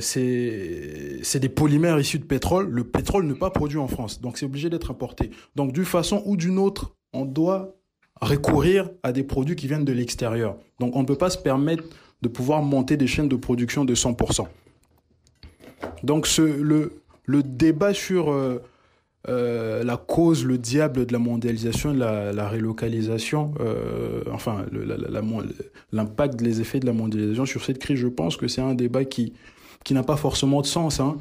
C'est 0.00 1.40
des 1.40 1.48
polymères 1.48 1.98
issus 1.98 2.18
de 2.18 2.24
pétrole. 2.24 2.68
Le 2.70 2.84
pétrole 2.84 3.26
n'est 3.26 3.34
pas 3.34 3.50
produit 3.50 3.78
en 3.78 3.88
France, 3.88 4.20
donc 4.20 4.38
c'est 4.38 4.46
obligé 4.46 4.70
d'être 4.70 4.90
importé. 4.90 5.30
Donc 5.56 5.72
d'une 5.72 5.84
façon 5.84 6.22
ou 6.26 6.36
d'une 6.36 6.58
autre, 6.58 6.94
on 7.12 7.24
doit 7.24 7.79
recourir 8.20 8.90
à 9.02 9.12
des 9.12 9.22
produits 9.22 9.56
qui 9.56 9.66
viennent 9.66 9.84
de 9.84 9.92
l'extérieur. 9.92 10.56
Donc 10.78 10.96
on 10.96 11.00
ne 11.00 11.06
peut 11.06 11.16
pas 11.16 11.30
se 11.30 11.38
permettre 11.38 11.84
de 12.22 12.28
pouvoir 12.28 12.62
monter 12.62 12.96
des 12.96 13.06
chaînes 13.06 13.28
de 13.28 13.36
production 13.36 13.84
de 13.84 13.94
100%. 13.94 14.46
Donc 16.02 16.28
le, 16.38 17.00
le 17.24 17.42
débat 17.42 17.94
sur 17.94 18.30
euh, 18.30 18.62
euh, 19.28 19.84
la 19.84 19.96
cause, 19.96 20.44
le 20.44 20.58
diable 20.58 21.06
de 21.06 21.12
la 21.12 21.18
mondialisation, 21.18 21.92
la, 21.92 22.32
la 22.32 22.48
relocalisation, 22.48 23.54
euh, 23.60 24.22
enfin 24.32 24.64
l'impact, 25.92 26.40
les 26.40 26.60
effets 26.60 26.80
de 26.80 26.86
la 26.86 26.92
mondialisation 26.92 27.46
sur 27.46 27.64
cette 27.64 27.78
crise, 27.78 27.98
je 27.98 28.08
pense 28.08 28.36
que 28.36 28.48
c'est 28.48 28.62
un 28.62 28.74
débat 28.74 29.04
qui, 29.04 29.34
n'a 29.90 30.02
pas 30.02 30.16
forcément 30.16 30.60
de 30.60 30.66
sens. 30.66 31.00
Hein. 31.00 31.18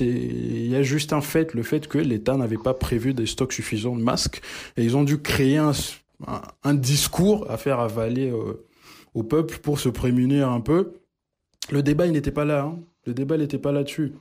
Il 0.00 0.66
y 0.66 0.76
a 0.76 0.82
juste 0.82 1.12
un 1.12 1.22
fait, 1.22 1.54
le 1.54 1.62
fait 1.62 1.88
que 1.88 1.98
l'État 1.98 2.36
n'avait 2.36 2.58
pas 2.58 2.74
prévu 2.74 3.14
des 3.14 3.26
stocks 3.26 3.52
suffisants 3.52 3.96
de 3.96 4.02
masques 4.02 4.42
et 4.76 4.84
ils 4.84 4.96
ont 4.96 5.04
dû 5.04 5.18
créer 5.18 5.56
un, 5.56 5.72
un, 6.64 6.74
discours 6.74 7.50
à 7.50 7.56
faire 7.56 7.80
avaler 7.80 8.32
au 9.14 9.22
peuple 9.22 9.58
pour 9.58 9.80
se 9.80 9.88
prémunir 9.88 10.50
un 10.50 10.60
peu. 10.60 10.94
Le 11.70 11.82
débat, 11.82 12.06
il 12.06 12.12
n'était 12.12 12.32
pas 12.32 12.44
là. 12.44 12.62
Hein. 12.62 12.78
Le 13.06 13.14
débat 13.14 13.36
n'était 13.36 13.58
pas 13.58 13.72
là-dessus. 13.72 14.12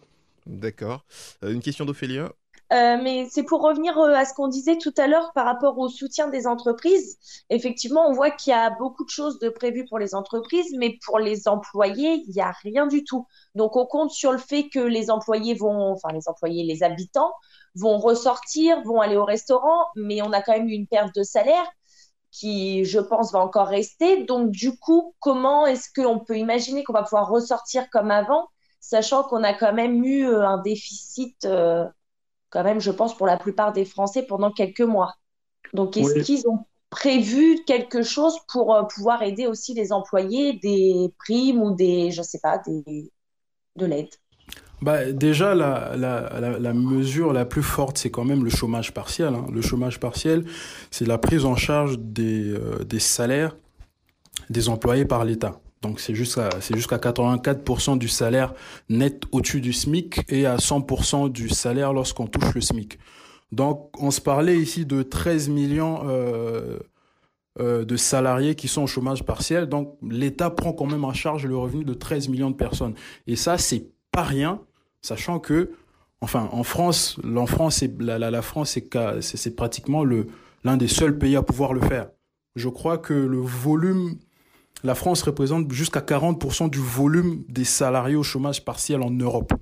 D'accord. 0.46 1.06
Euh, 1.44 1.52
une 1.52 1.62
question 1.62 1.86
d'Ophélia 1.86 2.32
euh, 2.72 2.98
mais 3.02 3.28
c'est 3.32 3.42
pour 3.42 3.64
revenir 3.64 3.98
euh, 3.98 4.14
à 4.14 4.26
ce 4.26 4.34
qu'on 4.36 4.48
disait 4.48 4.78
tout 4.78 4.94
à 4.98 5.08
l'heure 5.08 5.32
par 5.34 5.46
rapport 5.46 5.80
au 5.80 5.90
soutien 5.90 6.28
des 6.28 6.46
entreprises. 6.46 7.18
Effectivement, 7.50 8.08
on 8.08 8.14
voit 8.14 8.30
qu'il 8.30 8.52
y 8.52 8.54
a 8.54 8.70
beaucoup 8.70 9.04
de 9.04 9.10
choses 9.10 9.40
de 9.40 9.50
prévues 9.50 9.86
pour 9.86 9.98
les 9.98 10.14
entreprises, 10.14 10.76
mais 10.78 11.00
pour 11.04 11.18
les 11.18 11.48
employés, 11.48 12.24
il 12.28 12.32
n'y 12.32 12.42
a 12.42 12.52
rien 12.62 12.86
du 12.86 13.04
tout. 13.04 13.26
Donc, 13.56 13.76
on 13.76 13.88
compte 13.88 14.12
sur 14.12 14.32
le 14.32 14.38
fait 14.38 14.70
que 14.70 14.78
les 14.78 15.10
employés 15.10 15.56
vont, 15.56 15.94
enfin 15.94 16.10
les 16.14 16.30
employés, 16.30 16.64
les 16.64 16.84
habitants 16.84 17.34
vont 17.74 17.98
ressortir, 17.98 18.84
vont 18.84 19.02
aller 19.02 19.18
au 19.18 19.26
restaurant, 19.26 19.86
mais 19.96 20.22
on 20.22 20.32
a 20.32 20.44
quand 20.44 20.54
même 20.54 20.70
une 20.70 20.86
perte 20.86 21.16
de 21.16 21.24
salaire 21.24 21.66
qui, 22.32 22.86
je 22.86 23.00
pense, 23.00 23.32
va 23.32 23.40
encore 23.40 23.68
rester. 23.68 24.24
Donc, 24.24 24.52
du 24.52 24.78
coup, 24.78 25.16
comment 25.20 25.66
est-ce 25.66 25.90
qu'on 25.94 26.20
peut 26.20 26.38
imaginer 26.38 26.84
qu'on 26.84 26.94
va 26.94 27.04
pouvoir 27.04 27.30
ressortir 27.30 27.90
comme 27.90 28.12
avant 28.12 28.48
sachant 28.80 29.24
qu'on 29.24 29.44
a 29.44 29.54
quand 29.54 29.74
même 29.74 30.04
eu 30.04 30.26
euh, 30.26 30.48
un 30.48 30.58
déficit, 30.58 31.46
euh, 31.46 31.86
quand 32.50 32.64
même, 32.64 32.80
je 32.80 32.92
pense, 32.92 33.16
pour 33.16 33.28
la 33.28 33.38
plupart 33.38 33.74
des 33.74 33.86
Français 33.86 34.24
pendant 34.24 34.52
quelques 34.52 34.82
mois. 34.82 35.16
Donc, 35.74 35.98
est-ce 35.98 36.20
qu'ils 36.20 36.48
ont 36.48 36.66
prévu 36.90 37.64
quelque 37.66 38.02
chose 38.02 38.40
pour 38.48 38.74
euh, 38.74 38.84
pouvoir 38.84 39.22
aider 39.22 39.48
aussi 39.48 39.74
les 39.74 39.92
employés, 39.92 40.54
des 40.54 41.14
primes 41.20 41.62
ou 41.62 41.76
des, 41.76 42.12
je 42.12 42.22
sais 42.22 42.40
pas, 42.40 42.58
des, 42.60 43.12
de 43.76 43.86
l'aide? 43.86 44.10
Bah, 44.82 45.12
déjà, 45.12 45.56
la, 45.56 45.96
la, 45.98 46.60
la, 46.60 46.74
mesure 46.74 47.34
la 47.34 47.46
plus 47.46 47.64
forte, 47.64 47.98
c'est 47.98 48.12
quand 48.12 48.26
même 48.26 48.44
le 48.44 48.50
chômage 48.50 48.94
partiel. 48.94 49.34
Hein. 49.34 49.46
Le 49.52 49.62
chômage 49.62 50.00
partiel, 50.00 50.46
c'est 50.92 51.06
la 51.08 51.18
prise 51.18 51.46
en 51.46 51.56
charge 51.56 52.00
des, 52.00 52.54
des 52.88 53.00
salaires 53.00 53.56
des 54.50 54.70
employés 54.70 55.06
par 55.06 55.26
l'État. 55.26 55.60
Donc 55.82 56.00
c'est 56.00 56.14
jusqu'à 56.14 56.50
c'est 56.60 56.76
jusqu'à 56.76 56.98
84% 56.98 57.98
du 57.98 58.08
salaire 58.08 58.54
net 58.90 59.24
au-dessus 59.32 59.62
du 59.62 59.72
SMIC 59.72 60.22
et 60.28 60.46
à 60.46 60.58
100% 60.58 61.32
du 61.32 61.50
salaire 61.50 61.94
lorsqu'on 61.94 62.28
touche 62.28 62.54
le 62.54 62.62
SMIC. 62.62 63.00
Donc 63.52 63.90
on 64.02 64.12
se 64.12 64.20
parlait 64.20 64.58
ici 64.58 64.86
de 64.86 65.04
13 65.04 65.50
millions 65.50 66.02
euh, 66.06 66.80
euh, 67.60 67.86
de 67.86 67.96
salariés 67.96 68.56
qui 68.56 68.68
sont 68.68 68.84
au 68.84 68.88
chômage 68.88 69.24
partiel. 69.24 69.68
Donc 69.68 69.98
l'État 70.02 70.50
prend 70.50 70.74
quand 70.74 70.86
même 70.86 71.06
en 71.06 71.14
charge 71.14 71.46
le 71.46 71.56
revenu 71.56 71.86
de 71.86 71.94
13 71.94 72.28
millions 72.28 72.52
de 72.52 72.58
personnes. 72.58 72.96
Et 73.26 73.38
ça 73.38 73.58
c'est 73.58 73.88
pas 74.12 74.24
rien, 74.24 74.60
sachant 75.02 75.40
que 75.40 75.72
enfin 76.22 76.50
en 76.52 76.64
France, 76.64 77.18
en 77.24 77.46
France 77.46 77.84
la, 78.00 78.20
la, 78.20 78.32
la 78.32 78.42
France 78.42 78.78
c'est 79.22 79.56
pratiquement 79.56 80.04
l'un 80.64 80.78
des 80.78 80.88
seuls 80.88 81.18
pays 81.18 81.36
à 81.36 81.44
pouvoir 81.44 81.74
le 81.74 81.82
faire. 81.82 82.10
Je 82.56 82.70
crois 82.70 82.98
que 82.98 83.14
le 83.14 83.40
volume 83.40 84.18
la 84.84 84.96
France 84.96 85.24
représente 85.24 85.72
jusqu'à 85.72 86.00
40% 86.00 86.70
du 86.70 86.80
volume 86.80 87.44
des 87.50 87.66
salariés 87.66 88.16
au 88.16 88.24
chômage 88.24 88.64
partiel 88.64 89.02
en 89.02 89.12
Europe. 89.12 89.54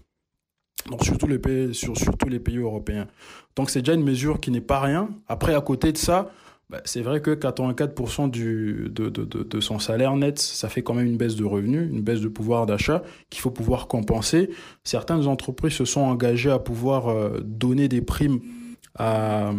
Donc 0.90 1.04
sur 1.04 1.18
tous 1.18 1.28
les 1.28 1.40
pays, 1.40 1.74
sur, 1.74 1.94
tous 1.96 2.30
les 2.30 2.40
pays 2.40 2.58
européens. 2.58 3.08
Donc 3.56 3.70
c'est 3.70 3.82
déjà 3.82 3.94
une 3.94 4.04
mesure 4.04 4.40
qui 4.40 4.52
n'est 4.52 4.62
pas 4.62 4.80
rien. 4.80 5.10
Après, 5.28 5.56
à 5.56 5.62
côté 5.62 5.92
de 5.92 5.98
ça, 5.98 6.32
bah, 6.70 6.82
c'est 6.86 7.02
vrai 7.02 7.22
que 7.22 7.32
84% 7.32 8.30
du, 8.30 8.90
de, 8.90 9.10
de, 9.10 9.24
de, 9.24 9.60
son 9.62 9.80
salaire 9.80 10.16
net, 10.16 10.38
ça 10.40 10.68
fait 10.68 10.84
quand 10.84 10.94
même 10.94 11.08
une 11.08 11.18
baisse 11.18 11.36
de 11.36 11.46
revenus, 11.46 11.90
une 11.90 12.02
baisse 12.02 12.22
de 12.22 12.28
pouvoir 12.28 12.66
d'achat 12.66 13.04
qu'il 13.30 13.42
faut 13.42 13.52
pouvoir 13.52 13.88
compenser. 13.88 14.50
Certaines 14.84 15.28
entreprises 15.28 15.74
se 15.74 15.86
sont 15.86 16.02
engagées 16.02 16.52
à 16.52 16.60
pouvoir 16.60 17.08
euh, 17.08 17.40
donner 17.44 17.88
des 17.88 18.02
primes 18.02 18.42
à, 18.96 19.54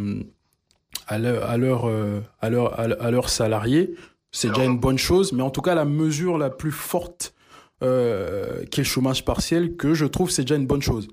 à, 1.07 1.19
leur, 1.19 1.45
à, 1.45 1.57
leur, 1.57 1.85
euh, 1.87 2.21
à, 2.41 2.51
leur, 2.51 2.79
à 2.79 3.11
leurs 3.11 3.29
salariés 3.31 3.95
c'est 4.31 4.49
déjà 4.49 4.65
une 4.65 4.79
bonne 4.79 4.99
chose, 4.99 5.33
mais 5.33 5.43
en 5.43 5.51
tout 5.51 5.63
cas, 5.63 5.75
la 5.75 5.85
mesure 5.85 6.39
la 6.39 6.51
plus 6.51 6.73
forte 6.73 7.35
euh, 7.83 8.65
qui 8.67 8.81
est 8.81 8.85
le 8.85 8.89
chômage 8.89 9.25
partiel, 9.25 9.77
que 9.77 9.95
je 9.95 10.05
trouve, 10.05 10.31
c'est 10.31 10.43
déjà 10.43 10.57
une 10.57 10.67
bonne 10.67 10.83
chose. 10.83 11.09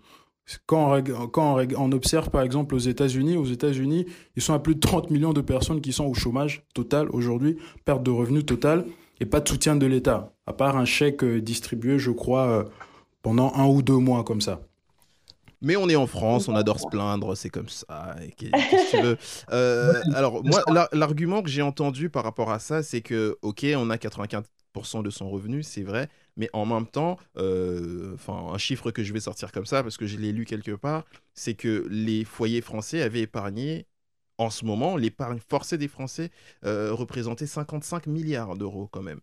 Quand 0.68 1.02
on, 1.38 1.92
observe 1.92 2.30
par 2.30 2.44
exemple 2.44 2.76
aux 2.76 2.80
États-Unis, 2.80 3.36
aux 3.36 3.46
États-Unis, 3.46 4.06
ils 4.36 4.42
sont 4.42 4.54
à 4.54 4.60
plus 4.60 4.76
de 4.76 4.80
30 4.80 5.10
millions 5.10 5.34
de 5.34 5.42
personnes 5.42 5.82
qui 5.82 5.92
sont 5.92 6.06
au 6.06 6.14
chômage 6.14 6.64
total 6.74 7.10
aujourd'hui, 7.10 7.58
perte 7.84 8.04
de 8.04 8.12
revenus 8.12 8.46
totale 8.46 8.86
et 9.20 9.26
pas 9.26 9.40
de 9.40 9.48
soutien 9.48 9.76
de 9.76 9.86
l'État, 9.86 10.34
à 10.46 10.54
part 10.54 10.78
un 10.78 10.86
chèque 10.86 11.24
euh, 11.24 11.42
distribué, 11.42 11.98
je 11.98 12.12
crois, 12.12 12.48
euh, 12.48 12.64
pendant 13.22 13.54
un 13.56 13.66
ou 13.66 13.82
deux 13.82 13.98
mois 13.98 14.24
comme 14.24 14.42
ça. 14.42 14.62
Mais 15.62 15.78
on 15.78 15.90
est 15.90 15.96
en 15.96 16.06
France, 16.06 16.48
on 16.48 16.56
adore 16.56 16.80
se 16.80 16.88
plaindre, 16.88 17.36
c'est 17.36 17.50
comme 17.50 17.70
ça. 17.70 18.16
Euh, 19.52 19.94
Alors, 20.14 20.44
moi, 20.44 20.62
l'argument 20.92 21.42
que 21.42 21.50
j'ai 21.50 21.64
entendu 21.64 22.10
par 22.10 22.24
rapport 22.24 22.52
à 22.52 22.60
ça, 22.60 22.84
c'est 22.84 23.02
que, 23.02 23.38
ok, 23.42 23.66
on 23.76 23.90
a 23.90 23.96
95% 23.96 24.44
de 25.02 25.10
son 25.10 25.30
revenu, 25.30 25.64
c'est 25.64 25.82
vrai, 25.82 26.10
mais 26.38 26.50
en 26.54 26.66
même 26.66 26.88
temps, 26.88 27.18
euh, 27.38 28.14
enfin, 28.16 28.54
un 28.54 28.58
chiffre 28.58 28.92
que 28.92 29.04
je 29.04 29.14
vais 29.14 29.20
sortir 29.20 29.52
comme 29.52 29.66
ça, 29.66 29.84
parce 29.84 29.98
que 29.98 30.06
je 30.06 30.18
l'ai 30.18 30.32
lu 30.32 30.46
quelque 30.46 30.72
part, 30.72 31.06
c'est 31.34 31.54
que 31.54 31.88
les 31.90 32.24
foyers 32.24 32.62
français 32.62 33.02
avaient 33.02 33.22
épargné 33.22 33.88
en 34.38 34.50
ce 34.50 34.66
moment, 34.66 34.98
l'épargne 34.98 35.40
forcée 35.40 35.78
des 35.78 35.88
Français 35.88 36.30
euh, 36.66 36.94
représentait 36.94 37.46
55 37.46 38.08
milliards 38.08 38.56
d'euros 38.56 38.88
quand 38.92 39.02
même. 39.02 39.22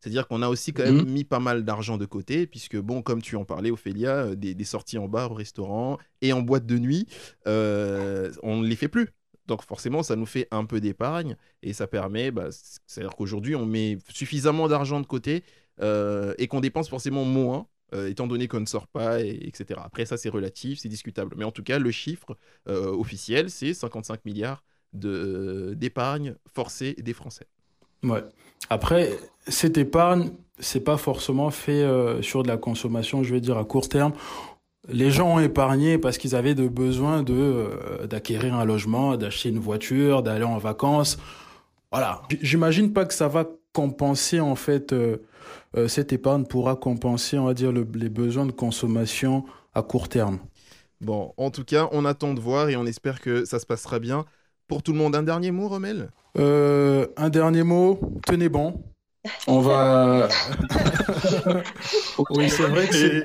C'est-à-dire 0.00 0.28
qu'on 0.28 0.42
a 0.42 0.48
aussi 0.48 0.72
quand 0.72 0.84
même 0.84 0.98
mhm. 0.98 1.08
mis 1.08 1.24
pas 1.24 1.40
mal 1.40 1.64
d'argent 1.64 1.98
de 1.98 2.06
côté, 2.06 2.46
puisque, 2.46 2.76
bon, 2.76 3.02
comme 3.02 3.20
tu 3.20 3.34
en 3.36 3.44
parlais, 3.44 3.70
Ophélia, 3.70 4.26
euh, 4.26 4.34
des, 4.36 4.64
sorties 4.64 4.98
en 4.98 5.08
bar, 5.08 5.32
au 5.32 5.34
restaurant 5.34 5.98
et 6.22 6.32
en 6.32 6.40
boîte 6.40 6.66
de 6.66 6.78
nuit, 6.78 7.06
euh, 7.46 8.30
on 8.42 8.60
ne 8.60 8.66
les 8.66 8.76
fait 8.76 8.88
plus. 8.88 9.08
Donc 9.46 9.62
forcément, 9.62 10.02
ça 10.02 10.14
nous 10.14 10.26
fait 10.26 10.46
un 10.50 10.66
peu 10.66 10.80
d'épargne 10.80 11.36
et 11.62 11.72
ça 11.72 11.86
permet, 11.86 12.30
bah, 12.30 12.48
c'est-à-dire 12.86 13.16
qu'aujourd'hui, 13.16 13.56
on 13.56 13.64
met 13.64 13.98
suffisamment 14.08 14.68
d'argent 14.68 15.00
de 15.00 15.06
côté 15.06 15.42
euh, 15.80 16.34
et 16.38 16.48
qu'on 16.48 16.60
dépense 16.60 16.88
forcément 16.88 17.24
moins, 17.24 17.66
étant 18.06 18.26
donné 18.26 18.48
qu'on 18.48 18.60
ne 18.60 18.66
sort 18.66 18.86
pas, 18.86 19.22
et, 19.22 19.48
etc. 19.48 19.80
Après, 19.82 20.04
ça, 20.04 20.16
c'est 20.16 20.28
relatif, 20.28 20.80
c'est 20.80 20.90
discutable. 20.90 21.34
Mais 21.38 21.44
en 21.44 21.52
tout 21.52 21.62
cas, 21.62 21.78
le 21.78 21.90
chiffre 21.90 22.36
officiel, 22.66 23.48
c'est 23.48 23.72
55 23.72 24.24
milliards 24.26 24.62
d'épargne 24.92 26.34
forcée 26.54 26.94
des 26.98 27.14
Français. 27.14 27.46
Ouais. 28.02 28.22
Après, 28.70 29.18
cette 29.46 29.78
épargne, 29.78 30.30
c'est 30.58 30.80
pas 30.80 30.96
forcément 30.96 31.50
fait 31.50 31.82
euh, 31.82 32.22
sur 32.22 32.42
de 32.42 32.48
la 32.48 32.56
consommation, 32.56 33.22
je 33.22 33.34
vais 33.34 33.40
dire 33.40 33.58
à 33.58 33.64
court 33.64 33.88
terme. 33.88 34.12
Les 34.88 35.10
gens 35.10 35.34
ont 35.34 35.40
épargné 35.40 35.98
parce 35.98 36.18
qu'ils 36.18 36.34
avaient 36.34 36.54
de 36.54 36.68
besoin 36.68 37.22
de 37.22 37.34
euh, 37.34 38.06
d'acquérir 38.06 38.54
un 38.54 38.64
logement, 38.64 39.16
d'acheter 39.16 39.50
une 39.50 39.58
voiture, 39.58 40.22
d'aller 40.22 40.44
en 40.44 40.58
vacances. 40.58 41.18
Voilà. 41.92 42.22
J'imagine 42.40 42.92
pas 42.92 43.04
que 43.04 43.14
ça 43.14 43.28
va 43.28 43.46
compenser 43.72 44.40
en 44.40 44.54
fait 44.54 44.92
euh, 44.92 45.18
cette 45.86 46.12
épargne 46.12 46.44
pourra 46.44 46.76
compenser, 46.76 47.38
on 47.38 47.44
va 47.44 47.54
dire, 47.54 47.72
les 47.72 48.08
besoins 48.08 48.46
de 48.46 48.52
consommation 48.52 49.44
à 49.74 49.82
court 49.82 50.08
terme. 50.08 50.38
Bon, 51.00 51.32
en 51.36 51.50
tout 51.50 51.64
cas, 51.64 51.88
on 51.92 52.04
attend 52.04 52.34
de 52.34 52.40
voir 52.40 52.68
et 52.68 52.76
on 52.76 52.84
espère 52.84 53.20
que 53.20 53.44
ça 53.44 53.58
se 53.58 53.66
passera 53.66 53.98
bien. 53.98 54.24
Pour 54.66 54.82
tout 54.82 54.92
le 54.92 54.98
monde, 54.98 55.14
un 55.14 55.22
dernier 55.22 55.50
mot, 55.50 55.68
Romel? 55.68 56.10
Euh, 56.38 57.06
Un 57.16 57.30
dernier 57.30 57.62
mot, 57.62 58.00
tenez 58.26 58.48
bon. 58.48 58.82
On 59.46 59.60
va. 59.60 60.28
oui, 62.30 62.48
c'est 62.50 62.66
vrai 62.66 62.88
que 62.88 63.24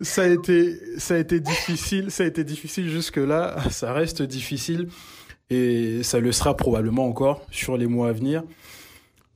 ça 0.00 0.22
a 0.22 0.26
été, 0.26 0.78
ça 0.98 1.14
a 1.14 1.18
été 1.18 1.40
difficile, 1.40 2.10
ça 2.10 2.24
a 2.24 2.26
été 2.26 2.44
difficile 2.44 2.88
jusque 2.88 3.16
là, 3.16 3.56
ça 3.70 3.92
reste 3.92 4.22
difficile 4.22 4.88
et 5.50 6.02
ça 6.02 6.20
le 6.20 6.32
sera 6.32 6.56
probablement 6.56 7.06
encore 7.06 7.44
sur 7.50 7.76
les 7.76 7.86
mois 7.86 8.08
à 8.08 8.12
venir. 8.12 8.42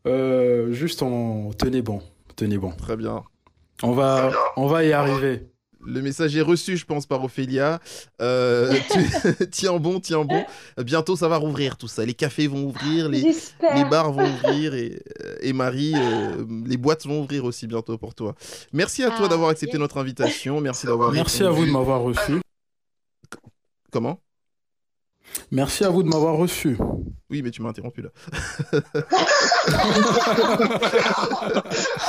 Euh, 0.07 0.73
juste 0.73 1.03
en 1.03 1.51
tenez 1.53 1.83
bon, 1.83 2.01
tenez 2.37 2.59
bon. 2.59 2.71
Très 2.73 2.97
bien. 2.97 3.23
On 3.83 3.93
va, 3.93 4.31
on 4.57 4.67
va 4.67 4.85
y 4.85 4.93
arriver. 4.93 5.47
Le 5.85 6.03
message 6.03 6.37
est 6.37 6.43
reçu, 6.43 6.77
je 6.77 6.85
pense, 6.85 7.07
par 7.07 7.23
Ophélia. 7.23 7.79
Euh, 8.21 8.75
tu- 8.91 9.47
tiens 9.51 9.77
bon, 9.77 10.01
tiens 10.01 10.25
bon. 10.25 10.45
Bientôt, 10.79 11.15
ça 11.15 11.29
va 11.29 11.37
rouvrir 11.37 11.77
tout 11.77 11.87
ça. 11.87 12.05
Les 12.05 12.15
cafés 12.15 12.49
vont 12.49 12.65
ouvrir, 12.65 13.09
les, 13.09 13.23
bars 13.89 14.11
vont 14.11 14.27
ouvrir 14.29 14.75
et, 14.75 15.01
et 15.43 15.53
Marie, 15.53 15.93
euh, 15.95 16.45
les 16.67 16.77
boîtes 16.77 17.07
vont 17.07 17.21
ouvrir 17.23 17.45
aussi 17.45 17.69
bientôt 17.69 17.97
pour 17.99 18.17
toi. 18.17 18.35
Merci 18.73 19.05
à 19.05 19.11
toi 19.11 19.27
Ah, 19.27 19.29
d'avoir 19.29 19.51
accepté 19.51 19.75
yes. 19.75 19.81
notre 19.81 19.99
invitation. 19.99 20.61
Merci 20.61 20.87
d'avoir 20.87 21.13
Merci 21.13 21.45
à 21.45 21.51
vous 21.51 21.67
de 21.67 21.71
m'avoir 21.71 22.01
reçu. 22.01 22.41
Comment? 23.93 24.19
Merci 25.53 25.85
à 25.85 25.91
vous 25.91 26.03
de 26.03 26.09
m'avoir 26.09 26.37
reçu. 26.37 26.77
Oui, 27.31 27.43
mais 27.43 27.51
tu 27.51 27.63
m'as 27.63 27.69
interrompu 27.69 28.03
là. 28.03 28.09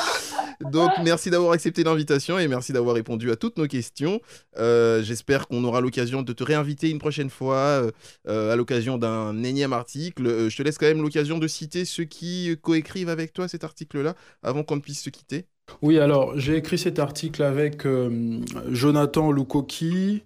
Donc, 0.62 0.92
merci 1.04 1.30
d'avoir 1.30 1.52
accepté 1.52 1.84
l'invitation 1.84 2.40
et 2.40 2.48
merci 2.48 2.74
d'avoir 2.74 2.96
répondu 2.96 3.32
à 3.32 3.36
toutes 3.36 3.58
nos 3.58 3.68
questions. 3.68 4.20
Euh, 4.58 5.04
J'espère 5.04 5.48
qu'on 5.48 5.64
aura 5.64 5.82
l'occasion 5.82 6.22
de 6.22 6.34
te 6.34 6.44
réinviter 6.44 6.90
une 6.90 7.00
prochaine 7.00 7.30
fois 7.30 7.58
euh, 7.58 7.92
euh, 8.28 8.54
à 8.54 8.56
l'occasion 8.56 8.98
d'un 8.98 9.44
énième 9.44 9.74
article. 9.74 10.26
Euh, 10.26 10.50
je 10.50 10.58
te 10.58 10.64
laisse 10.64 10.78
quand 10.78 10.88
même 10.88 11.02
l'occasion 11.02 11.38
de 11.38 11.48
citer 11.48 11.86
ceux 11.86 12.04
qui 12.06 12.56
coécrivent 12.62 13.10
avec 13.10 13.34
toi 13.34 13.48
cet 13.48 13.64
article-là 13.64 14.16
avant 14.44 14.64
qu'on 14.64 14.78
ne 14.78 14.82
puisse 14.82 15.02
se 15.02 15.10
quitter. 15.10 15.46
Oui, 15.82 16.00
alors 16.00 16.40
j'ai 16.40 16.56
écrit 16.56 16.78
cet 16.78 16.98
article 16.98 17.44
avec 17.44 17.86
Jonathan 18.70 19.32
Lukoki, 19.34 20.24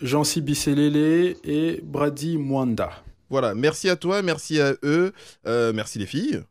Jean-Cy 0.00 0.40
Bisselele 0.40 1.36
et 1.44 1.80
Brady 1.82 2.38
Mwanda. 2.38 2.90
Voilà, 3.28 3.54
merci 3.54 3.90
à 3.90 3.96
toi, 3.96 4.22
merci 4.22 4.58
à 4.58 4.74
eux, 4.84 5.12
merci 5.44 5.98
les 5.98 6.06
filles. 6.06 6.42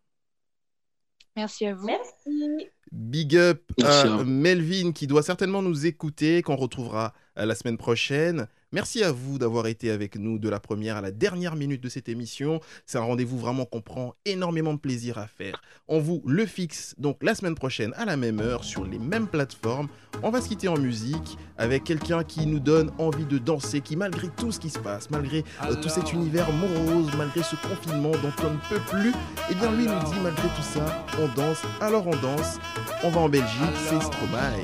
Merci 1.36 1.66
à 1.66 1.74
vous. 1.74 1.88
Merci. 1.88 2.68
Big 2.92 3.38
up 3.38 3.62
Merci 3.78 4.08
à 4.08 4.14
à 4.14 4.18
vous. 4.18 4.26
Melvin 4.26 4.92
qui 4.92 5.08
doit 5.08 5.24
certainement 5.24 5.62
nous 5.62 5.86
écouter, 5.86 6.42
qu'on 6.42 6.56
retrouvera 6.58 7.14
euh, 7.38 7.46
la 7.46 7.56
semaine 7.56 7.78
prochaine. 7.78 8.48
Merci 8.74 9.04
à 9.04 9.12
vous 9.12 9.38
d'avoir 9.38 9.68
été 9.68 9.92
avec 9.92 10.16
nous 10.16 10.40
de 10.40 10.48
la 10.48 10.62
première 10.62 10.96
à 10.96 11.02
la 11.02 11.12
dernière 11.12 11.58
minute 11.58 11.84
de 11.84 11.90
cette 11.90 12.08
émission. 12.08 12.62
C'est 12.86 12.98
un 12.98 13.04
rendez-vous 13.04 13.38
vraiment 13.38 13.66
qu'on 13.66 13.82
prend 13.82 14.16
énormément 14.24 14.74
de 14.74 14.80
plaisir 14.80 15.18
à 15.18 15.28
faire. 15.28 15.62
On 15.90 16.00
vous 16.00 16.22
le 16.26 16.46
fixe 16.46 16.96
donc 16.98 17.18
la 17.22 17.36
semaine 17.36 17.56
prochaine 17.56 17.94
à 17.98 18.06
la 18.06 18.16
même 18.16 18.40
heure 18.40 18.64
sur 18.64 18.86
les 18.86 18.98
mêmes 18.98 19.28
plateformes. 19.28 19.90
On 20.24 20.30
va 20.30 20.40
se 20.40 20.48
quitter 20.48 20.70
en 20.70 20.78
musique 20.78 21.38
avec 21.58 21.84
quelqu'un 21.84 22.24
qui 22.24 22.46
nous 22.46 22.62
donne 22.62 22.92
envie 22.98 23.26
de 23.26 23.40
danser, 23.40 23.82
qui 23.82 23.98
malgré 23.98 24.30
tout 24.30 24.54
ce 24.54 24.60
qui 24.62 24.70
se 24.70 24.80
passe, 24.80 25.10
malgré 25.10 25.44
euh, 25.64 25.76
tout 25.76 25.90
cet 25.90 26.14
univers 26.14 26.50
morose, 26.54 27.12
malgré 27.18 27.44
ce 27.44 27.58
confinement 27.58 28.12
dont 28.12 28.32
on 28.42 28.52
ne 28.52 28.70
peut 28.70 28.84
plus, 28.90 29.12
eh 29.50 29.56
bien 29.56 29.72
lui 29.72 29.84
nous 29.84 30.12
dit 30.12 30.20
malgré 30.24 30.48
tout 30.48 30.64
ça, 30.64 31.06
on 31.20 31.28
danse, 31.36 31.62
alors 31.82 32.08
on 32.08 32.16
danse. 32.22 32.58
On 33.04 33.10
va 33.10 33.20
en 33.20 33.28
Belgique, 33.28 33.76
c'est 33.90 34.02
Stromae. 34.02 34.64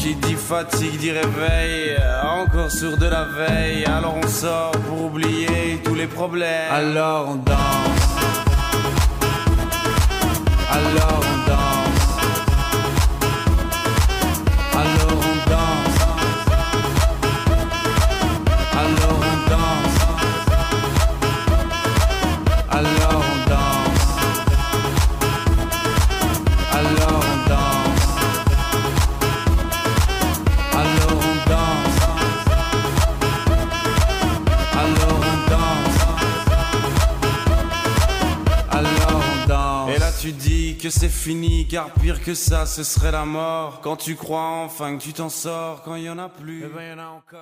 qui 0.00 0.14
dit 0.14 0.34
fatigue 0.34 0.98
dit 0.98 1.10
réveil, 1.10 1.94
encore 2.24 2.70
sur 2.70 2.96
de 2.96 3.06
la 3.06 3.24
veille, 3.24 3.84
alors 3.84 4.16
on 4.22 4.26
sort 4.26 4.70
pour 4.88 5.04
oublier 5.04 5.78
tous 5.84 5.94
les 5.94 6.06
problèmes. 6.06 6.72
Alors 6.72 7.28
on 7.28 7.34
danse. 7.36 8.10
Alors 10.70 11.29
c'est 40.90 41.08
fini, 41.08 41.66
car 41.66 41.92
pire 41.92 42.22
que 42.22 42.34
ça, 42.34 42.66
ce 42.66 42.82
serait 42.82 43.12
la 43.12 43.24
mort. 43.24 43.80
Quand 43.80 43.96
tu 43.96 44.16
crois 44.16 44.62
enfin 44.64 44.96
que 44.96 45.02
tu 45.02 45.12
t'en 45.12 45.28
sors, 45.28 45.82
quand 45.82 45.94
il 45.94 46.04
y 46.04 46.10
en 46.10 46.18
a 46.18 46.28
plus, 46.28 46.64
eh 46.64 46.68
ben 46.68 46.98
a 46.98 47.10
encore. 47.10 47.38